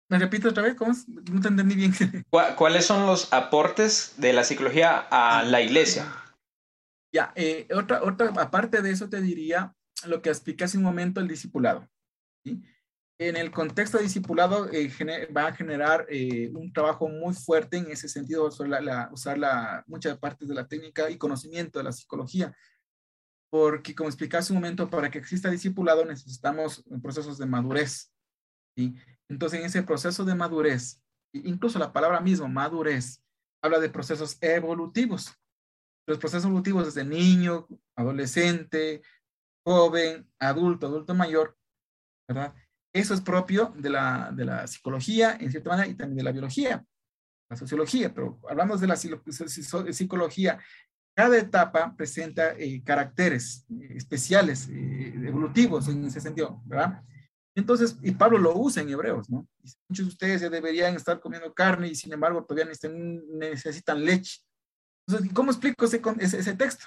¿Me 0.10 0.18
repito 0.18 0.50
otra 0.50 0.64
vez? 0.64 0.76
¿Cómo? 0.76 0.94
No 1.32 1.42
te 1.42 1.48
entendí 1.48 1.76
bien. 1.76 1.94
¿Cuáles 2.30 2.86
son 2.86 3.06
los 3.06 3.32
aportes 3.32 4.16
de 4.18 4.34
la 4.34 4.44
psicología 4.44 5.08
a 5.10 5.40
ah, 5.40 5.44
la 5.44 5.62
iglesia? 5.62 6.12
Ya, 7.14 7.32
eh, 7.36 7.68
otra, 7.74 8.04
otra, 8.04 8.34
aparte 8.38 8.82
de 8.82 8.92
eso 8.92 9.10
te 9.10 9.22
diría 9.22 9.76
lo 10.06 10.22
que 10.22 10.30
expliqué 10.30 10.64
hace 10.64 10.78
un 10.78 10.84
momento, 10.84 11.22
el 11.22 11.28
discipulado. 11.28 11.88
¿sí? 12.44 12.62
En 13.20 13.36
el 13.36 13.52
contexto 13.52 13.98
de 13.98 14.04
discipulado 14.04 14.70
eh, 14.72 14.90
va 15.36 15.48
a 15.48 15.54
generar 15.54 16.06
eh, 16.10 16.50
un 16.54 16.72
trabajo 16.72 17.10
muy 17.10 17.34
fuerte 17.34 17.78
en 17.78 17.92
ese 17.92 18.08
sentido, 18.08 18.48
usar, 18.48 18.68
la, 18.68 19.10
usar 19.12 19.38
la, 19.38 19.84
muchas 19.88 20.18
partes 20.18 20.48
de 20.48 20.56
la 20.56 20.68
técnica 20.68 21.10
y 21.10 21.18
conocimiento 21.18 21.80
de 21.80 21.84
la 21.84 21.92
psicología. 21.92 22.56
Porque, 23.52 23.94
como 23.94 24.10
expliqué 24.10 24.38
hace 24.38 24.54
un 24.54 24.60
momento, 24.60 24.90
para 24.90 25.12
que 25.12 25.18
exista 25.18 25.50
discipulado 25.50 26.06
necesitamos 26.06 26.86
procesos 27.02 27.38
de 27.38 27.46
madurez. 27.46 28.12
¿sí? 28.78 28.96
Entonces, 29.28 29.60
en 29.60 29.66
ese 29.66 29.84
proceso 29.84 30.24
de 30.24 30.36
madurez, 30.36 31.02
incluso 31.34 31.78
la 31.78 31.92
palabra 31.92 32.22
misma, 32.22 32.48
madurez, 32.48 33.22
habla 33.62 33.80
de 33.80 33.90
procesos 33.90 34.38
evolutivos 34.42 35.40
los 36.10 36.18
procesos 36.18 36.46
evolutivos 36.46 36.86
desde 36.86 37.08
niño, 37.08 37.68
adolescente, 37.96 39.04
joven, 39.64 40.28
adulto, 40.40 40.88
adulto 40.88 41.14
mayor, 41.14 41.56
¿verdad? 42.28 42.56
Eso 42.94 43.14
es 43.14 43.22
propio 43.22 43.74
de 43.78 43.90
la, 43.90 44.32
de 44.34 44.46
la 44.46 44.68
psicología, 44.68 45.38
en 45.40 45.52
cierta 45.52 45.70
manera, 45.70 45.88
y 45.88 45.96
también 45.96 46.18
de 46.18 46.24
la 46.24 46.32
biología, 46.32 46.84
la 47.50 47.58
sociología, 47.58 48.14
pero 48.14 48.40
hablamos 48.50 48.82
de 48.82 48.88
la 48.88 48.96
psicología, 48.96 50.60
cada 51.16 51.38
etapa 51.38 51.94
presenta 51.96 52.54
eh, 52.58 52.82
caracteres 52.84 53.66
eh, 53.70 53.96
especiales, 53.98 54.70
eh, 54.70 55.14
evolutivos 55.28 55.88
en 55.90 56.06
ese 56.06 56.22
sentido, 56.22 56.62
¿verdad? 56.66 57.04
Entonces, 57.56 57.98
y 58.02 58.12
Pablo 58.12 58.38
lo 58.38 58.56
usa 58.56 58.82
en 58.82 58.90
Hebreos, 58.90 59.30
¿no? 59.30 59.46
muchos 59.90 60.06
de 60.06 60.12
ustedes 60.14 60.42
ya 60.42 60.50
deberían 60.50 60.96
estar 60.96 61.20
comiendo 61.20 61.54
carne 61.54 61.90
y 61.90 61.96
sin 61.96 62.14
embargo 62.14 62.46
todavía 62.46 62.66
necesitan, 62.66 63.22
necesitan 63.38 64.06
leche. 64.06 64.40
Entonces, 65.06 65.34
¿cómo 65.34 65.52
explico 65.52 65.86
ese, 65.86 66.02
ese, 66.20 66.54
texto? 66.54 66.86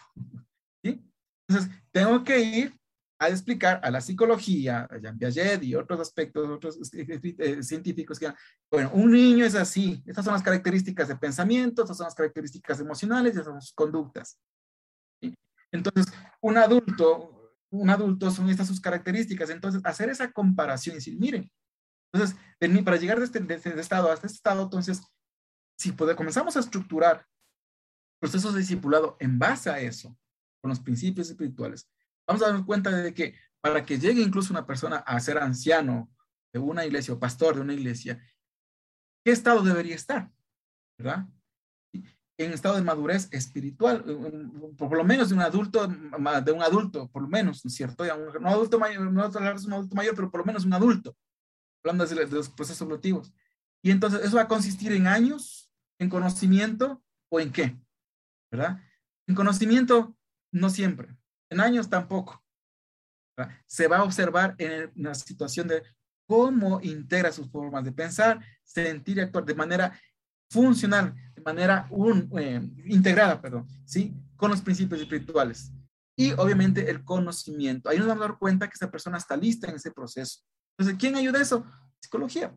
¿Sí? 0.83 1.05
Entonces, 1.47 1.71
tengo 1.91 2.25
que 2.25 2.41
ir 2.41 2.81
a 3.23 3.29
explicar 3.29 3.81
a 3.83 3.91
la 3.91 4.01
psicología, 4.01 4.89
a 4.91 4.99
Jean 4.99 5.19
Piaget 5.19 5.63
y 5.63 5.75
otros 5.75 6.01
aspectos, 6.01 6.49
otros 6.49 6.79
eh, 6.93 7.63
científicos 7.63 8.19
que, 8.19 8.33
bueno, 8.71 8.91
un 8.95 9.13
niño 9.13 9.45
es 9.45 9.55
así, 9.55 10.03
estas 10.07 10.25
son 10.25 10.35
las 10.35 10.43
características 10.43 11.09
de 11.09 11.17
pensamiento, 11.17 11.83
estas 11.83 11.97
son 11.97 12.07
las 12.07 12.15
características 12.15 12.81
emocionales, 12.81 13.33
estas 13.33 13.47
son 13.47 13.61
sus 13.61 13.73
conductas. 13.75 14.39
¿sí? 15.21 15.35
Entonces, 15.71 16.13
un 16.41 16.59
adulto, 16.59 17.57
un 17.71 17.91
adulto 17.91 18.31
son 18.31 18.49
estas 18.51 18.67
sus 18.67 18.81
características, 18.81 19.51
entonces 19.51 19.81
hacer 19.85 20.09
esa 20.09 20.33
comparación 20.33 20.95
y 20.95 20.99
decir, 20.99 21.19
miren, 21.19 21.51
entonces, 22.13 22.37
para 22.85 22.97
llegar 22.97 23.19
de 23.19 23.25
este, 23.25 23.41
de 23.41 23.55
este 23.55 23.81
estado 23.81 24.11
a 24.11 24.15
este 24.15 24.27
estado, 24.27 24.63
entonces, 24.65 25.03
si 25.79 25.93
puede, 25.93 26.15
comenzamos 26.15 26.57
a 26.57 26.61
estructurar 26.61 27.27
procesos 28.21 28.53
de 28.53 28.61
discipulado 28.61 29.17
en 29.19 29.39
base 29.39 29.71
a 29.71 29.81
eso, 29.81 30.17
con 30.61 30.69
los 30.69 30.81
principios 30.81 31.29
espirituales, 31.29 31.89
vamos 32.27 32.43
a 32.43 32.47
darnos 32.47 32.67
cuenta 32.67 32.91
de 32.91 33.15
que 33.15 33.35
para 33.61 33.85
que 33.85 33.99
llegue 33.99 34.23
incluso 34.23 34.53
una 34.53 34.67
persona 34.67 34.99
a 34.99 35.21
ser 35.21 35.39
anciano 35.39 36.11
de 36.53 36.59
una 36.59 36.85
iglesia 36.85 37.15
o 37.15 37.19
pastor 37.19 37.55
de 37.55 37.61
una 37.61 37.75
iglesia, 37.75 38.23
¿qué 39.25 39.33
estado 39.33 39.63
debería 39.63 39.95
estar? 39.95 40.31
¿Verdad? 40.99 41.27
En 42.39 42.53
estado 42.53 42.75
de 42.75 42.83
madurez 42.83 43.29
espiritual, 43.33 44.05
por 44.77 44.97
lo 44.97 45.05
menos 45.05 45.29
de 45.29 45.35
un 45.35 45.43
adulto, 45.43 45.87
de 45.87 46.53
un 46.53 46.63
adulto, 46.63 47.09
por 47.11 47.23
lo 47.23 47.29
menos, 47.29 47.61
¿cierto? 47.69 48.05
Un 48.39 48.47
adulto 48.47 48.79
mayor, 48.79 49.13
no 49.13 49.27
es 49.27 49.65
un 49.65 49.73
adulto 49.73 49.95
mayor, 49.95 50.15
pero 50.15 50.31
por 50.31 50.41
lo 50.41 50.47
menos 50.47 50.65
un 50.65 50.73
adulto, 50.73 51.17
hablando 51.85 52.07
de 52.07 52.27
los 52.27 52.49
procesos 52.49 52.81
evolutivos. 52.81 53.33
Y 53.83 53.91
entonces 53.91 54.23
eso 54.25 54.37
va 54.37 54.43
a 54.43 54.49
consistir 54.49 54.93
en 54.93 55.07
años, 55.07 55.71
en 55.99 56.09
conocimiento 56.09 57.03
o 57.29 57.39
en 57.39 57.53
qué? 57.53 57.79
¿verdad? 58.53 58.81
En 59.27 59.35
conocimiento, 59.35 60.15
no 60.53 60.69
siempre. 60.69 61.17
En 61.53 61.61
años 61.61 61.89
tampoco. 61.89 62.43
Se 63.67 63.87
va 63.87 63.99
a 63.99 64.05
observar 64.05 64.55
en 64.59 64.91
una 64.97 65.15
situación 65.15 65.69
de 65.69 65.83
cómo 66.27 66.81
integra 66.81 67.31
sus 67.31 67.51
formas 67.51 67.85
de 67.85 67.93
pensar, 67.93 68.41
sentir 68.65 69.19
y 69.19 69.21
actuar 69.21 69.45
de 69.45 69.55
manera 69.55 70.01
funcional, 70.51 71.15
de 71.35 71.43
manera 71.43 71.87
un, 71.91 72.31
eh, 72.39 72.61
integrada, 72.87 73.41
perdón, 73.41 73.67
¿sí? 73.85 74.15
Con 74.37 74.51
los 74.51 74.63
principios 74.63 75.01
espirituales. 75.01 75.71
Y 76.17 76.33
obviamente 76.33 76.91
el 76.91 77.05
conocimiento. 77.05 77.89
Ahí 77.89 77.99
nos 77.99 78.07
vamos 78.07 78.25
a 78.25 78.29
dar 78.29 78.39
cuenta 78.39 78.69
que 78.69 78.75
esa 78.75 78.91
persona 78.91 79.19
está 79.19 79.37
lista 79.37 79.69
en 79.69 79.77
ese 79.77 79.91
proceso. 79.91 80.41
Entonces, 80.77 80.99
¿quién 80.99 81.17
ayuda 81.17 81.39
a 81.39 81.43
eso? 81.43 81.67
Psicología. 82.01 82.55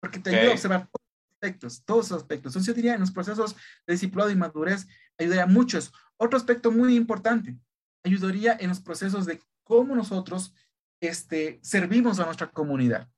Porque 0.00 0.18
te 0.18 0.30
ayuda 0.30 0.50
a 0.50 0.54
observar 0.54 0.88
aspectos, 1.32 1.82
todos 1.84 2.10
los 2.10 2.22
aspectos. 2.22 2.52
Entonces 2.52 2.66
yo 2.68 2.74
diría 2.74 2.94
en 2.94 3.00
los 3.00 3.10
procesos 3.10 3.56
de 3.86 3.94
discipulado 3.94 4.30
y 4.30 4.36
madurez 4.36 4.86
ayudaría 5.18 5.46
mucho 5.46 5.78
eso. 5.78 5.90
Otro 6.16 6.36
aspecto 6.36 6.70
muy 6.70 6.94
importante, 6.96 7.58
ayudaría 8.04 8.56
en 8.58 8.68
los 8.68 8.80
procesos 8.80 9.26
de 9.26 9.42
cómo 9.62 9.94
nosotros 9.94 10.54
este, 11.00 11.60
servimos 11.62 12.20
a 12.20 12.24
nuestra 12.24 12.50
comunidad. 12.50 13.08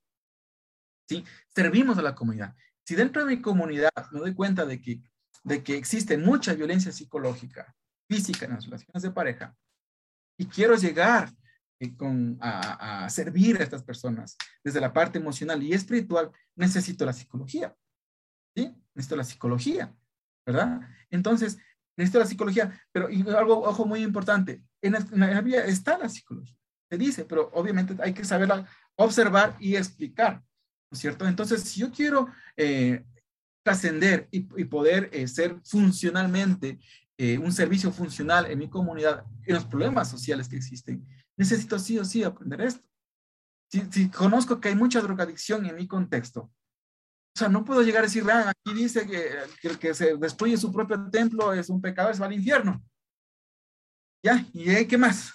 ¿Sí? 1.08 1.24
Servimos 1.54 1.98
a 1.98 2.02
la 2.02 2.14
comunidad. 2.14 2.54
Si 2.84 2.94
dentro 2.94 3.24
de 3.24 3.36
mi 3.36 3.42
comunidad 3.42 3.92
me 4.12 4.20
doy 4.20 4.34
cuenta 4.34 4.64
de 4.64 4.80
que, 4.80 5.02
de 5.42 5.62
que 5.62 5.76
existe 5.76 6.16
mucha 6.16 6.54
violencia 6.54 6.92
psicológica, 6.92 7.74
física 8.08 8.46
en 8.46 8.52
las 8.52 8.64
relaciones 8.64 9.02
de 9.02 9.10
pareja, 9.10 9.56
y 10.38 10.46
quiero 10.46 10.76
llegar 10.76 11.30
eh, 11.78 11.94
con, 11.96 12.38
a, 12.40 13.04
a, 13.04 13.10
servir 13.10 13.58
a 13.58 13.64
estas 13.64 13.82
personas 13.82 14.36
desde 14.62 14.80
la 14.80 14.92
parte 14.92 15.18
emocional 15.18 15.62
y 15.62 15.72
espiritual, 15.72 16.30
necesito 16.56 17.04
la 17.04 17.12
psicología. 17.12 17.76
¿sí? 18.54 18.74
Necesito 18.94 19.16
la 19.16 19.24
psicología, 19.24 19.94
¿verdad? 20.46 20.80
Entonces, 21.10 21.58
necesito 21.96 22.18
la 22.18 22.26
psicología, 22.26 22.80
pero 22.92 23.10
y 23.10 23.22
algo, 23.30 23.62
ojo, 23.62 23.86
muy 23.86 24.02
importante, 24.02 24.62
en 24.86 25.20
la, 25.20 25.40
vida 25.40 25.64
está 25.64 25.98
la 25.98 26.08
psicología, 26.08 26.56
se 26.90 26.98
dice, 26.98 27.24
pero 27.24 27.50
obviamente 27.54 27.96
hay 28.02 28.12
que 28.12 28.24
saberla 28.24 28.68
observar 28.96 29.56
y 29.58 29.76
explicar, 29.76 30.36
¿no 30.90 30.94
es 30.94 30.98
cierto? 30.98 31.26
Entonces, 31.26 31.62
si 31.62 31.80
yo 31.80 31.90
quiero 31.90 32.28
eh, 32.56 33.04
trascender 33.64 34.28
y, 34.30 34.42
poder 34.64 35.08
eh, 35.12 35.26
ser 35.26 35.60
funcionalmente 35.64 36.78
eh, 37.16 37.38
un 37.38 37.52
servicio 37.52 37.90
funcional 37.92 38.46
en 38.50 38.58
mi 38.58 38.68
comunidad, 38.68 39.24
en 39.46 39.54
los 39.54 39.64
problemas 39.64 40.10
sociales 40.10 40.48
que 40.48 40.56
existen, 40.56 41.06
necesito 41.36 41.78
sí 41.78 41.98
o 41.98 42.04
sí 42.04 42.22
aprender 42.22 42.60
esto. 42.60 42.84
Si, 43.70 43.80
si 43.90 44.08
conozco 44.10 44.60
que 44.60 44.68
hay 44.68 44.74
mucha 44.74 45.00
drogadicción 45.00 45.66
en 45.66 45.76
mi 45.76 45.86
contexto, 45.86 46.52
o 47.34 47.38
sea, 47.38 47.48
no 47.48 47.64
puedo 47.64 47.82
llegar 47.82 48.04
a 48.04 48.06
decir, 48.06 48.24
ah, 48.30 48.50
aquí 48.50 48.74
dice 48.74 49.08
que, 49.08 49.68
el 49.68 49.78
que 49.78 49.92
se 49.92 50.16
destruye 50.16 50.56
su 50.56 50.72
propio 50.72 51.10
templo 51.10 51.52
es 51.52 51.68
un 51.68 51.80
pecador, 51.80 52.14
se 52.14 52.20
va 52.20 52.26
al 52.26 52.32
infierno. 52.32 52.80
Ya, 54.24 54.46
¿y 54.54 54.86
qué 54.86 54.96
más? 54.96 55.34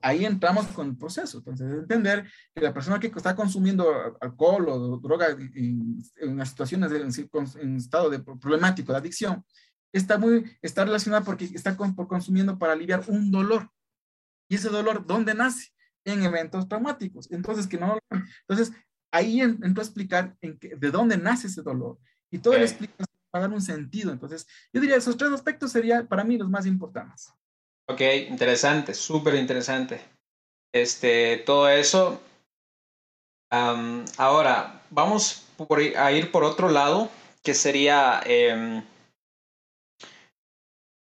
ahí 0.00 0.24
entramos 0.24 0.66
con 0.68 0.88
el 0.88 0.96
proceso. 0.96 1.38
Entonces, 1.38 1.70
entender 1.70 2.26
que 2.54 2.60
la 2.60 2.72
persona 2.72 3.00
que 3.00 3.08
está 3.08 3.34
consumiendo 3.34 4.16
alcohol 4.20 4.68
o 4.68 4.98
droga 4.98 5.30
en, 5.30 6.02
en 6.16 6.46
situaciones 6.46 6.90
de, 6.90 7.00
en, 7.60 7.76
estado 7.76 8.08
de 8.10 8.20
problemático, 8.20 8.92
de 8.92 8.98
adicción, 8.98 9.44
está 9.92 10.18
muy, 10.18 10.56
está 10.62 10.84
relacionada 10.84 11.24
porque 11.24 11.44
está 11.46 11.76
por 11.76 12.06
consumiendo 12.06 12.58
para 12.58 12.72
aliviar 12.72 13.04
un 13.08 13.30
dolor. 13.30 13.68
Y 14.48 14.54
ese 14.54 14.68
dolor, 14.68 15.06
¿dónde 15.06 15.34
nace? 15.34 15.70
En 16.04 16.22
eventos 16.22 16.68
traumáticos. 16.68 17.30
Entonces, 17.30 17.66
que 17.66 17.78
no, 17.78 17.98
entonces, 18.48 18.72
ahí 19.12 19.40
entró 19.40 19.82
a 19.82 19.84
explicar 19.84 20.36
en 20.40 20.58
de 20.60 20.90
dónde 20.90 21.16
nace 21.16 21.48
ese 21.48 21.62
dolor. 21.62 21.98
Y 22.30 22.38
todo 22.38 22.54
okay. 22.54 22.64
explica 22.64 23.04
para 23.30 23.46
dar 23.46 23.52
un 23.52 23.62
sentido. 23.62 24.12
Entonces, 24.12 24.46
yo 24.72 24.80
diría, 24.80 24.96
esos 24.96 25.16
tres 25.16 25.32
aspectos 25.32 25.72
serían 25.72 26.06
para 26.06 26.24
mí 26.24 26.38
los 26.38 26.48
más 26.48 26.66
importantes. 26.66 27.32
Ok, 27.92 28.00
interesante, 28.30 28.94
súper 28.94 29.34
interesante. 29.34 30.00
Este, 30.72 31.36
todo 31.44 31.68
eso. 31.68 32.22
Ahora, 34.16 34.80
vamos 34.88 35.44
a 35.98 36.12
ir 36.12 36.30
por 36.30 36.42
otro 36.42 36.70
lado, 36.70 37.10
que 37.42 37.52
sería 37.52 38.22
eh, 38.24 38.82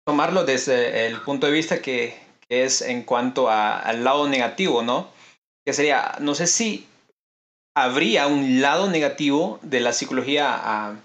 tomarlo 0.07 0.45
desde 0.45 1.07
el 1.07 1.23
punto 1.23 1.47
de 1.47 1.53
vista 1.53 1.81
que, 1.81 2.23
es 2.51 2.83
en 2.83 3.05
cuanto 3.05 3.49
al 3.49 4.05
lado 4.05 4.29
negativo, 4.29 4.83
¿no? 4.83 5.09
Que 5.65 5.73
sería, 5.73 6.17
no 6.21 6.35
sé 6.35 6.47
si 6.47 6.87
habría 7.75 8.27
un 8.27 8.61
lado 8.61 8.91
negativo 8.91 9.59
de 9.63 9.81
la 9.81 9.95
psicología, 9.95 11.01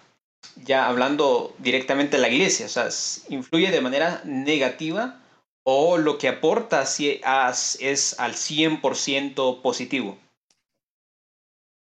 ya 0.57 0.87
hablando 0.89 1.55
directamente 1.57 2.17
de 2.17 2.21
la 2.21 2.29
iglesia, 2.29 2.65
o 2.65 2.69
sea, 2.69 2.89
influye 3.29 3.71
de 3.71 3.79
manera 3.79 4.21
negativa 4.25 5.21
o 5.63 5.97
lo 5.97 6.17
que 6.17 6.27
aporta 6.27 6.83
es 6.83 8.19
al 8.19 8.33
100% 8.33 9.61
positivo. 9.61 10.17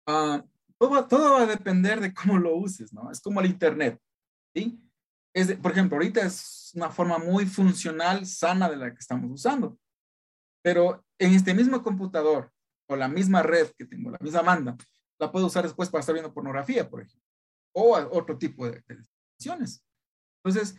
Ah, 0.07 0.43
todo, 0.77 1.07
todo 1.07 1.33
va 1.33 1.41
a 1.41 1.45
depender 1.45 1.99
de 1.99 2.13
cómo 2.13 2.37
lo 2.37 2.55
uses, 2.55 2.93
¿no? 2.93 3.11
Es 3.11 3.21
como 3.21 3.41
el 3.41 3.47
Internet, 3.47 3.99
¿sí? 4.55 4.79
Es 5.33 5.53
por 5.57 5.71
ejemplo, 5.71 5.97
ahorita 5.97 6.21
es 6.21 6.71
una 6.75 6.89
forma 6.89 7.17
muy 7.17 7.45
funcional, 7.45 8.25
sana 8.25 8.69
de 8.69 8.77
la 8.77 8.91
que 8.91 8.99
estamos 8.99 9.29
usando. 9.31 9.77
Pero 10.63 11.05
en 11.19 11.33
este 11.33 11.53
mismo 11.53 11.83
computador 11.83 12.51
o 12.89 12.95
la 12.95 13.07
misma 13.07 13.43
red 13.43 13.67
que 13.77 13.85
tengo, 13.85 14.11
la 14.11 14.19
misma 14.19 14.41
banda, 14.41 14.77
la 15.19 15.31
puedo 15.31 15.47
usar 15.47 15.63
después 15.63 15.89
para 15.89 15.99
estar 15.99 16.13
viendo 16.13 16.33
pornografía, 16.33 16.89
por 16.89 17.01
ejemplo, 17.01 17.27
o 17.73 17.95
otro 18.11 18.37
tipo 18.37 18.65
de, 18.65 18.83
de 18.87 18.97
Entonces, 20.43 20.75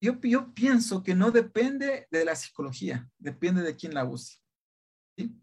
yo, 0.00 0.20
yo 0.20 0.52
pienso 0.54 1.02
que 1.02 1.14
no 1.14 1.30
depende 1.30 2.06
de 2.10 2.24
la 2.24 2.36
psicología, 2.36 3.08
depende 3.18 3.62
de 3.62 3.76
quién 3.76 3.94
la 3.94 4.04
use. 4.04 4.38
¿sí? 5.16 5.34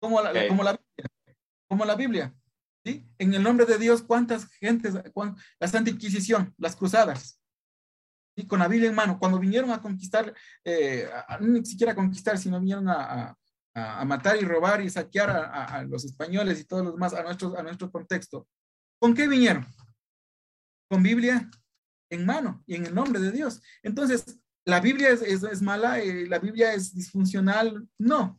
Como, 0.00 0.20
la, 0.20 0.48
como, 0.48 0.62
la, 0.62 0.80
como 1.68 1.84
la 1.84 1.94
Biblia. 1.94 2.34
¿sí? 2.84 3.08
En 3.18 3.34
el 3.34 3.42
nombre 3.42 3.66
de 3.66 3.78
Dios, 3.78 4.02
¿cuántas 4.02 4.46
gentes, 4.52 4.94
la 5.58 5.68
Santa 5.68 5.90
Inquisición, 5.90 6.54
las 6.58 6.76
cruzadas? 6.76 7.40
¿sí? 8.36 8.46
Con 8.46 8.58
la 8.58 8.68
Biblia 8.68 8.90
en 8.90 8.94
mano, 8.94 9.18
cuando 9.18 9.38
vinieron 9.38 9.70
a 9.70 9.80
conquistar, 9.80 10.34
eh, 10.64 11.08
ni 11.40 11.64
siquiera 11.64 11.92
a 11.92 11.96
conquistar, 11.96 12.38
sino 12.38 12.60
vinieron 12.60 12.88
a, 12.88 13.36
a, 13.74 14.00
a 14.00 14.04
matar 14.04 14.36
y 14.36 14.44
robar 14.44 14.82
y 14.82 14.90
saquear 14.90 15.30
a, 15.30 15.82
los 15.84 16.04
españoles 16.04 16.60
y 16.60 16.64
todos 16.64 16.84
los 16.84 16.94
demás 16.94 17.14
a 17.14 17.22
nuestro, 17.22 17.58
a 17.58 17.62
nuestro 17.62 17.90
contexto. 17.90 18.46
¿Con 19.00 19.14
qué 19.14 19.26
vinieron? 19.26 19.66
Con 20.88 21.02
Biblia 21.02 21.50
en 22.12 22.26
mano 22.26 22.62
y 22.66 22.74
en 22.74 22.86
el 22.86 22.94
nombre 22.94 23.20
de 23.20 23.32
Dios. 23.32 23.62
Entonces, 23.82 24.38
¿la 24.66 24.80
Biblia 24.80 25.08
es, 25.10 25.22
es, 25.22 25.62
mala? 25.62 25.98
Eh, 25.98 26.26
¿La 26.28 26.38
Biblia 26.38 26.74
es 26.74 26.94
disfuncional? 26.94 27.88
No. 27.98 28.38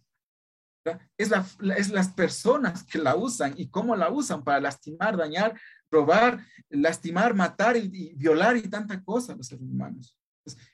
Es, 1.17 1.29
la, 1.29 1.45
es 1.75 1.89
las 1.89 2.09
personas 2.09 2.83
que 2.83 2.99
la 2.99 3.15
usan 3.15 3.53
y 3.57 3.69
cómo 3.69 3.95
la 3.95 4.11
usan 4.11 4.43
para 4.43 4.59
lastimar, 4.59 5.17
dañar, 5.17 5.59
robar, 5.89 6.45
lastimar, 6.69 7.33
matar 7.33 7.77
y, 7.77 8.13
violar 8.15 8.57
y 8.57 8.63
tanta 8.63 9.01
cosa 9.01 9.35
los 9.35 9.47
seres 9.47 9.63
humanos. 9.63 10.17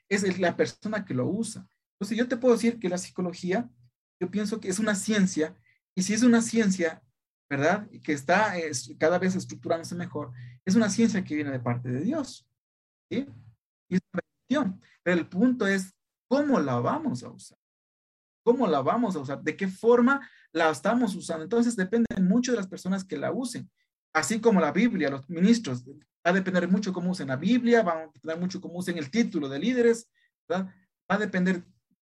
es 0.09 0.39
la 0.39 0.57
persona 0.57 1.05
que 1.05 1.13
lo 1.13 1.27
usa. 1.27 1.65
Entonces, 1.93 2.17
yo 2.17 2.27
te 2.27 2.37
puedo 2.37 2.55
decir 2.55 2.79
que 2.79 2.89
la 2.89 2.97
psicología, 2.97 3.69
yo 4.19 4.29
pienso 4.29 4.59
que 4.59 4.69
es 4.69 4.79
una 4.79 4.95
ciencia 4.95 5.55
y 5.95 6.03
si 6.03 6.13
es 6.13 6.23
una 6.23 6.41
ciencia, 6.41 7.01
¿verdad? 7.49 7.87
Y 7.91 8.01
que 8.01 8.13
está 8.13 8.55
cada 8.97 9.19
vez 9.19 9.35
estructurándose 9.35 9.95
mejor, 9.95 10.31
es 10.65 10.75
una 10.75 10.89
ciencia 10.89 11.23
que 11.23 11.35
viene 11.35 11.51
de 11.51 11.59
parte 11.59 11.89
de 11.89 12.01
Dios. 12.01 12.48
Y 13.09 13.25
es 13.89 14.01
una 14.13 14.71
Pero 15.03 15.19
el 15.19 15.27
punto 15.27 15.67
es 15.67 15.93
cómo 16.27 16.59
la 16.59 16.79
vamos 16.79 17.23
a 17.23 17.29
usar. 17.29 17.57
¿Cómo 18.43 18.67
la 18.67 18.81
vamos 18.81 19.15
a 19.15 19.19
usar? 19.19 19.41
¿De 19.41 19.55
qué 19.55 19.67
forma 19.67 20.27
la 20.51 20.69
estamos 20.69 21.15
usando? 21.15 21.43
Entonces 21.43 21.75
depende 21.75 22.07
mucho 22.21 22.51
de 22.51 22.57
las 22.57 22.67
personas 22.67 23.03
que 23.03 23.17
la 23.17 23.31
usen. 23.31 23.69
Así 24.13 24.39
como 24.39 24.59
la 24.59 24.71
Biblia, 24.71 25.09
los 25.09 25.29
ministros, 25.29 25.87
va 25.87 26.31
a 26.31 26.33
depender 26.33 26.67
mucho 26.67 26.93
cómo 26.93 27.11
usen 27.11 27.27
la 27.27 27.35
Biblia, 27.35 27.83
va 27.83 27.93
a 27.93 28.07
depender 28.07 28.39
mucho 28.39 28.61
cómo 28.61 28.79
usen 28.79 28.97
el 28.97 29.11
título 29.11 29.49
de 29.49 29.59
líderes. 29.59 30.09
Va 30.51 30.73
a 31.07 31.17
depender 31.17 31.63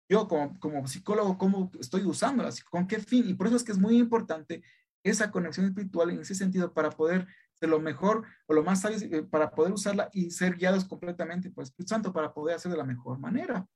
yo 0.08 0.28
como, 0.28 0.58
como 0.58 0.86
psicólogo 0.86 1.38
cómo 1.38 1.70
estoy 1.80 2.04
usándola, 2.04 2.50
con 2.70 2.86
qué 2.86 2.98
fin. 2.98 3.28
Y 3.28 3.34
por 3.34 3.46
eso 3.46 3.56
es 3.56 3.64
que 3.64 3.72
es 3.72 3.78
muy 3.78 3.98
importante 3.98 4.62
esa 5.02 5.30
conexión 5.30 5.66
espiritual 5.66 6.10
en 6.10 6.20
ese 6.20 6.34
sentido 6.34 6.72
para 6.72 6.90
poder 6.90 7.26
de 7.26 7.26
lo 7.66 7.80
mejor 7.80 8.26
o 8.46 8.54
lo 8.54 8.62
más 8.62 8.80
sabio 8.80 8.98
eh, 9.00 9.22
para 9.22 9.50
poder 9.50 9.72
usarla 9.72 10.08
y 10.12 10.30
ser 10.30 10.56
guiados 10.56 10.84
completamente 10.84 11.50
por 11.50 11.62
el 11.62 11.68
Espíritu 11.68 11.90
Santo 11.90 12.12
para 12.12 12.32
poder 12.32 12.56
hacer 12.56 12.72
de 12.72 12.78
la 12.78 12.84
mejor 12.84 13.18
manera. 13.18 13.66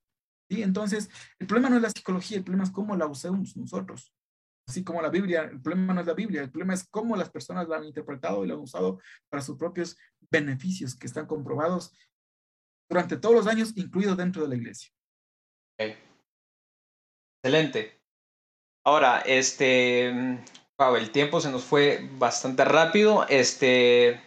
¿sí? 0.48 0.62
Entonces, 0.62 1.10
el 1.38 1.46
problema 1.46 1.70
no 1.70 1.76
es 1.76 1.82
la 1.82 1.90
psicología, 1.90 2.38
el 2.38 2.44
problema 2.44 2.64
es 2.64 2.70
cómo 2.70 2.96
la 2.96 3.06
usamos 3.06 3.56
nosotros. 3.56 4.12
Así 4.68 4.82
como 4.82 5.00
la 5.00 5.10
Biblia, 5.10 5.42
el 5.44 5.60
problema 5.60 5.94
no 5.94 6.00
es 6.00 6.06
la 6.06 6.14
Biblia, 6.14 6.42
el 6.42 6.50
problema 6.50 6.74
es 6.74 6.88
cómo 6.88 7.16
las 7.16 7.30
personas 7.30 7.68
la 7.68 7.76
han 7.76 7.84
interpretado 7.84 8.44
y 8.44 8.48
la 8.48 8.54
han 8.54 8.60
usado 8.60 9.00
para 9.28 9.42
sus 9.42 9.56
propios 9.56 9.96
beneficios 10.30 10.96
que 10.96 11.06
están 11.06 11.26
comprobados 11.26 11.92
durante 12.88 13.16
todos 13.16 13.34
los 13.36 13.46
años, 13.46 13.76
incluido 13.76 14.16
dentro 14.16 14.42
de 14.42 14.48
la 14.48 14.56
iglesia. 14.56 14.90
Excelente. 17.42 18.02
Ahora, 18.84 19.20
este, 19.20 20.40
Wow, 20.78 20.96
el 20.96 21.10
tiempo 21.10 21.40
se 21.40 21.50
nos 21.50 21.64
fue 21.64 22.06
bastante 22.18 22.62
rápido. 22.64 23.26
Este, 23.28 24.20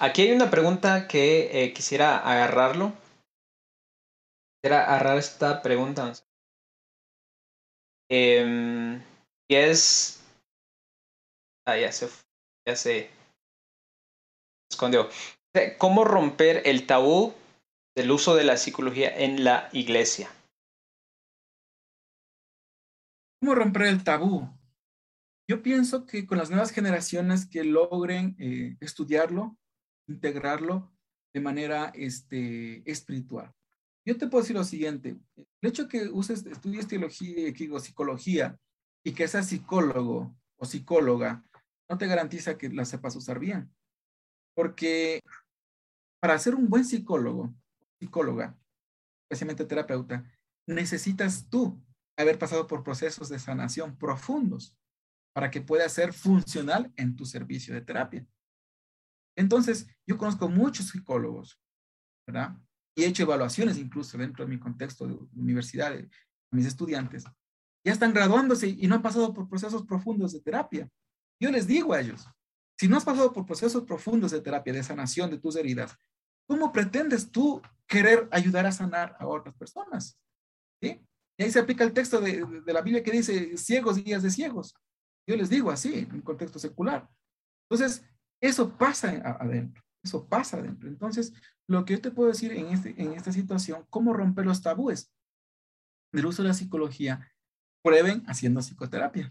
aquí 0.00 0.22
hay 0.22 0.32
una 0.32 0.50
pregunta 0.50 1.08
que 1.08 1.64
eh, 1.64 1.72
quisiera 1.72 2.18
agarrarlo. 2.18 2.92
Quisiera 4.60 4.84
agarrar 4.84 5.16
esta 5.16 5.62
pregunta. 5.62 6.12
Eh, 8.10 9.00
y 9.48 9.54
es. 9.54 10.22
Ah, 11.66 11.78
ya 11.78 11.90
se, 11.90 12.08
ya 12.66 12.76
se 12.76 13.10
escondió. 14.70 15.08
¿Cómo 15.78 16.04
romper 16.04 16.62
el 16.66 16.86
tabú 16.86 17.32
del 17.96 18.10
uso 18.10 18.34
de 18.34 18.44
la 18.44 18.58
psicología 18.58 19.08
en 19.16 19.42
la 19.42 19.70
iglesia? 19.72 20.30
¿Cómo 23.40 23.54
romper 23.54 23.82
el 23.82 24.04
tabú? 24.04 24.57
Yo 25.48 25.62
pienso 25.62 26.04
que 26.04 26.26
con 26.26 26.36
las 26.36 26.50
nuevas 26.50 26.72
generaciones 26.72 27.46
que 27.46 27.64
logren 27.64 28.36
eh, 28.38 28.76
estudiarlo, 28.80 29.56
integrarlo 30.06 30.92
de 31.32 31.40
manera 31.40 31.90
este, 31.94 32.82
espiritual. 32.90 33.50
Yo 34.06 34.18
te 34.18 34.26
puedo 34.26 34.42
decir 34.42 34.56
lo 34.56 34.64
siguiente, 34.64 35.18
el 35.36 35.46
hecho 35.70 35.88
que 35.88 36.08
uses, 36.08 36.44
estudies 36.44 36.86
teología, 36.86 37.80
psicología 37.80 38.58
y 39.02 39.12
que 39.12 39.26
seas 39.26 39.48
psicólogo 39.48 40.36
o 40.58 40.66
psicóloga, 40.66 41.42
no 41.88 41.96
te 41.96 42.06
garantiza 42.06 42.58
que 42.58 42.68
la 42.68 42.84
sepas 42.84 43.16
usar 43.16 43.38
bien. 43.38 43.74
Porque 44.54 45.22
para 46.20 46.38
ser 46.38 46.54
un 46.56 46.68
buen 46.68 46.84
psicólogo, 46.84 47.54
psicóloga, 47.98 48.58
especialmente 49.24 49.64
terapeuta, 49.64 50.30
necesitas 50.66 51.48
tú 51.48 51.82
haber 52.18 52.38
pasado 52.38 52.66
por 52.66 52.82
procesos 52.82 53.30
de 53.30 53.38
sanación 53.38 53.96
profundos 53.96 54.74
para 55.34 55.50
que 55.50 55.60
pueda 55.60 55.88
ser 55.88 56.12
funcional 56.12 56.92
en 56.96 57.16
tu 57.16 57.24
servicio 57.24 57.74
de 57.74 57.80
terapia. 57.80 58.26
Entonces, 59.36 59.86
yo 60.06 60.18
conozco 60.18 60.48
muchos 60.48 60.88
psicólogos, 60.88 61.60
¿verdad? 62.26 62.56
Y 62.96 63.04
he 63.04 63.06
hecho 63.06 63.22
evaluaciones 63.22 63.78
incluso 63.78 64.18
dentro 64.18 64.44
de 64.44 64.50
mi 64.50 64.58
contexto 64.58 65.06
de 65.06 65.14
universidad, 65.32 65.92
de 65.92 66.10
mis 66.50 66.66
estudiantes. 66.66 67.24
Ya 67.84 67.92
están 67.92 68.12
graduándose 68.12 68.68
y 68.68 68.88
no 68.88 68.96
han 68.96 69.02
pasado 69.02 69.32
por 69.32 69.48
procesos 69.48 69.86
profundos 69.86 70.32
de 70.32 70.40
terapia. 70.40 70.88
Yo 71.40 71.52
les 71.52 71.68
digo 71.68 71.92
a 71.94 72.00
ellos, 72.00 72.26
si 72.76 72.88
no 72.88 72.96
has 72.96 73.04
pasado 73.04 73.32
por 73.32 73.46
procesos 73.46 73.84
profundos 73.84 74.32
de 74.32 74.40
terapia, 74.40 74.72
de 74.72 74.82
sanación 74.82 75.30
de 75.30 75.38
tus 75.38 75.54
heridas, 75.54 75.96
¿cómo 76.48 76.72
pretendes 76.72 77.30
tú 77.30 77.62
querer 77.86 78.28
ayudar 78.32 78.66
a 78.66 78.72
sanar 78.72 79.16
a 79.20 79.26
otras 79.26 79.54
personas? 79.54 80.18
Y 80.82 81.00
ahí 81.38 81.50
se 81.50 81.60
aplica 81.60 81.84
el 81.84 81.92
texto 81.92 82.20
de, 82.20 82.44
de 82.44 82.72
la 82.72 82.82
Biblia 82.82 83.02
que 83.02 83.12
dice 83.12 83.56
ciegos 83.56 84.02
guías 84.02 84.24
de 84.24 84.30
ciegos. 84.30 84.74
Yo 85.28 85.36
les 85.36 85.50
digo 85.50 85.70
así, 85.70 85.94
en 85.94 86.14
un 86.14 86.22
contexto 86.22 86.58
secular. 86.58 87.06
Entonces, 87.68 88.02
eso 88.40 88.76
pasa 88.78 89.10
adentro, 89.38 89.84
eso 90.02 90.26
pasa 90.26 90.56
adentro. 90.56 90.88
Entonces, 90.88 91.34
lo 91.68 91.84
que 91.84 91.92
yo 91.92 92.00
te 92.00 92.10
puedo 92.10 92.30
decir 92.30 92.50
en, 92.52 92.68
este, 92.68 92.94
en 92.96 93.12
esta 93.12 93.30
situación, 93.30 93.84
cómo 93.90 94.14
romper 94.14 94.46
los 94.46 94.62
tabúes 94.62 95.12
del 96.14 96.24
uso 96.24 96.42
de 96.42 96.48
la 96.48 96.54
psicología, 96.54 97.30
prueben 97.84 98.24
haciendo 98.26 98.60
psicoterapia. 98.62 99.30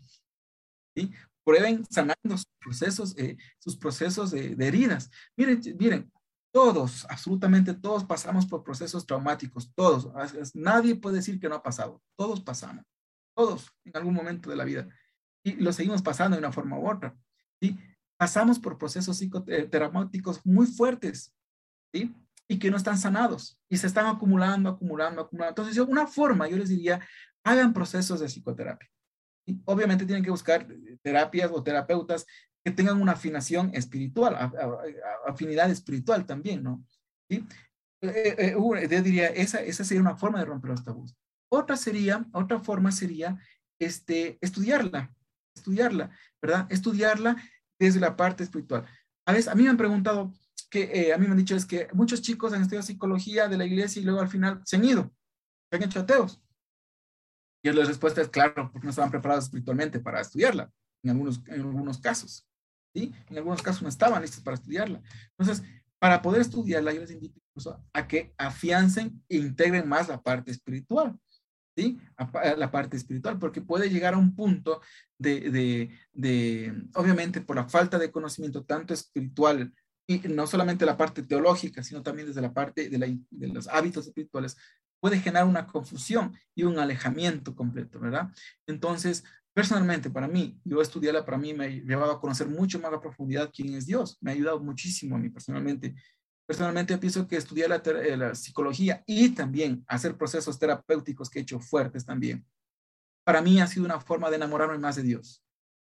¿sí? 0.96 1.12
Prueben 1.44 1.84
sanando 1.90 2.38
sus 2.38 2.54
procesos, 2.60 3.18
eh, 3.18 3.36
sus 3.58 3.76
procesos 3.76 4.30
de, 4.30 4.56
de 4.56 4.68
heridas. 4.68 5.10
Miren, 5.36 5.62
miren, 5.80 6.12
todos, 6.54 7.08
absolutamente 7.10 7.74
todos 7.74 8.04
pasamos 8.04 8.46
por 8.46 8.64
procesos 8.64 9.04
traumáticos, 9.08 9.74
todos. 9.74 10.12
Nadie 10.54 10.96
puede 10.96 11.16
decir 11.16 11.40
que 11.40 11.50
no 11.50 11.56
ha 11.56 11.64
pasado. 11.64 12.04
Todos 12.16 12.40
pasamos, 12.42 12.86
todos 13.36 13.72
en 13.84 13.98
algún 13.98 14.14
momento 14.14 14.52
de 14.52 14.56
la 14.56 14.64
vida 14.64 14.88
y 15.48 15.56
lo 15.56 15.72
seguimos 15.72 16.02
pasando 16.02 16.36
de 16.36 16.40
una 16.40 16.52
forma 16.52 16.78
u 16.78 16.90
otra. 16.90 17.16
¿sí? 17.62 17.78
Pasamos 18.18 18.60
por 18.60 18.78
procesos 18.78 19.18
psicoterapéuticos 19.18 20.46
muy 20.46 20.68
fuertes 20.68 21.34
¿sí? 21.94 22.14
y 22.50 22.60
que 22.60 22.70
no 22.70 22.76
están 22.76 22.98
sanados 22.98 23.58
y 23.70 23.78
se 23.78 23.88
están 23.88 24.08
acumulando, 24.08 24.70
acumulando, 24.70 25.22
acumulando. 25.22 25.52
Entonces, 25.52 25.76
yo, 25.76 25.86
una 25.86 26.06
forma, 26.06 26.50
yo 26.50 26.58
les 26.58 26.68
diría, 26.68 27.00
hagan 27.46 27.74
procesos 27.74 28.20
de 28.20 28.28
psicoterapia. 28.28 28.90
y 29.46 29.62
Obviamente 29.64 30.06
tienen 30.06 30.24
que 30.24 30.32
buscar 30.32 30.68
terapias 31.02 31.50
o 31.54 31.64
terapeutas 31.64 32.26
que 32.66 32.72
tengan 32.72 33.02
una 33.02 33.14
afinación 33.14 33.72
espiritual, 33.74 34.36
afinidad 35.26 35.72
espiritual 35.72 36.26
también, 36.26 36.62
¿no? 36.62 36.84
¿Sí? 37.30 37.46
Eh, 38.02 38.36
eh, 38.38 38.56
eh, 38.58 38.88
yo 38.90 39.02
diría, 39.02 39.28
esa, 39.28 39.62
esa 39.62 39.86
sería 39.86 40.02
una 40.02 40.18
forma 40.18 40.40
de 40.40 40.46
romper 40.46 40.72
los 40.72 40.84
tabús. 40.84 41.16
Otra 41.50 41.78
sería, 41.78 42.26
otra 42.34 42.60
forma 42.60 42.92
sería 42.92 43.40
este, 43.80 44.38
estudiarla, 44.42 45.16
estudiarla, 45.58 46.10
¿verdad? 46.42 46.68
Estudiarla 46.70 47.36
desde 47.80 48.00
la 48.00 48.16
parte 48.16 48.44
espiritual. 48.44 48.86
A 49.26 49.34
veces, 49.34 49.48
a 49.48 49.56
mí 49.56 49.64
me 49.64 49.70
han 49.70 49.78
preguntado, 49.78 50.34
que 50.70 50.84
eh, 50.94 51.14
a 51.14 51.18
mí 51.18 51.26
me 51.26 51.32
han 51.32 51.38
dicho 51.38 51.56
es 51.56 51.66
que 51.66 51.88
muchos 51.94 52.22
chicos 52.22 52.54
han 52.54 52.62
estudiado 52.62 52.86
psicología 52.86 53.48
de 53.48 53.58
la 53.58 53.66
iglesia 53.66 54.02
y 54.02 54.06
luego 54.06 54.22
al 54.22 54.30
final 54.30 54.62
se 54.66 54.76
han 54.76 54.86
ido, 54.86 55.14
se 55.70 55.78
han 55.78 55.84
hecho 55.84 56.00
ateos. 56.00 56.42
Y 57.64 57.72
la 57.72 57.86
respuesta 57.86 58.22
es 58.22 58.30
claro, 58.30 58.70
porque 58.72 58.86
no 58.86 58.92
estaban 58.92 59.12
preparados 59.12 59.46
espiritualmente 59.46 60.00
para 60.00 60.22
estudiarla, 60.22 60.72
en 61.04 61.12
algunos, 61.12 61.42
en 61.48 61.62
algunos 61.62 62.00
casos. 62.00 62.48
¿sí? 62.94 63.14
En 63.30 63.38
algunos 63.38 63.62
casos 63.62 63.82
no 63.82 63.90
estaban 63.90 64.22
listos 64.22 64.42
para 64.42 64.56
estudiarla. 64.56 65.02
Entonces, 65.38 65.66
para 66.00 66.22
poder 66.22 66.42
estudiarla, 66.42 66.94
yo 66.94 67.02
les 67.02 67.12
invito 67.12 67.40
incluso 67.50 67.84
a 67.92 68.08
que 68.08 68.34
afiancen 68.38 69.24
e 69.28 69.38
integren 69.38 69.88
más 69.88 70.08
la 70.08 70.22
parte 70.22 70.52
espiritual. 70.52 71.20
¿Sí? 71.78 72.00
la 72.58 72.72
parte 72.72 72.98
espiritual, 72.98 73.38
porque 73.38 73.62
puede 73.62 73.90
llegar 73.90 74.16
a 74.16 74.18
un 74.18 74.36
punto 74.36 74.82
de, 75.18 75.92
obviamente 76.96 77.42
por 77.42 77.56
la 77.56 77.70
falta 77.70 78.00
de 78.00 78.12
conocimiento 78.12 78.66
tanto 78.66 78.94
espiritual 78.94 79.72
y 80.08 80.20
no 80.30 80.48
solamente 80.48 80.86
la 80.86 80.98
parte 80.98 81.22
teológica, 81.22 81.84
sino 81.84 82.02
también 82.02 82.28
desde 82.28 82.42
la 82.42 82.54
parte 82.54 82.90
de, 82.90 83.20
de 83.30 83.48
los 83.50 83.68
hábitos 83.68 84.08
espirituales, 84.08 84.58
puede 85.00 85.20
generar 85.20 85.46
una 85.46 85.68
confusión 85.68 86.36
y 86.56 86.64
un 86.64 86.80
alejamiento 86.80 87.56
completo, 87.56 88.00
¿verdad? 88.00 88.30
Entonces, 88.66 89.24
personalmente, 89.54 90.10
para 90.10 90.28
mí, 90.28 90.60
yo 90.64 90.82
estudiarla 90.82 91.26
para 91.26 91.38
mí 91.38 91.54
me 91.54 91.66
ha 91.66 91.70
llevado 91.70 92.14
a 92.14 92.20
conocer 92.20 92.48
mucho 92.48 92.80
más 92.80 92.92
a 92.92 93.02
profundidad 93.02 93.52
quién 93.54 93.76
es 93.76 93.86
Dios, 93.86 94.18
me 94.22 94.32
ha 94.32 94.34
ayudado 94.34 94.60
muchísimo 94.60 95.16
a 95.16 95.20
mí 95.20 95.30
personalmente 95.30 95.94
Personalmente 96.48 96.98
pienso 96.98 97.28
que 97.28 97.36
estudiar 97.36 97.70
la, 97.70 97.76
eh, 97.86 98.18
la, 98.18 98.34
psicología 98.34 99.04
y 99.06 99.30
también 99.30 99.84
hacer 99.88 100.18
procesos 100.18 100.58
terapéuticos 100.58 101.30
que 101.30 101.40
he 101.40 101.42
hecho 101.42 101.60
fuertes 101.60 102.06
también, 102.06 102.46
para 103.26 103.42
mí 103.42 103.60
ha 103.60 103.68
sido 103.68 103.86
una 103.86 104.00
forma 104.00 104.30
de 104.30 104.38
enamorarme 104.38 104.78
más 104.78 104.96
de 104.96 105.04
Dios 105.04 105.44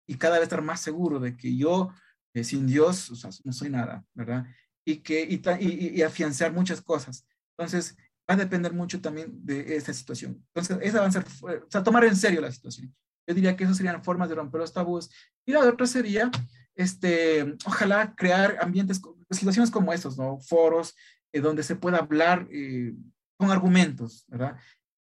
y 0.07 0.16
cada 0.16 0.34
vez 0.36 0.44
estar 0.44 0.62
más 0.62 0.80
seguro 0.80 1.18
de 1.18 1.36
que 1.36 1.57
yo 1.57 1.92
eh, 2.34 2.44
sin 2.44 2.66
Dios 2.66 3.11
no 3.44 3.52
soy 3.52 3.70
nada, 3.70 4.05
¿verdad? 4.14 4.46
Y, 4.84 4.98
que, 4.98 5.26
y, 5.61 6.02
afianzar 6.02 6.52
muchas 6.52 6.82
cosas. 6.82 7.26
Entonces, 7.57 7.96
va 8.28 8.34
a 8.34 8.36
depender 8.36 8.72
mucho 8.72 9.00
también 9.00 9.30
de 9.44 9.76
esta 9.76 9.92
situación. 9.92 10.44
Entonces, 10.55 10.78
esa 10.82 11.00
va 11.00 11.07
a 11.07 11.11
ser, 11.12 11.24
o 11.42 11.70
sea, 11.70 11.82
tomar 11.82 12.05
en 12.05 12.16
serio 12.16 12.40
la 12.40 12.52
situación. 12.52 12.94
Yo 13.26 13.34
diría 13.34 13.57
que 13.57 13.64
esas 13.64 13.76
serían 13.76 14.05
formas 14.05 14.28
de 14.28 14.34
romper 14.34 14.61
los 14.61 14.72
tabúes. 14.72 15.11
Y 15.46 15.52
la 15.52 15.61
otra 15.61 15.86
sería, 15.86 16.30
este, 16.74 17.57
ojalá 17.64 18.14
crear 18.14 18.59
ambientes 18.61 19.00
situaciones 19.35 19.70
como 19.70 19.93
estos, 19.93 20.18
¿no? 20.18 20.39
Foros 20.41 20.95
eh, 21.32 21.41
donde 21.41 21.62
se 21.62 21.76
pueda 21.76 21.99
hablar 21.99 22.47
eh, 22.51 22.95
con 23.37 23.51
argumentos, 23.51 24.24
¿verdad? 24.28 24.57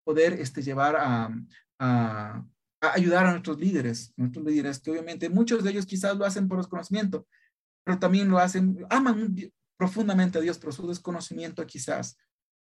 Poder 0.04 0.34
este, 0.34 0.62
llevar 0.62 0.96
a, 0.96 1.26
a, 1.80 2.46
a, 2.82 2.94
ayudar 2.94 3.26
a 3.26 3.32
nuestros 3.32 3.60
líderes, 3.60 4.14
nuestros 4.16 4.46
líderes, 4.46 4.80
que 4.80 4.92
obviamente 4.92 5.30
muchos 5.30 5.64
de 5.64 5.72
ellos 5.72 5.86
quizás 5.86 6.18
lo 6.18 6.26
hacen 6.26 6.48
por 6.48 6.58
desconocimiento, 6.58 7.28
pero 7.84 8.00
también 8.00 8.30
lo 8.30 8.38
hacen, 8.38 8.86
aman 8.90 9.36
profundamente 9.78 10.38
a 10.38 10.42
Dios 10.42 10.58
por 10.58 10.74
su 10.74 10.88
desconocimiento 10.88 11.66
quizás, 11.66 12.18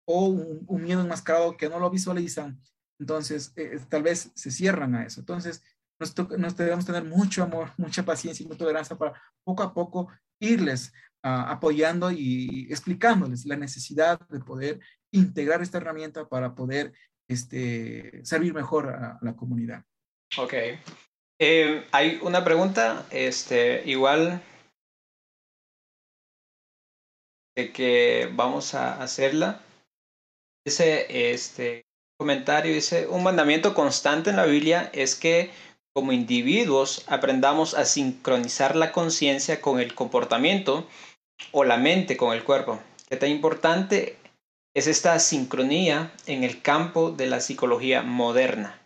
o 0.06 0.28
un, 0.28 0.64
un 0.66 0.82
miedo 0.82 1.00
enmascarado 1.00 1.56
que 1.56 1.68
no 1.68 1.78
lo 1.78 1.90
visualizan, 1.90 2.60
entonces 3.00 3.52
eh, 3.56 3.80
tal 3.88 4.02
vez 4.02 4.30
se 4.34 4.50
cierran 4.50 4.94
a 4.94 5.04
eso. 5.04 5.20
Entonces, 5.20 5.62
nos, 5.98 6.14
nos, 6.38 6.56
debemos 6.56 6.84
tener 6.84 7.04
mucho 7.04 7.42
amor, 7.42 7.72
mucha 7.76 8.04
paciencia 8.04 8.44
y 8.44 8.46
mucha 8.46 8.58
tolerancia 8.58 8.96
para 8.96 9.20
poco 9.44 9.62
a 9.62 9.74
poco 9.74 10.08
irles 10.38 10.92
apoyando 11.22 12.10
y 12.10 12.66
explicándoles 12.70 13.44
la 13.46 13.56
necesidad 13.56 14.20
de 14.28 14.40
poder 14.40 14.80
integrar 15.12 15.62
esta 15.62 15.78
herramienta 15.78 16.28
para 16.28 16.54
poder 16.54 16.92
este, 17.28 18.24
servir 18.24 18.54
mejor 18.54 18.88
a, 18.88 19.18
la 19.22 19.34
comunidad. 19.34 19.84
Ok. 20.38 20.54
Eh, 21.38 21.86
hay 21.92 22.18
una 22.22 22.44
pregunta, 22.44 23.06
este, 23.10 23.82
igual 23.88 24.42
de 27.56 27.72
que 27.72 28.30
vamos 28.34 28.74
a 28.74 29.02
hacerla. 29.02 29.62
Dice, 30.64 31.32
este 31.32 31.86
comentario 32.18 32.74
dice, 32.74 33.06
un 33.06 33.22
mandamiento 33.22 33.74
constante 33.74 34.30
en 34.30 34.36
la 34.36 34.44
Biblia 34.44 34.90
es 34.92 35.16
que 35.16 35.50
como 35.94 36.12
individuos 36.12 37.04
aprendamos 37.08 37.74
a 37.74 37.84
sincronizar 37.84 38.76
la 38.76 38.92
conciencia 38.92 39.60
con 39.60 39.80
el 39.80 39.94
comportamiento 39.94 40.86
o 41.52 41.64
la 41.64 41.76
mente 41.76 42.16
con 42.16 42.34
el 42.34 42.44
cuerpo. 42.44 42.80
Qué 43.08 43.16
tan 43.16 43.30
importante 43.30 44.16
es 44.74 44.86
esta 44.86 45.18
sincronía 45.18 46.12
en 46.26 46.44
el 46.44 46.62
campo 46.62 47.10
de 47.10 47.26
la 47.26 47.40
psicología 47.40 48.02
moderna. 48.02 48.80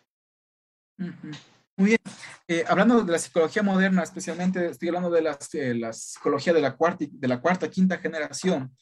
Muy 1.77 1.89
bien. 1.89 1.99
Eh, 2.47 2.65
hablando 2.67 3.03
de 3.03 3.13
la 3.13 3.19
psicología 3.19 3.63
moderna, 3.63 4.03
especialmente 4.03 4.67
estoy 4.67 4.89
hablando 4.89 5.11
de 5.11 5.23
la, 5.23 5.39
la 5.75 5.93
psicología 5.93 6.53
de 6.53 6.61
la, 6.61 6.77
cuarta, 6.77 7.05
de 7.09 7.29
la 7.29 7.41
cuarta, 7.41 7.71
quinta 7.71 7.99
generación, 7.99 8.75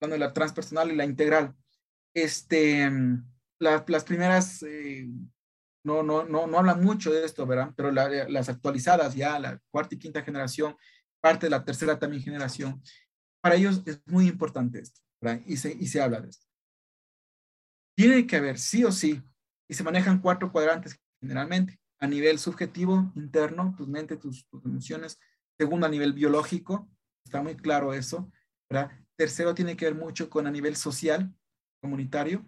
hablando 0.00 0.14
de 0.14 0.26
la 0.26 0.32
transpersonal 0.32 0.90
y 0.90 0.96
la 0.96 1.04
integral. 1.04 1.54
Este, 2.14 2.90
las 3.58 4.04
primeras 4.04 4.62
eh, 4.62 5.08
no, 5.84 6.02
no, 6.02 6.24
no, 6.24 6.46
no 6.46 6.58
hablan 6.58 6.82
mucho 6.82 7.12
de 7.12 7.24
esto, 7.24 7.46
¿verdad? 7.46 7.72
Pero 7.76 7.90
las 7.90 8.48
actualizadas 8.48 9.14
ya, 9.14 9.38
la 9.38 9.60
cuarta 9.70 9.94
y 9.94 9.98
quinta 9.98 10.22
generación, 10.22 10.76
parte 11.20 11.46
de 11.46 11.50
la 11.50 11.64
tercera 11.64 11.98
también 11.98 12.22
generación, 12.22 12.82
para 13.40 13.56
ellos 13.56 13.82
es 13.86 14.00
muy 14.06 14.26
importante 14.26 14.80
esto, 14.80 15.00
¿verdad? 15.20 15.42
Y 15.46 15.56
se, 15.56 15.72
y 15.72 15.86
se 15.86 16.00
habla 16.00 16.20
de 16.20 16.30
esto. 16.30 16.46
Tiene 17.96 18.26
que 18.26 18.36
haber 18.36 18.58
sí 18.58 18.84
o 18.84 18.92
sí, 18.92 19.22
y 19.68 19.74
se 19.74 19.84
manejan 19.84 20.20
cuatro 20.20 20.50
cuadrantes 20.50 20.98
generalmente, 21.20 21.78
a 22.00 22.06
nivel 22.06 22.38
subjetivo, 22.38 23.12
interno, 23.16 23.74
tu 23.76 23.86
mente, 23.86 24.16
tus, 24.16 24.46
tus 24.48 24.64
emociones. 24.64 25.18
Segundo, 25.58 25.86
a 25.86 25.90
nivel 25.90 26.12
biológico, 26.12 26.88
está 27.24 27.42
muy 27.42 27.56
claro 27.56 27.92
eso, 27.92 28.30
¿verdad? 28.70 28.92
Tercero, 29.16 29.54
tiene 29.54 29.76
que 29.76 29.86
ver 29.86 29.94
mucho 29.94 30.30
con 30.30 30.46
a 30.46 30.50
nivel 30.50 30.76
social, 30.76 31.34
comunitario, 31.80 32.44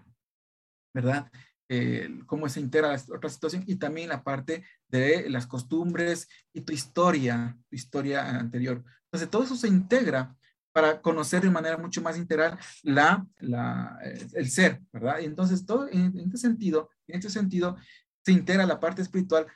¿verdad? 0.94 1.30
Eh, 1.68 2.08
cómo 2.26 2.48
se 2.48 2.60
integra 2.60 2.96
la 2.96 3.16
otra 3.16 3.30
situación 3.30 3.64
y 3.66 3.76
también 3.76 4.08
la 4.08 4.24
parte 4.24 4.64
de 4.88 5.28
las 5.30 5.46
costumbres 5.46 6.28
y 6.52 6.62
tu 6.62 6.72
historia, 6.72 7.56
tu 7.68 7.76
historia 7.76 8.28
anterior. 8.28 8.84
Entonces, 9.04 9.30
todo 9.30 9.44
eso 9.44 9.56
se 9.56 9.68
integra 9.68 10.36
para 10.72 11.00
conocer 11.00 11.42
de 11.42 11.50
manera 11.50 11.76
mucho 11.76 12.00
más 12.00 12.16
integral 12.16 12.58
la, 12.82 13.26
la, 13.38 13.98
eh, 14.04 14.26
el 14.34 14.50
ser, 14.50 14.80
¿verdad? 14.92 15.18
Y 15.20 15.24
entonces, 15.24 15.66
todo 15.66 15.88
en, 15.88 16.16
este 16.18 16.38
sentido, 16.38 16.90
en 17.06 17.16
este 17.16 17.30
sentido, 17.30 17.76
se 18.24 18.32
integra 18.32 18.66
la 18.66 18.80
parte 18.80 19.02
espiritual 19.02 19.46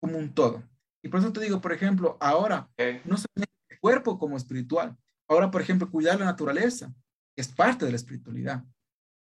como 0.00 0.18
un 0.18 0.32
todo. 0.34 0.62
Y 1.02 1.08
por 1.08 1.20
eso 1.20 1.32
te 1.32 1.40
digo, 1.40 1.60
por 1.60 1.72
ejemplo, 1.72 2.16
ahora, 2.20 2.68
no 3.04 3.16
solamente 3.16 3.52
el 3.68 3.80
cuerpo 3.80 4.18
como 4.18 4.36
espiritual, 4.36 4.96
ahora, 5.28 5.50
por 5.50 5.60
ejemplo, 5.62 5.90
cuidar 5.90 6.18
la 6.18 6.26
naturaleza 6.26 6.92
es 7.36 7.48
parte 7.48 7.84
de 7.84 7.92
la 7.92 7.96
espiritualidad, 7.96 8.64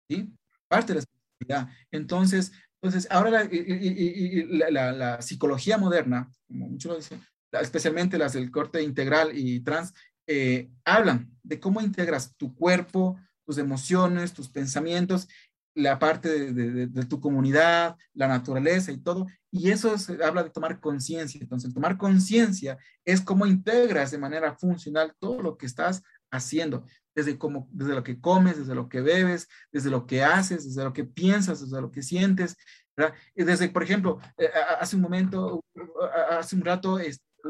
¿sí? 0.10 0.34
Parte 0.68 0.94
de 0.94 0.96
la 0.96 1.00
espiritualidad. 1.00 1.76
Entonces, 1.92 2.52
entonces 2.82 3.10
ahora 3.12 3.32
la, 3.32 4.70
la, 4.70 4.92
la, 4.92 5.22
psicología 5.22 5.78
moderna, 5.78 6.30
como 6.48 6.70
muchos 6.70 6.92
lo 6.92 6.98
dicen, 6.98 7.22
especialmente 7.52 8.18
las 8.18 8.34
del 8.34 8.52
corte 8.52 8.82
integral 8.82 9.32
y 9.34 9.62
trans, 9.62 9.94
eh, 10.28 10.70
hablan 10.84 11.32
de 11.44 11.60
cómo 11.60 11.82
integras 11.82 12.36
tu 12.36 12.56
cuerpo, 12.56 13.20
tus 13.46 13.58
emociones, 13.58 14.34
tus 14.34 14.50
pensamientos, 14.50 15.28
la 15.76 16.00
parte 16.00 16.54
de, 16.54 17.06
tu 17.06 17.20
comunidad, 17.20 17.98
la 18.14 18.28
naturaleza 18.28 18.92
y 18.92 18.98
todo. 18.98 19.28
Y 19.52 19.72
eso 19.72 19.98
se 19.98 20.24
habla 20.24 20.44
de 20.44 20.50
tomar 20.50 20.80
conciencia. 20.80 21.40
Entonces, 21.42 21.74
tomar 21.74 21.98
conciencia 21.98 22.78
es 23.04 23.22
cómo 23.22 23.46
integras 23.46 24.12
de 24.12 24.18
manera 24.18 24.56
funcional 24.56 25.14
todo 25.20 25.42
lo 25.42 25.58
que 25.58 25.66
estás 25.66 26.02
haciendo, 26.32 26.86
desde, 27.14 27.38
cómo, 27.38 27.68
desde 27.72 27.94
lo 27.94 28.04
que 28.04 28.20
comes, 28.20 28.58
desde 28.58 28.74
lo 28.74 28.90
que 28.90 29.02
bebes, 29.02 29.48
desde 29.72 29.90
lo 29.90 30.08
que 30.08 30.24
haces, 30.24 30.66
desde 30.66 30.84
lo 30.84 30.94
que 30.94 31.04
piensas, 31.04 31.62
desde 31.62 31.82
lo 31.82 31.92
que 31.92 32.04
sientes. 32.04 32.56
¿verdad? 32.96 33.14
Desde, 33.36 33.70
por 33.70 33.84
ejemplo, 33.84 34.20
eh, 34.38 34.50
hace 34.80 34.96
un 34.96 35.02
momento, 35.02 35.64
hace 36.30 36.56
un 36.56 36.64
rato, 36.64 36.98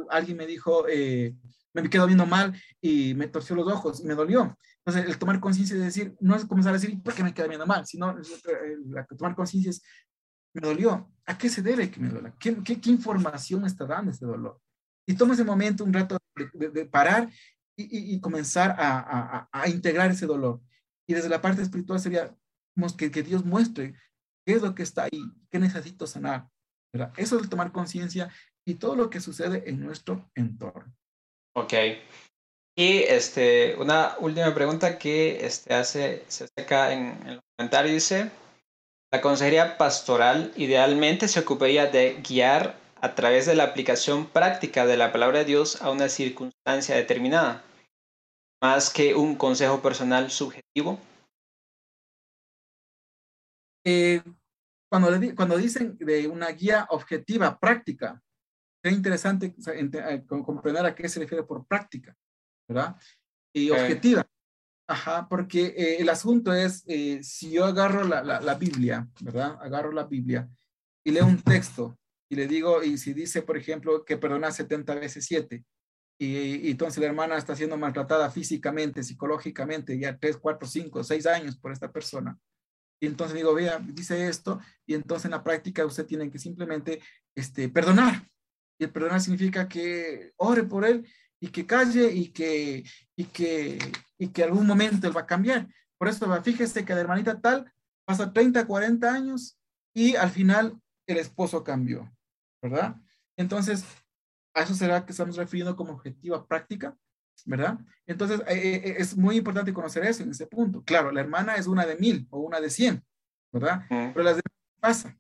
alguien 0.09 0.37
me 0.37 0.47
dijo, 0.47 0.87
eh, 0.89 1.35
me 1.81 1.89
quedo 1.89 2.07
viendo 2.07 2.25
mal 2.25 2.59
y 2.81 3.13
me 3.13 3.27
torció 3.27 3.55
los 3.55 3.67
ojos 3.67 4.01
y 4.01 4.05
me 4.05 4.15
dolió. 4.15 4.57
Entonces, 4.85 5.09
el 5.09 5.17
tomar 5.17 5.39
conciencia 5.39 5.75
de 5.75 5.83
decir, 5.83 6.15
no 6.19 6.35
es 6.35 6.45
comenzar 6.45 6.71
a 6.71 6.77
decir, 6.77 7.01
¿por 7.01 7.13
qué 7.13 7.23
me 7.23 7.33
quedo 7.33 7.47
viendo 7.47 7.65
mal? 7.65 7.85
Sino, 7.85 8.11
el 8.11 9.17
tomar 9.17 9.35
conciencia 9.35 9.71
es, 9.71 9.81
me 10.53 10.61
dolió. 10.61 11.11
¿A 11.25 11.37
qué 11.37 11.49
se 11.49 11.61
debe 11.61 11.89
que 11.89 11.99
me 11.99 12.09
duela? 12.09 12.33
¿Qué, 12.39 12.55
qué, 12.63 12.79
qué 12.79 12.89
información 12.89 13.65
está 13.65 13.85
dando 13.85 14.11
este 14.11 14.25
dolor? 14.25 14.59
Y 15.07 15.15
toma 15.15 15.33
ese 15.33 15.43
momento, 15.43 15.83
un 15.83 15.93
rato 15.93 16.17
de, 16.35 16.69
de, 16.69 16.85
parar 16.85 17.29
y, 17.75 18.15
y, 18.15 18.19
comenzar 18.19 18.71
a, 18.71 18.99
a, 18.99 19.49
a, 19.51 19.69
integrar 19.69 20.11
ese 20.11 20.25
dolor. 20.25 20.61
Y 21.07 21.13
desde 21.13 21.29
la 21.29 21.41
parte 21.41 21.61
espiritual 21.61 21.99
sería 21.99 22.35
que, 22.97 23.11
que 23.11 23.23
Dios 23.23 23.43
muestre 23.43 23.95
qué 24.45 24.53
es 24.53 24.61
lo 24.61 24.73
que 24.75 24.83
está 24.83 25.03
ahí, 25.03 25.23
qué 25.49 25.59
necesito 25.59 26.07
sanar. 26.07 26.47
¿verdad? 26.93 27.13
Eso 27.17 27.35
es 27.35 27.43
el 27.43 27.49
tomar 27.49 27.71
conciencia 27.71 28.31
y 28.65 28.75
todo 28.75 28.95
lo 28.95 29.09
que 29.09 29.19
sucede 29.19 29.69
en 29.69 29.79
nuestro 29.79 30.29
entorno. 30.35 30.93
Ok. 31.55 31.73
Y 32.77 33.03
este, 33.03 33.75
una 33.77 34.17
última 34.19 34.53
pregunta 34.53 34.99
que 34.99 35.45
este, 35.45 35.73
hace, 35.73 36.25
se 36.27 36.47
acá 36.57 36.91
en, 36.91 37.17
en 37.21 37.27
el 37.29 37.41
comentario, 37.55 37.93
dice, 37.93 38.29
la 39.13 39.21
consejería 39.21 39.77
pastoral 39.77 40.51
idealmente 40.57 41.29
se 41.29 41.39
ocuparía 41.39 41.85
de 41.85 42.21
guiar 42.21 42.77
a 42.99 43.15
través 43.15 43.45
de 43.45 43.55
la 43.55 43.63
aplicación 43.63 44.25
práctica 44.25 44.85
de 44.85 44.97
la 44.97 45.13
palabra 45.13 45.39
de 45.39 45.45
Dios 45.45 45.81
a 45.81 45.91
una 45.91 46.09
circunstancia 46.09 46.95
determinada, 46.95 47.63
más 48.61 48.89
que 48.89 49.15
un 49.15 49.35
consejo 49.35 49.81
personal 49.81 50.29
subjetivo. 50.29 50.99
Eh, 53.85 54.21
cuando, 54.89 55.09
cuando 55.35 55.57
dicen 55.57 55.97
de 55.99 56.27
una 56.27 56.49
guía 56.49 56.87
objetiva 56.89 57.57
práctica, 57.57 58.21
sería 58.85 58.97
interesante 58.97 59.55
eh, 59.73 60.23
comprender 60.27 60.85
a 60.85 60.93
qué 60.93 61.09
se 61.09 61.19
refiere 61.19 61.43
por 61.43 61.65
práctica, 61.65 62.15
¿verdad? 62.67 62.95
Y 63.51 63.71
objetiva. 63.71 64.27
Ajá, 64.87 65.27
porque 65.27 65.73
eh, 65.75 65.97
el 66.01 66.09
asunto 66.09 66.53
es, 66.53 66.83
eh, 66.85 67.19
si 67.23 67.49
yo 67.49 67.65
agarro 67.65 68.03
la, 68.03 68.21
la, 68.21 68.53
Biblia, 68.53 69.07
¿verdad? 69.21 69.57
Agarro 69.59 69.91
la 69.91 70.03
Biblia 70.03 70.47
y 71.03 71.09
leo 71.09 71.25
un 71.25 71.41
texto 71.41 71.97
y 72.29 72.35
le 72.35 72.45
digo, 72.45 72.83
y 72.83 72.99
si 72.99 73.13
dice, 73.13 73.41
por 73.41 73.57
ejemplo, 73.57 74.05
que 74.05 74.17
perdona 74.17 74.51
70 74.51 74.93
veces 74.93 75.25
7, 75.25 75.65
y, 76.19 76.67
y, 76.67 76.71
entonces 76.71 76.99
la 76.99 77.07
hermana 77.07 77.37
está 77.37 77.55
siendo 77.55 77.77
maltratada 77.77 78.29
físicamente, 78.29 79.01
psicológicamente, 79.01 79.97
ya 79.97 80.15
3, 80.15 80.37
4, 80.37 80.67
5, 80.67 81.03
6 81.03 81.25
años 81.25 81.57
por 81.57 81.71
esta 81.71 81.91
persona, 81.91 82.37
y 82.99 83.07
entonces 83.07 83.35
digo, 83.35 83.55
vea, 83.55 83.79
dice 83.79 84.27
esto, 84.27 84.59
y 84.85 84.93
entonces 84.93 85.25
en 85.25 85.31
la 85.31 85.43
práctica 85.43 85.83
usted 85.85 86.05
tiene 86.05 86.29
que 86.29 86.37
simplemente 86.37 87.01
este, 87.33 87.67
perdonar. 87.69 88.29
Y 88.77 88.85
el 88.85 88.91
perdonar 88.91 89.21
significa 89.21 89.67
que 89.67 90.33
ore 90.37 90.63
por 90.63 90.85
él 90.85 91.07
y 91.39 91.49
que 91.49 91.65
calle 91.65 92.11
y 92.11 92.29
que, 92.29 92.83
y 93.15 93.25
que, 93.25 93.77
y 94.17 94.29
que 94.29 94.43
algún 94.43 94.65
momento 94.65 95.07
él 95.07 95.15
va 95.15 95.21
a 95.21 95.27
cambiar. 95.27 95.67
Por 95.97 96.07
eso, 96.07 96.43
fíjese 96.43 96.83
que 96.83 96.93
la 96.93 97.01
hermanita 97.01 97.39
tal 97.39 97.71
pasa 98.05 98.31
30, 98.31 98.65
40 98.65 99.11
años 99.11 99.57
y 99.93 100.15
al 100.15 100.29
final 100.29 100.79
el 101.07 101.17
esposo 101.17 101.63
cambió, 101.63 102.11
¿verdad? 102.61 102.95
Entonces, 103.37 103.85
a 104.53 104.61
eso 104.61 104.73
será 104.73 105.05
que 105.05 105.11
estamos 105.11 105.35
refiriendo 105.35 105.75
como 105.75 105.93
objetiva 105.93 106.45
práctica, 106.47 106.97
¿verdad? 107.45 107.79
Entonces, 108.05 108.41
eh, 108.47 108.81
eh, 108.83 108.95
es 108.97 109.15
muy 109.15 109.37
importante 109.37 109.73
conocer 109.73 110.03
eso 110.05 110.23
en 110.23 110.31
ese 110.31 110.47
punto. 110.47 110.83
Claro, 110.83 111.11
la 111.11 111.21
hermana 111.21 111.55
es 111.55 111.67
una 111.67 111.85
de 111.85 111.97
mil 111.97 112.27
o 112.29 112.39
una 112.39 112.59
de 112.59 112.69
cien, 112.69 113.03
¿verdad? 113.51 113.85
Pero 113.89 114.23
las 114.23 114.35
demás 114.35 114.43
pasa. 114.79 115.17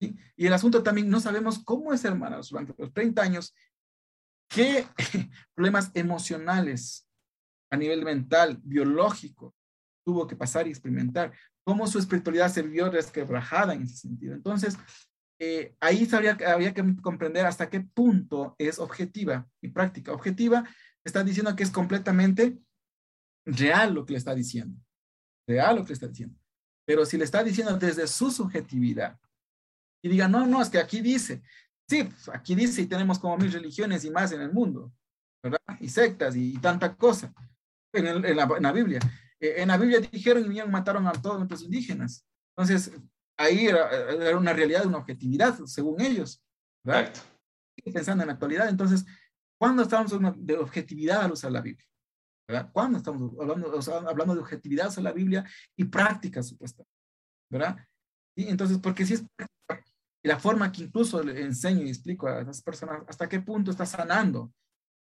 Y 0.00 0.46
el 0.46 0.52
asunto 0.52 0.82
también, 0.82 1.10
no 1.10 1.20
sabemos 1.20 1.58
cómo 1.64 1.92
es 1.92 2.04
hermana 2.04 2.40
durante 2.48 2.74
los 2.78 2.92
30 2.92 3.22
años, 3.22 3.54
qué 4.48 4.86
problemas 5.54 5.90
emocionales 5.94 7.06
a 7.70 7.76
nivel 7.76 8.04
mental, 8.04 8.58
biológico, 8.62 9.54
tuvo 10.04 10.26
que 10.26 10.36
pasar 10.36 10.66
y 10.66 10.70
experimentar, 10.70 11.32
cómo 11.64 11.86
su 11.86 11.98
espiritualidad 11.98 12.50
se 12.50 12.62
vio 12.62 12.90
resquebrajada 12.90 13.74
en 13.74 13.82
ese 13.82 13.96
sentido. 13.96 14.34
Entonces, 14.34 14.78
eh, 15.38 15.76
ahí 15.80 16.08
habría, 16.12 16.38
había 16.46 16.72
que 16.72 16.96
comprender 17.02 17.44
hasta 17.44 17.68
qué 17.68 17.80
punto 17.80 18.56
es 18.58 18.78
objetiva 18.78 19.46
y 19.60 19.68
práctica. 19.68 20.12
Objetiva 20.12 20.64
está 21.04 21.22
diciendo 21.22 21.54
que 21.54 21.62
es 21.62 21.70
completamente 21.70 22.58
real 23.44 23.94
lo 23.94 24.06
que 24.06 24.12
le 24.12 24.18
está 24.18 24.34
diciendo. 24.34 24.80
Real 25.46 25.76
lo 25.76 25.82
que 25.82 25.88
le 25.88 25.94
está 25.94 26.08
diciendo. 26.08 26.38
Pero 26.86 27.04
si 27.04 27.18
le 27.18 27.24
está 27.24 27.44
diciendo 27.44 27.76
desde 27.76 28.06
su 28.06 28.30
subjetividad 28.30 29.18
y 30.02 30.08
diga, 30.08 30.28
no, 30.28 30.46
no, 30.46 30.62
es 30.62 30.68
que 30.68 30.78
aquí 30.78 31.00
dice, 31.00 31.42
sí, 31.88 32.04
pues, 32.04 32.28
aquí 32.28 32.54
dice 32.54 32.82
y 32.82 32.86
tenemos 32.86 33.18
como 33.18 33.36
mil 33.36 33.52
religiones 33.52 34.04
y 34.04 34.10
más 34.10 34.32
en 34.32 34.42
el 34.42 34.52
mundo, 34.52 34.92
¿verdad? 35.42 35.60
Y 35.80 35.88
sectas 35.88 36.36
y, 36.36 36.56
tanta 36.58 36.94
cosa 36.96 37.32
en, 37.92 38.36
la, 38.36 38.72
Biblia. 38.72 39.00
Eh, 39.40 39.54
en 39.58 39.68
la 39.68 39.76
Biblia 39.76 40.00
dijeron 40.00 40.50
y 40.50 40.62
mataron 40.62 41.06
a 41.06 41.12
todos 41.12 41.38
nuestros 41.38 41.62
indígenas. 41.62 42.24
Entonces, 42.56 42.92
ahí 43.38 43.66
era, 43.66 44.36
una 44.36 44.52
realidad, 44.52 44.86
una 44.86 44.98
objetividad, 44.98 45.58
según 45.66 46.00
ellos. 46.00 46.42
¿verdad? 46.84 47.12
Pensando 47.92 48.22
en 48.22 48.28
la 48.28 48.34
actualidad, 48.34 48.68
entonces, 48.68 49.04
¿Cuándo 49.58 49.82
estamos 49.82 50.12
de 50.38 50.56
objetividad 50.56 51.22
al 51.22 51.32
usar 51.32 51.50
la 51.50 51.60
Biblia? 51.60 51.84
¿Verdad? 52.48 52.70
¿Cuándo 52.72 52.98
estamos 52.98 53.32
hablando, 53.40 54.08
hablando 54.08 54.34
de 54.34 54.40
objetividad 54.40 54.96
a 54.96 55.00
la 55.02 55.12
Biblia 55.12 55.44
y 55.76 55.84
práctica 55.84 56.42
supuestamente? 56.42 56.94
¿Verdad? 57.50 57.76
Y 58.36 58.48
entonces, 58.48 58.78
porque 58.78 59.04
si 59.04 59.14
es 59.14 59.24
la 60.22 60.38
forma 60.38 60.72
que 60.72 60.82
incluso 60.82 61.22
le 61.22 61.42
enseño 61.42 61.84
y 61.84 61.88
explico 61.88 62.26
a 62.26 62.40
esas 62.40 62.62
personas 62.62 63.02
hasta 63.06 63.28
qué 63.28 63.40
punto 63.40 63.70
está 63.70 63.86
sanando, 63.86 64.52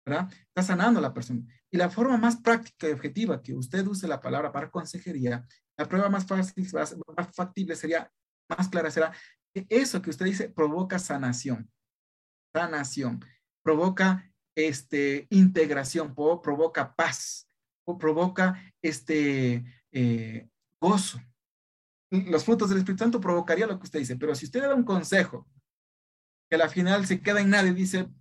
¿verdad? 0.04 0.30
Está 0.48 0.62
sanando 0.62 0.98
a 0.98 1.02
la 1.02 1.14
persona. 1.14 1.42
Y 1.70 1.76
la 1.76 1.90
forma 1.90 2.16
más 2.16 2.36
práctica 2.36 2.88
y 2.88 2.92
objetiva 2.92 3.42
que 3.42 3.54
usted 3.54 3.86
use 3.86 4.08
la 4.08 4.20
palabra 4.20 4.52
para 4.52 4.70
consejería, 4.70 5.46
la 5.78 5.88
prueba 5.88 6.08
más 6.08 6.26
fácil, 6.26 6.68
más 6.72 6.96
factible 7.34 7.76
sería, 7.76 8.10
más 8.48 8.68
clara 8.68 8.90
será, 8.90 9.12
que 9.54 9.66
eso 9.68 10.02
que 10.02 10.10
usted 10.10 10.26
dice 10.26 10.48
provoca 10.48 10.98
sanación. 10.98 11.70
Sanación. 12.54 13.24
Provoca 13.62 14.30
este, 14.56 15.26
integración, 15.30 16.14
provoca 16.14 16.94
paz, 16.94 17.46
o 17.86 17.98
provoca 17.98 18.60
este, 18.82 19.64
eh, 19.92 20.48
gozo. 20.80 21.20
Los 22.10 22.44
frutos 22.44 22.68
del 22.68 22.78
Espíritu 22.78 23.02
Santo 23.02 23.20
provocaría 23.20 23.66
lo 23.66 23.78
que 23.78 23.84
usted 23.84 23.98
dice, 23.98 24.16
pero 24.16 24.34
si 24.34 24.46
usted 24.46 24.62
da 24.62 24.74
un 24.74 24.84
consejo 24.84 25.48
que 26.48 26.56
al 26.56 26.70
final 26.70 27.06
se 27.06 27.20
queda 27.20 27.40
en 27.40 27.50
nada 27.50 27.66
y 27.68 27.74
dice, 27.74 28.04
no 28.04 28.14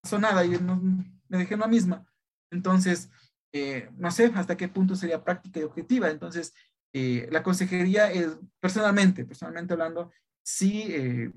pasó 0.00 0.18
nada 0.18 0.44
y 0.44 0.50
me 0.50 1.38
dejé 1.38 1.56
la 1.56 1.66
misma, 1.66 2.06
entonces, 2.50 3.10
eh, 3.52 3.90
no 3.96 4.10
sé 4.10 4.32
hasta 4.34 4.56
qué 4.56 4.68
punto 4.68 4.94
sería 4.94 5.24
práctica 5.24 5.60
y 5.60 5.64
objetiva. 5.64 6.10
Entonces, 6.10 6.54
eh, 6.92 7.28
la 7.30 7.42
consejería 7.42 8.10
es, 8.10 8.38
personalmente, 8.60 9.24
personalmente 9.24 9.72
hablando, 9.72 10.12
sí, 10.42 10.84
eh, 10.88 11.32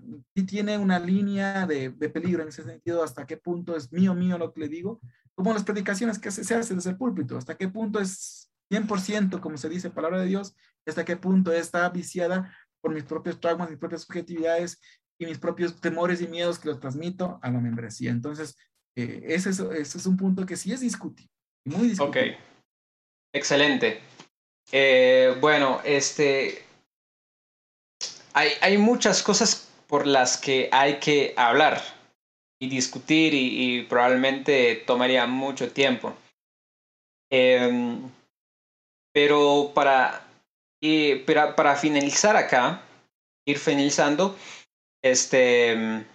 tiene 0.48 0.78
una 0.78 1.00
línea 1.00 1.66
de, 1.66 1.92
peligro 1.92 2.44
en 2.44 2.50
ese 2.50 2.64
sentido, 2.64 3.04
hasta 3.04 3.26
qué 3.26 3.38
punto 3.38 3.76
es 3.76 3.92
mío, 3.92 4.14
mío 4.14 4.38
lo 4.38 4.54
que 4.54 4.62
le 4.62 4.70
digo, 4.70 5.02
como 5.34 5.54
las 5.54 5.64
predicaciones 5.64 6.20
que 6.20 6.32
se 6.32 6.56
hacen 6.56 6.78
desde 6.78 6.92
el 6.92 6.98
púlpito, 6.98 7.38
hasta 7.38 7.58
qué 7.58 7.68
punto 7.68 8.00
es 8.00 8.52
100%, 8.70 9.40
como 9.40 9.58
se 9.58 9.70
dice, 9.70 9.90
palabra 9.90 10.20
de 10.22 10.28
Dios, 10.28 10.56
hasta 10.86 11.06
qué 11.06 11.18
punto 11.18 11.52
está 11.52 11.90
viciada 11.90 12.56
por 12.82 12.94
mis 12.94 13.04
propios 13.04 13.40
traumas, 13.40 13.70
mis 13.70 13.80
propias 13.80 14.04
subjetividades 14.04 14.80
y 15.20 15.26
mis 15.26 15.38
propios 15.38 15.80
temores 15.80 16.22
y 16.22 16.28
miedos 16.28 16.60
que 16.60 16.70
los 16.70 16.80
transmito 16.80 17.40
a 17.42 17.52
la 17.52 17.60
membresía. 17.60 18.12
Entonces, 18.12 18.58
eh, 18.96 19.22
ese, 19.28 19.50
es, 19.50 19.60
ese, 19.60 19.98
es, 19.98 20.06
un 20.06 20.18
punto 20.18 20.46
que 20.46 20.56
sí 20.56 20.72
es 20.72 20.80
discutible, 20.80 21.32
muy 21.66 21.90
discutible. 21.90 22.32
Ok, 22.32 22.40
excelente. 23.34 24.02
Eh, 24.72 25.36
bueno, 25.42 25.82
este, 25.84 26.64
hay, 28.34 28.78
muchas 28.78 29.24
cosas 29.24 29.70
por 29.88 30.06
las 30.06 30.38
que 30.38 30.70
hay 30.72 31.00
que 31.00 31.34
hablar 31.36 31.82
y 32.62 32.70
discutir 32.70 33.34
y, 33.34 33.84
probablemente 33.84 34.84
tomaría 34.86 35.26
mucho 35.26 35.72
tiempo. 35.72 36.16
Em, 37.32 38.10
pero 39.14 39.72
para, 39.74 40.26
para, 41.56 41.76
finalizar 41.76 42.36
acá, 42.36 42.82
ir 43.48 43.58
finalizando, 43.58 44.36
este, 45.04 46.06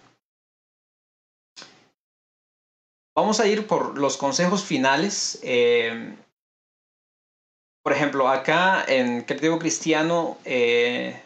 vamos 3.15 3.39
a 3.39 3.47
ir 3.47 3.67
por 3.67 3.97
los 3.97 4.17
consejos 4.17 4.63
finales. 4.63 5.39
Em, 5.43 6.15
por 7.83 7.93
ejemplo, 7.93 8.27
acá 8.27 8.83
en 8.87 9.21
Creativo 9.21 9.59
Cristiano, 9.59 10.37
eh, 10.45 11.21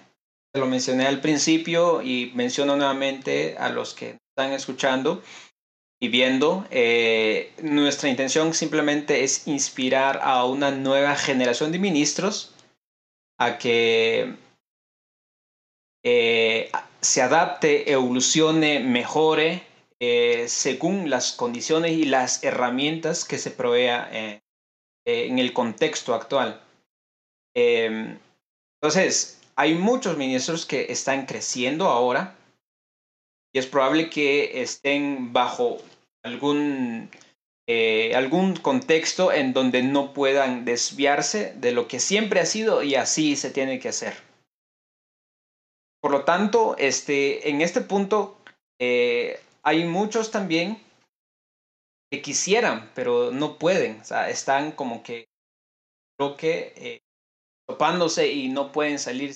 lo 0.56 0.66
mencioné 0.66 1.08
al 1.08 1.22
principio 1.22 2.02
y 2.02 2.32
menciono 2.36 2.76
nuevamente 2.76 3.58
a 3.58 3.70
los 3.70 3.94
que 3.94 4.18
están 4.36 4.54
escuchando 4.54 5.22
y 6.00 6.08
viendo. 6.08 6.66
Eh, 6.72 7.52
nuestra 7.62 8.10
intención 8.10 8.54
simplemente 8.54 9.24
es 9.24 9.48
inspirar 9.48 10.22
a 10.24 10.46
una 10.46 10.72
nueva 10.72 11.16
generación 11.16 11.72
de 11.72 11.80
ministros 11.80 12.54
a 13.38 13.58
que 13.58 14.36
eh, 16.04 16.72
se 17.02 17.22
adapte, 17.22 17.92
evolucione, 17.92 18.80
mejore 18.80 19.64
eh, 20.00 20.46
según 20.48 21.10
las 21.10 21.34
condiciones 21.34 21.92
y 21.92 22.06
las 22.06 22.44
herramientas 22.44 23.26
que 23.26 23.38
se 23.38 23.52
provea 23.52 24.10
en 25.06 25.40
el 25.40 25.54
contexto 25.54 26.14
actual. 26.14 26.62
entonces, 27.56 29.42
hay 29.56 29.74
muchos 29.74 30.16
ministros 30.18 30.66
que 30.66 30.92
están 30.92 31.26
creciendo 31.26 31.88
ahora 31.88 32.36
y 33.52 33.60
es 33.60 33.66
probable 33.66 34.10
que 34.10 34.62
estén 34.62 35.34
bajo 35.34 35.80
algún, 36.24 37.10
eh, 37.68 38.16
algún 38.16 38.56
contexto 38.56 39.32
en 39.32 39.54
donde 39.54 39.84
no 39.84 40.14
puedan 40.14 40.66
desviarse 40.66 41.54
de 41.58 41.72
lo 41.72 41.88
que 41.88 42.00
siempre 42.00 42.40
ha 42.40 42.46
sido 42.46 42.84
y 42.84 42.96
así 42.96 43.36
se 43.36 43.52
tiene 43.52 43.80
que 43.80 43.90
hacer. 43.90 44.14
Por 46.02 46.12
lo 46.12 46.24
tanto, 46.24 46.78
este, 46.78 47.50
en 47.50 47.62
este 47.62 47.82
punto 47.82 48.38
eh, 48.80 49.40
hay 49.64 49.86
muchos 49.86 50.32
también 50.32 50.82
que 52.12 52.22
quisieran, 52.22 52.92
pero 52.96 53.32
no 53.32 53.58
pueden. 53.58 54.00
O 54.02 54.06
sea, 54.06 54.30
están 54.30 54.72
como 54.72 55.04
que, 55.04 55.28
creo 56.18 56.38
que, 56.38 56.74
eh, 56.76 57.02
topándose 57.68 58.32
y 58.32 58.48
no 58.48 58.72
pueden 58.72 58.98
salir 58.98 59.36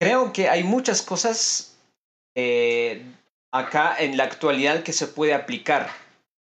creo 0.00 0.32
que 0.32 0.48
hay 0.48 0.62
muchas 0.62 1.02
cosas 1.02 1.76
acá 3.52 3.96
en 3.98 4.16
la 4.16 4.24
actualidad 4.24 4.82
que 4.82 4.92
se 4.92 5.06
puede 5.06 5.34
aplicar. 5.34 5.88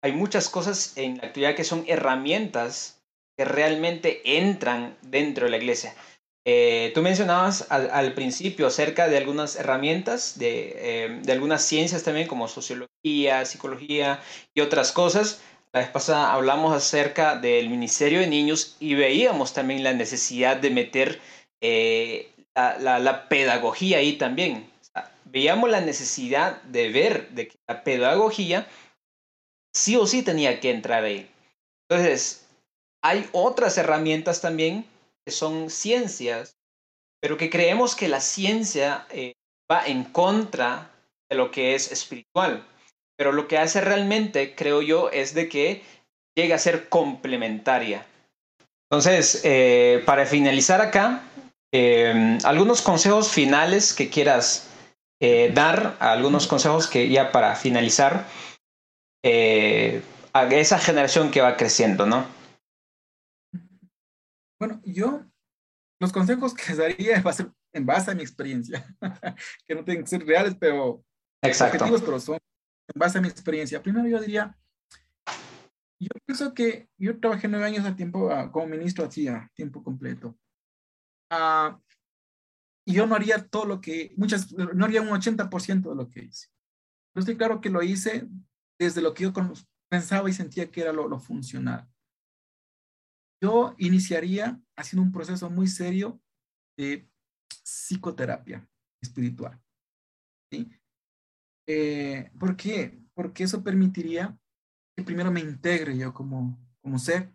Hay 0.02 0.12
muchas 0.12 0.48
cosas 0.48 0.96
en 0.96 1.18
la 1.18 1.24
actualidad 1.24 1.56
que 1.56 1.64
son 1.64 1.84
herramientas 1.86 3.02
que 3.36 3.44
realmente 3.44 4.38
entran 4.38 4.96
dentro 5.02 5.46
de 5.46 5.50
la 5.50 5.56
iglesia. 5.56 5.94
Eh, 6.46 6.92
tú 6.94 7.00
mencionabas 7.00 7.66
al, 7.70 8.12
principio 8.12 8.66
acerca 8.66 9.08
de 9.08 9.16
algunas 9.16 9.56
herramientas, 9.56 10.38
de, 10.38 10.74
eh, 10.76 11.18
de, 11.22 11.32
algunas 11.32 11.62
ciencias 11.62 12.02
también, 12.02 12.28
como 12.28 12.48
sociología, 12.48 13.46
psicología 13.46 14.20
y 14.54 14.60
otras 14.60 14.92
cosas. 14.92 15.40
La 15.72 15.80
vez 15.80 15.88
pasada 15.88 16.32
hablamos 16.32 16.76
acerca 16.76 17.36
del 17.36 17.70
Ministerio 17.70 18.20
de 18.20 18.26
Niños 18.26 18.76
y 18.78 18.94
veíamos 18.94 19.54
también 19.54 19.82
la 19.82 19.94
necesidad 19.94 20.58
de 20.58 20.70
meter 20.70 21.18
eh, 21.62 22.30
la, 22.54 22.98
la, 22.98 23.28
pedagogía 23.28 23.98
ahí 23.98 24.12
también. 24.12 24.70
Veíamos 25.24 25.70
la 25.70 25.80
necesidad 25.80 26.62
de 26.62 26.90
ver 26.90 27.30
de 27.30 27.48
que 27.48 27.56
la 27.68 27.82
pedagogía 27.84 28.66
sí 29.74 29.96
o 29.96 30.06
sí 30.06 30.22
tenía 30.22 30.60
que 30.60 30.70
entrar 30.70 31.04
ahí. 31.04 31.30
Entonces, 31.88 32.46
hay 33.02 33.28
otras 33.32 33.76
herramientas 33.76 34.40
también 34.40 34.86
que 35.26 35.32
son 35.32 35.70
ciencias, 35.70 36.56
pero 37.20 37.36
que 37.36 37.50
creemos 37.50 37.94
que 37.96 38.08
la 38.08 38.20
ciencia 38.20 39.06
eh, 39.10 39.34
va 39.70 39.86
en 39.86 40.04
contra 40.04 40.90
de 41.30 41.36
lo 41.36 41.50
que 41.50 41.74
es 41.74 41.90
espiritual. 41.90 42.66
Pero 43.16 43.32
lo 43.32 43.48
que 43.48 43.58
hace 43.58 43.80
realmente, 43.80 44.54
creo 44.54 44.82
yo, 44.82 45.10
es 45.10 45.34
de 45.34 45.48
que 45.48 45.82
llega 46.36 46.56
a 46.56 46.58
ser 46.58 46.88
complementaria. 46.88 48.06
Entonces, 48.90 49.40
eh, 49.44 50.02
para 50.04 50.26
finalizar 50.26 50.80
acá, 50.80 51.22
em, 51.72 52.38
algunos 52.44 52.82
consejos 52.82 53.30
finales 53.30 53.92
que 53.92 54.10
quieras 54.10 54.68
eh, 55.20 55.52
dar, 55.54 55.96
algunos 56.00 56.46
consejos 56.46 56.86
que 56.86 57.08
ya 57.08 57.32
para 57.32 57.54
finalizar, 57.54 58.26
a 60.34 60.42
esa 60.50 60.78
generación 60.78 61.30
que 61.30 61.40
va 61.40 61.56
creciendo, 61.56 62.04
¿no? 62.04 62.26
Bueno, 64.60 64.80
yo 64.84 65.24
los 66.00 66.12
consejos 66.12 66.54
que 66.54 66.74
daría 66.74 67.22
va 67.22 67.30
a 67.30 67.34
ser 67.34 67.50
en 67.72 67.86
base 67.86 68.10
a 68.10 68.14
mi 68.14 68.22
experiencia, 68.22 68.86
que 69.66 69.74
no 69.74 69.84
tienen 69.84 70.04
que 70.04 70.10
ser 70.10 70.24
reales, 70.24 70.56
pero 70.58 71.04
objetivos, 71.42 72.02
pero 72.02 72.20
son 72.20 72.36
en 72.36 72.98
base 72.98 73.18
a 73.18 73.20
mi 73.20 73.28
experiencia. 73.28 73.82
Primero 73.82 74.08
yo 74.08 74.20
diría, 74.20 74.56
yo 76.00 76.10
pienso 76.24 76.54
que 76.54 76.88
yo 76.96 77.18
trabajé 77.18 77.48
nueve 77.48 77.66
años 77.66 77.84
a 77.84 77.96
tiempo 77.96 78.30
ah, 78.30 78.50
como 78.52 78.66
ministro 78.66 79.04
así 79.04 79.26
a 79.28 79.50
tiempo 79.54 79.82
completo. 79.82 80.36
Uh, 81.32 81.76
y 82.86 82.94
yo 82.94 83.06
no 83.06 83.14
haría 83.14 83.48
todo 83.48 83.64
lo 83.64 83.80
que, 83.80 84.12
muchas, 84.16 84.52
no 84.52 84.84
haría 84.84 85.02
un 85.02 85.08
80% 85.08 85.90
de 85.90 85.94
lo 85.94 86.08
que 86.08 86.24
hice. 86.24 86.48
Pero 87.12 87.22
estoy 87.22 87.36
claro 87.36 87.60
que 87.60 87.70
lo 87.70 87.82
hice 87.82 88.28
desde 88.78 89.00
lo 89.00 89.14
que 89.14 89.24
yo 89.24 89.32
pensaba 89.88 90.28
y 90.28 90.32
sentía 90.32 90.70
que 90.70 90.80
era 90.80 90.92
lo, 90.92 91.08
lo 91.08 91.18
funcional 91.18 91.88
yo 93.44 93.74
iniciaría 93.76 94.58
haciendo 94.74 95.02
un 95.02 95.12
proceso 95.12 95.50
muy 95.50 95.66
serio 95.66 96.18
de 96.78 97.06
psicoterapia 97.62 98.66
espiritual. 99.02 99.60
¿sí? 100.50 100.70
Eh, 101.66 102.30
¿Por 102.40 102.56
qué? 102.56 102.98
Porque 103.12 103.44
eso 103.44 103.62
permitiría 103.62 104.34
que 104.96 105.04
primero 105.04 105.30
me 105.30 105.40
integre 105.40 105.94
yo 105.94 106.14
como, 106.14 106.58
como 106.80 106.98
ser, 106.98 107.34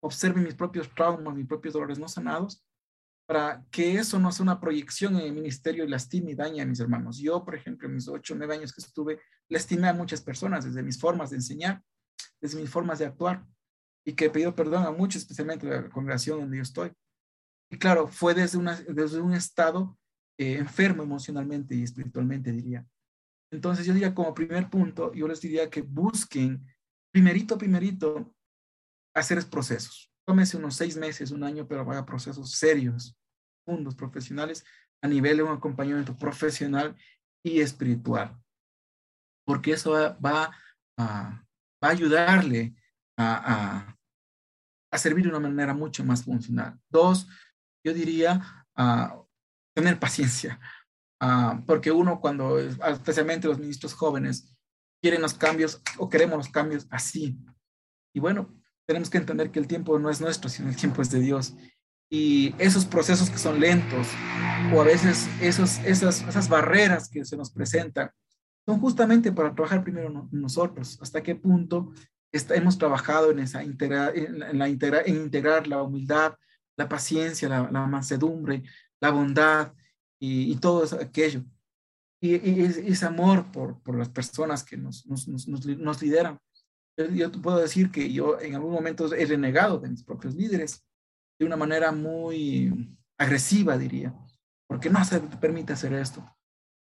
observe 0.00 0.40
mis 0.40 0.54
propios 0.54 0.88
traumas, 0.94 1.34
mis 1.34 1.48
propios 1.48 1.74
dolores 1.74 1.98
no 1.98 2.06
sanados, 2.06 2.64
para 3.26 3.64
que 3.70 3.96
eso 3.96 4.18
no 4.18 4.30
sea 4.32 4.44
una 4.44 4.60
proyección 4.60 5.16
en 5.16 5.22
el 5.22 5.32
ministerio 5.32 5.84
y 5.84 5.88
lastime 5.88 6.32
y 6.32 6.34
dañe 6.34 6.60
a 6.60 6.66
mis 6.66 6.80
hermanos. 6.80 7.18
Yo, 7.18 7.44
por 7.44 7.54
ejemplo, 7.54 7.88
en 7.88 7.94
mis 7.94 8.08
ocho 8.08 8.34
nueve 8.34 8.54
años 8.54 8.72
que 8.72 8.82
estuve, 8.82 9.20
lastimé 9.48 9.88
a 9.88 9.94
muchas 9.94 10.20
personas 10.20 10.64
desde 10.64 10.82
mis 10.82 11.00
formas 11.00 11.30
de 11.30 11.36
enseñar, 11.36 11.82
desde 12.40 12.60
mis 12.60 12.70
formas 12.70 12.98
de 12.98 13.06
actuar 13.06 13.44
y 14.04 14.12
que 14.12 14.26
he 14.26 14.30
pedido 14.30 14.54
perdón 14.54 14.84
a 14.84 14.90
muchos, 14.90 15.22
especialmente 15.22 15.66
la 15.66 15.88
congregación 15.88 16.40
donde 16.40 16.58
yo 16.58 16.62
estoy. 16.62 16.92
Y 17.70 17.78
claro, 17.78 18.06
fue 18.08 18.34
desde, 18.34 18.58
una, 18.58 18.76
desde 18.76 19.20
un 19.20 19.32
estado 19.32 19.98
eh, 20.38 20.58
enfermo 20.58 21.02
emocionalmente 21.02 21.74
y 21.74 21.82
espiritualmente, 21.82 22.52
diría. 22.52 22.86
Entonces 23.50 23.86
yo 23.86 23.94
diría 23.94 24.14
como 24.14 24.34
primer 24.34 24.68
punto, 24.68 25.12
yo 25.14 25.26
les 25.26 25.40
diría 25.40 25.70
que 25.70 25.80
busquen 25.80 26.66
primerito, 27.10 27.56
primerito, 27.56 28.34
hacer 29.14 29.42
procesos. 29.48 30.12
Tómese 30.26 30.56
unos 30.56 30.76
seis 30.76 30.96
meses, 30.96 31.30
un 31.30 31.44
año, 31.44 31.66
pero 31.66 31.82
haga 31.82 32.06
procesos 32.06 32.52
serios, 32.52 33.16
fundos, 33.64 33.94
profesionales, 33.94 34.64
a 35.02 35.08
nivel 35.08 35.36
de 35.36 35.42
un 35.42 35.52
acompañamiento 35.52 36.16
profesional 36.16 36.96
y 37.44 37.60
espiritual. 37.60 38.34
Porque 39.46 39.72
eso 39.72 39.92
va, 39.92 40.10
va, 40.24 40.56
a, 40.96 41.44
va 41.82 41.88
a 41.88 41.90
ayudarle 41.90 42.74
a, 43.18 43.96
a, 44.90 44.98
servir 44.98 45.24
de 45.24 45.30
una 45.30 45.40
manera 45.40 45.74
mucho 45.74 46.04
más 46.04 46.24
funcional. 46.24 46.78
Dos, 46.88 47.28
yo 47.84 47.92
diría 47.92 48.66
a 48.74 49.20
tener 49.74 49.98
paciencia, 49.98 50.58
porque 51.66 51.90
uno 51.90 52.20
cuando, 52.20 52.58
especialmente 52.58 53.48
los 53.48 53.58
ministros 53.58 53.92
jóvenes, 53.92 54.54
quieren 55.02 55.20
los 55.20 55.34
cambios 55.34 55.82
o 55.98 56.08
queremos 56.08 56.38
los 56.38 56.48
cambios 56.48 56.86
así. 56.90 57.36
Y 58.14 58.20
bueno, 58.20 58.54
tenemos 58.86 59.10
que 59.10 59.18
entender 59.18 59.50
que 59.50 59.58
el 59.58 59.66
tiempo 59.66 59.98
no 59.98 60.10
es 60.10 60.20
nuestro, 60.20 60.48
sino 60.48 60.68
el 60.68 60.76
tiempo 60.76 61.02
es 61.02 61.10
de 61.10 61.20
Dios. 61.20 61.54
Y 62.10 62.54
esos 62.58 62.84
procesos 62.84 63.30
que 63.30 63.38
son 63.38 63.60
lentos, 63.60 64.08
o 64.72 64.80
a 64.80 64.84
veces 64.84 65.28
esos, 65.40 65.78
esas, 65.78 66.22
esas 66.22 66.48
barreras 66.48 67.08
que 67.08 67.24
se 67.24 67.36
nos 67.36 67.50
presentan, 67.50 68.10
son 68.66 68.80
justamente 68.80 69.32
para 69.32 69.54
trabajar 69.54 69.82
primero 69.82 70.28
nosotros. 70.30 70.98
¿Hasta 71.02 71.22
qué 71.22 71.34
punto 71.34 71.92
hemos 72.32 72.78
trabajado 72.78 73.30
en, 73.30 73.38
esa 73.38 73.62
en, 73.62 73.78
la 74.58 74.68
en 74.68 75.16
integrar 75.16 75.66
la 75.66 75.82
humildad, 75.82 76.34
la 76.76 76.88
paciencia, 76.88 77.48
la, 77.48 77.86
mansedumbre, 77.86 78.64
la 79.00 79.10
bondad 79.10 79.72
y, 80.18 80.54
todo 80.56 80.84
aquello. 81.00 81.44
Y, 82.20 82.34
ese 82.62 83.06
amor 83.06 83.52
por, 83.52 83.80
por, 83.82 83.96
las 83.96 84.08
personas 84.08 84.64
que 84.64 84.76
nos, 84.76 85.06
nos, 85.06 85.28
nos, 85.28 86.02
lideran. 86.02 86.38
Yo, 86.96 87.30
te 87.30 87.38
puedo 87.38 87.58
decir 87.58 87.90
que 87.90 88.12
yo 88.12 88.40
en 88.40 88.54
algún 88.54 88.72
momento 88.72 89.12
he 89.12 89.26
renegado 89.26 89.78
de 89.78 89.88
mis 89.88 90.04
propios 90.04 90.34
líderes 90.34 90.86
de 91.38 91.46
una 91.46 91.56
manera 91.56 91.90
muy 91.90 92.96
agresiva, 93.18 93.76
diría, 93.76 94.14
porque 94.68 94.90
no 94.90 95.04
se 95.04 95.20
permite 95.20 95.72
hacer 95.72 95.92
esto. 95.94 96.24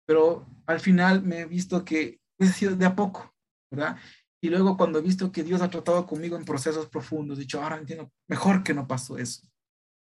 Pero 0.07 0.47
al 0.65 0.79
final 0.79 1.21
me 1.21 1.41
he 1.41 1.45
visto 1.45 1.85
que 1.85 2.19
he 2.39 2.47
sido 2.47 2.75
de 2.75 2.85
a 2.85 2.95
poco, 2.95 3.31
¿verdad? 3.71 3.97
Y 4.41 4.49
luego 4.49 4.77
cuando 4.77 4.99
he 4.99 5.01
visto 5.03 5.31
que 5.31 5.43
Dios 5.43 5.61
ha 5.61 5.69
tratado 5.69 6.07
conmigo 6.07 6.35
en 6.37 6.45
procesos 6.45 6.87
profundos, 6.87 7.37
he 7.37 7.41
dicho, 7.41 7.61
ahora 7.61 7.77
entiendo, 7.77 8.11
mejor 8.27 8.63
que 8.63 8.73
no 8.73 8.87
pasó 8.87 9.17
eso, 9.17 9.47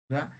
¿verdad? 0.09 0.33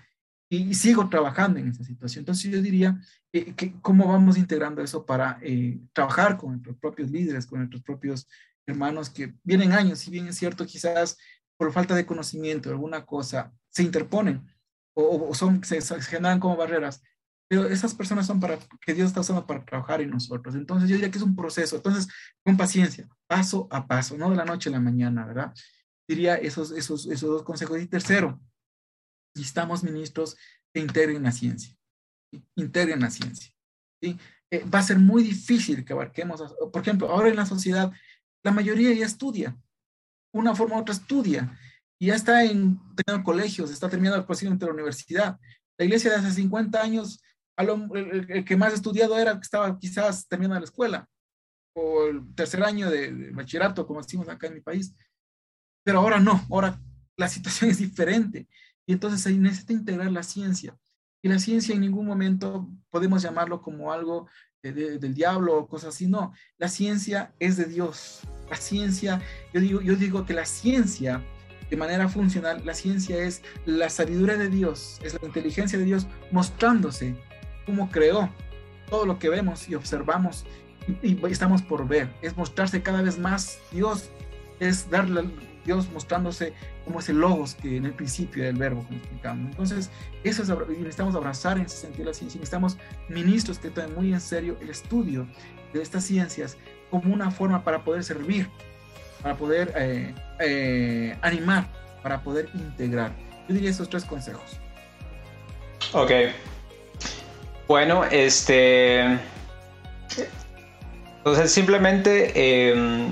Y, 0.49 0.73
sigo 0.73 1.09
trabajando 1.09 1.59
en 1.59 1.69
esa 1.69 1.83
situación. 1.83 2.21
Entonces 2.21 2.51
yo 2.51 2.61
diría 2.61 2.99
eh, 3.31 3.53
que 3.55 3.79
cómo 3.81 4.07
vamos 4.07 4.37
integrando 4.37 4.81
eso 4.81 5.05
para 5.05 5.39
eh, 5.41 5.79
trabajar 5.93 6.37
con 6.37 6.51
nuestros 6.51 6.77
propios 6.77 7.09
líderes, 7.09 7.47
con 7.47 7.59
nuestros 7.59 7.81
propios 7.81 8.27
hermanos 8.65 9.09
que 9.09 9.33
vienen 9.43 9.73
años, 9.73 9.99
si 9.99 10.11
bien 10.11 10.27
es 10.27 10.37
cierto, 10.37 10.65
quizás 10.65 11.17
por 11.57 11.71
falta 11.71 11.95
de 11.95 12.05
conocimiento, 12.05 12.69
alguna 12.69 13.05
cosa, 13.05 13.53
se 13.69 13.83
interponen 13.83 14.47
o, 14.95 15.29
o 15.29 15.33
son, 15.33 15.63
se, 15.63 15.81
se, 15.81 16.01
generan 16.01 16.39
como 16.39 16.55
barreras, 16.55 17.01
pero 17.47 17.67
esas 17.67 17.93
personas 17.93 18.25
son 18.25 18.39
para 18.39 18.57
que 18.81 18.93
Dios 18.93 19.07
está 19.07 19.21
usando 19.21 19.45
para 19.45 19.63
trabajar 19.63 20.01
en 20.01 20.09
nosotros. 20.09 20.55
Entonces 20.55 20.89
yo 20.89 20.95
diría 20.95 21.11
que 21.11 21.17
es 21.17 21.23
un 21.23 21.35
proceso. 21.35 21.75
Entonces, 21.75 22.07
con 22.43 22.57
paciencia, 22.57 23.07
paso 23.27 23.67
a 23.69 23.85
paso, 23.85 24.17
no 24.17 24.29
de 24.29 24.35
la 24.35 24.45
noche 24.45 24.69
a 24.69 24.71
la 24.71 24.79
mañana, 24.79 25.25
¿verdad? 25.25 25.53
Diría 26.07 26.35
esos, 26.35 26.71
esos, 26.71 27.05
esos 27.05 27.29
dos 27.29 27.43
consejos. 27.43 27.79
Y 27.79 27.87
tercero, 27.87 28.41
necesitamos 29.35 29.83
ministros 29.83 30.35
que 30.73 30.79
integren 30.79 31.21
la 31.21 31.31
ciencia. 31.31 31.75
Integren 32.55 33.01
la 33.01 33.11
ciencia. 33.11 33.53
¿sí? 34.01 34.17
Eh, 34.49 34.65
va 34.65 34.79
a 34.79 34.83
ser 34.83 34.97
muy 34.97 35.21
difícil 35.23 35.85
que 35.85 35.93
abarquemos, 35.93 36.41
por 36.71 36.81
ejemplo, 36.81 37.09
ahora 37.09 37.29
en 37.29 37.35
la 37.35 37.45
sociedad, 37.45 37.91
la 38.43 38.51
mayoría 38.51 38.93
ya 38.93 39.05
estudia. 39.05 39.57
Una 40.33 40.55
forma 40.55 40.77
u 40.77 40.79
otra 40.79 40.93
estudia. 40.93 41.57
Y 41.99 42.07
ya 42.07 42.15
está 42.15 42.43
en 42.43 42.79
colegios, 43.23 43.71
está 43.71 43.89
terminando 43.89 44.25
de 44.25 44.65
la 44.65 44.73
universidad. 44.73 45.39
La 45.77 45.85
iglesia 45.85 46.11
de 46.11 46.17
hace 46.17 46.31
50 46.31 46.81
años 46.81 47.23
el, 47.57 48.45
que 48.45 48.57
más 48.57 48.73
estudiado 48.73 49.17
era 49.17 49.33
que 49.35 49.41
estaba 49.41 49.77
quizás 49.77 50.27
terminando 50.27 50.59
la 50.59 50.65
escuela 50.65 51.07
o 51.75 52.05
el 52.05 52.35
tercer 52.35 52.63
año 52.63 52.89
de, 52.89 53.31
bachillerato, 53.31 53.85
como 53.85 54.01
decimos 54.01 54.27
acá 54.29 54.47
en 54.47 54.55
mi 54.55 54.61
país. 54.61 54.95
Pero 55.83 55.99
ahora 55.99 56.19
no, 56.19 56.45
ahora 56.51 56.79
la 57.17 57.27
situación 57.27 57.69
es 57.71 57.77
diferente 57.77 58.47
y 58.85 58.93
entonces 58.93 59.25
ahí 59.25 59.37
necesita 59.37 59.73
integrar 59.73 60.11
la 60.11 60.23
ciencia. 60.23 60.77
Y 61.23 61.29
la 61.29 61.39
ciencia 61.39 61.73
en 61.73 61.81
ningún 61.81 62.05
momento 62.05 62.69
podemos 62.89 63.21
llamarlo 63.21 63.61
como 63.61 63.93
algo 63.93 64.27
del 64.71 65.13
diablo 65.13 65.57
o 65.57 65.67
cosas 65.67 65.93
así, 65.93 66.07
no. 66.07 66.33
La 66.57 66.69
ciencia 66.69 67.33
es 67.39 67.57
de 67.57 67.65
Dios. 67.65 68.21
La 68.49 68.55
ciencia, 68.55 69.21
yo 69.53 69.59
digo, 69.59 69.81
yo 69.81 69.95
digo 69.95 70.25
que 70.25 70.33
la 70.33 70.45
ciencia 70.45 71.21
de 71.69 71.75
manera 71.75 72.07
funcional, 72.07 72.61
la 72.65 72.73
ciencia 72.73 73.17
es 73.17 73.41
la 73.65 73.89
sabiduría 73.89 74.37
de 74.37 74.49
Dios, 74.49 74.99
es 75.03 75.19
la 75.19 75.27
inteligencia 75.27 75.77
de 75.77 75.85
Dios 75.85 76.07
mostrándose 76.31 77.15
cómo 77.65 77.89
creó 77.89 78.29
todo 78.89 79.05
lo 79.05 79.19
que 79.19 79.29
vemos 79.29 79.67
y 79.67 79.75
observamos 79.75 80.45
y, 81.01 81.25
estamos 81.27 81.61
por 81.61 81.87
ver. 81.87 82.13
Es 82.21 82.37
mostrarse 82.37 82.81
cada 82.81 83.01
vez 83.01 83.17
más 83.17 83.59
Dios, 83.71 84.11
es 84.59 84.89
darle, 84.89 85.23
Dios 85.65 85.89
mostrándose 85.91 86.53
como 86.85 86.99
ese 86.99 87.13
logos 87.13 87.55
que 87.55 87.77
en 87.77 87.85
el 87.85 87.93
principio 87.93 88.43
del 88.43 88.55
verbo, 88.55 88.83
como 88.83 88.97
explicamos. 88.97 89.51
Entonces, 89.51 89.89
eso 90.23 90.43
es, 90.43 90.49
necesitamos 90.69 91.15
abrazar 91.15 91.57
en 91.57 91.65
ese 91.65 91.77
sentido 91.77 92.05
la 92.05 92.13
ciencia, 92.13 92.39
necesitamos 92.39 92.77
ministros 93.09 93.59
que 93.59 93.69
tomen 93.69 93.95
muy 93.95 94.13
en 94.13 94.21
serio 94.21 94.57
el 94.61 94.69
estudio 94.69 95.27
de 95.73 95.81
estas 95.81 96.03
ciencias 96.03 96.57
como 96.89 97.13
una 97.13 97.31
forma 97.31 97.63
para 97.63 97.83
poder 97.83 98.03
servir, 98.03 98.49
para 99.21 99.35
poder 99.35 99.73
eh, 99.75 100.13
eh, 100.39 101.17
animar, 101.21 101.67
para 102.01 102.21
poder 102.21 102.49
integrar. 102.53 103.11
Yo 103.47 103.55
diría 103.55 103.69
esos 103.69 103.89
tres 103.89 104.05
consejos. 104.05 104.59
Ok. 105.93 106.11
Bueno, 107.67 108.03
este... 108.05 109.19
Entonces 111.17 111.51
simplemente 111.51 112.69
em, 112.69 113.09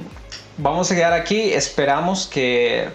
vamos 0.62 0.91
a 0.91 0.95
quedar 0.95 1.14
aquí. 1.14 1.51
Esperamos 1.53 2.28
que 2.28 2.89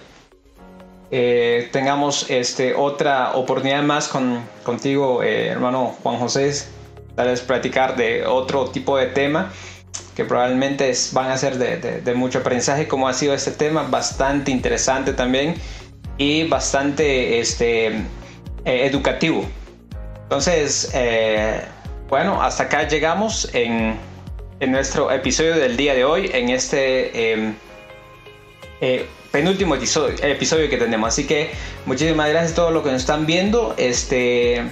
eh, 1.11 1.69
tengamos 1.71 2.29
este, 2.29 2.73
otra 2.73 3.33
oportunidad 3.35 3.83
más 3.83 4.07
con, 4.07 4.43
contigo, 4.63 5.21
eh, 5.23 5.47
hermano 5.47 5.95
Juan 6.01 6.17
José, 6.17 6.53
tal 7.15 7.27
vez 7.27 7.41
platicar 7.41 7.95
de 7.95 8.25
otro 8.25 8.69
tipo 8.69 8.97
de 8.97 9.07
tema 9.07 9.51
que 10.15 10.25
probablemente 10.25 10.91
van 11.11 11.29
a 11.29 11.37
ser 11.37 11.57
de, 11.59 12.13
mucho 12.15 12.39
aprendizaje, 12.39 12.87
como 12.87 13.07
ha 13.07 13.13
sido 13.13 13.35
este 13.35 13.51
tema, 13.51 13.83
bastante 13.83 14.49
interesante 14.49 15.13
también 15.13 15.53
y 16.17 16.47
bastante 16.47 17.39
este, 17.39 17.87
eh, 17.87 18.01
educativo. 18.65 19.45
Entonces, 20.23 20.91
bueno, 22.09 22.41
hasta 22.41 22.63
acá 22.63 22.87
llegamos 22.87 23.47
en 23.53 23.95
en 24.59 24.71
nuestro 24.71 25.11
episodio 25.11 25.55
del 25.55 25.77
día 25.77 25.93
de 25.93 26.03
hoy, 26.03 26.31
en 26.33 26.49
este 26.49 27.33
em, 27.33 27.55
eh, 28.81 29.05
penúltimo 29.31 29.75
episodio, 29.75 30.69
que 30.69 30.77
tenemos. 30.77 31.09
Así 31.09 31.27
que 31.27 31.51
muchísimas 31.85 32.29
gracias 32.29 32.53
a 32.53 32.55
todos 32.55 32.73
los 32.73 32.83
que 32.83 32.91
nos 32.91 33.01
están 33.01 33.25
viendo. 33.25 33.75
Este, 33.77 34.63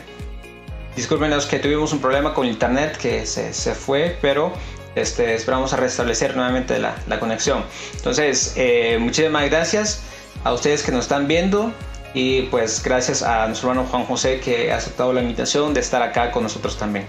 discúlpenos 0.95 1.45
que 1.45 1.59
tuvimos 1.59 1.93
un 1.93 1.99
problema 1.99 2.33
con 2.33 2.47
internet 2.47 2.97
que 2.97 3.25
se, 3.25 3.51
fue, 3.75 4.17
pero 4.21 4.53
este, 4.95 5.35
esperamos 5.35 5.73
a 5.73 5.77
restablecer 5.77 6.35
nuevamente 6.35 6.79
la, 6.79 7.19
conexión. 7.19 7.63
Entonces, 7.95 8.53
eh, 8.55 8.97
muchísimas 8.99 9.49
gracias 9.49 10.01
a 10.43 10.53
ustedes 10.53 10.83
que 10.83 10.91
nos 10.91 11.05
están 11.05 11.27
viendo. 11.27 11.71
Y 12.15 12.43
pues 12.43 12.81
gracias 12.81 13.21
a 13.23 13.45
nuestro 13.45 13.69
hermano 13.69 13.89
Juan 13.89 14.05
José 14.05 14.39
que 14.39 14.71
ha 14.71 14.77
aceptado 14.77 15.11
la 15.11 15.21
invitación 15.21 15.73
de 15.73 15.81
estar 15.81 16.01
acá 16.01 16.31
con 16.31 16.43
nosotros 16.43 16.77
también. 16.77 17.05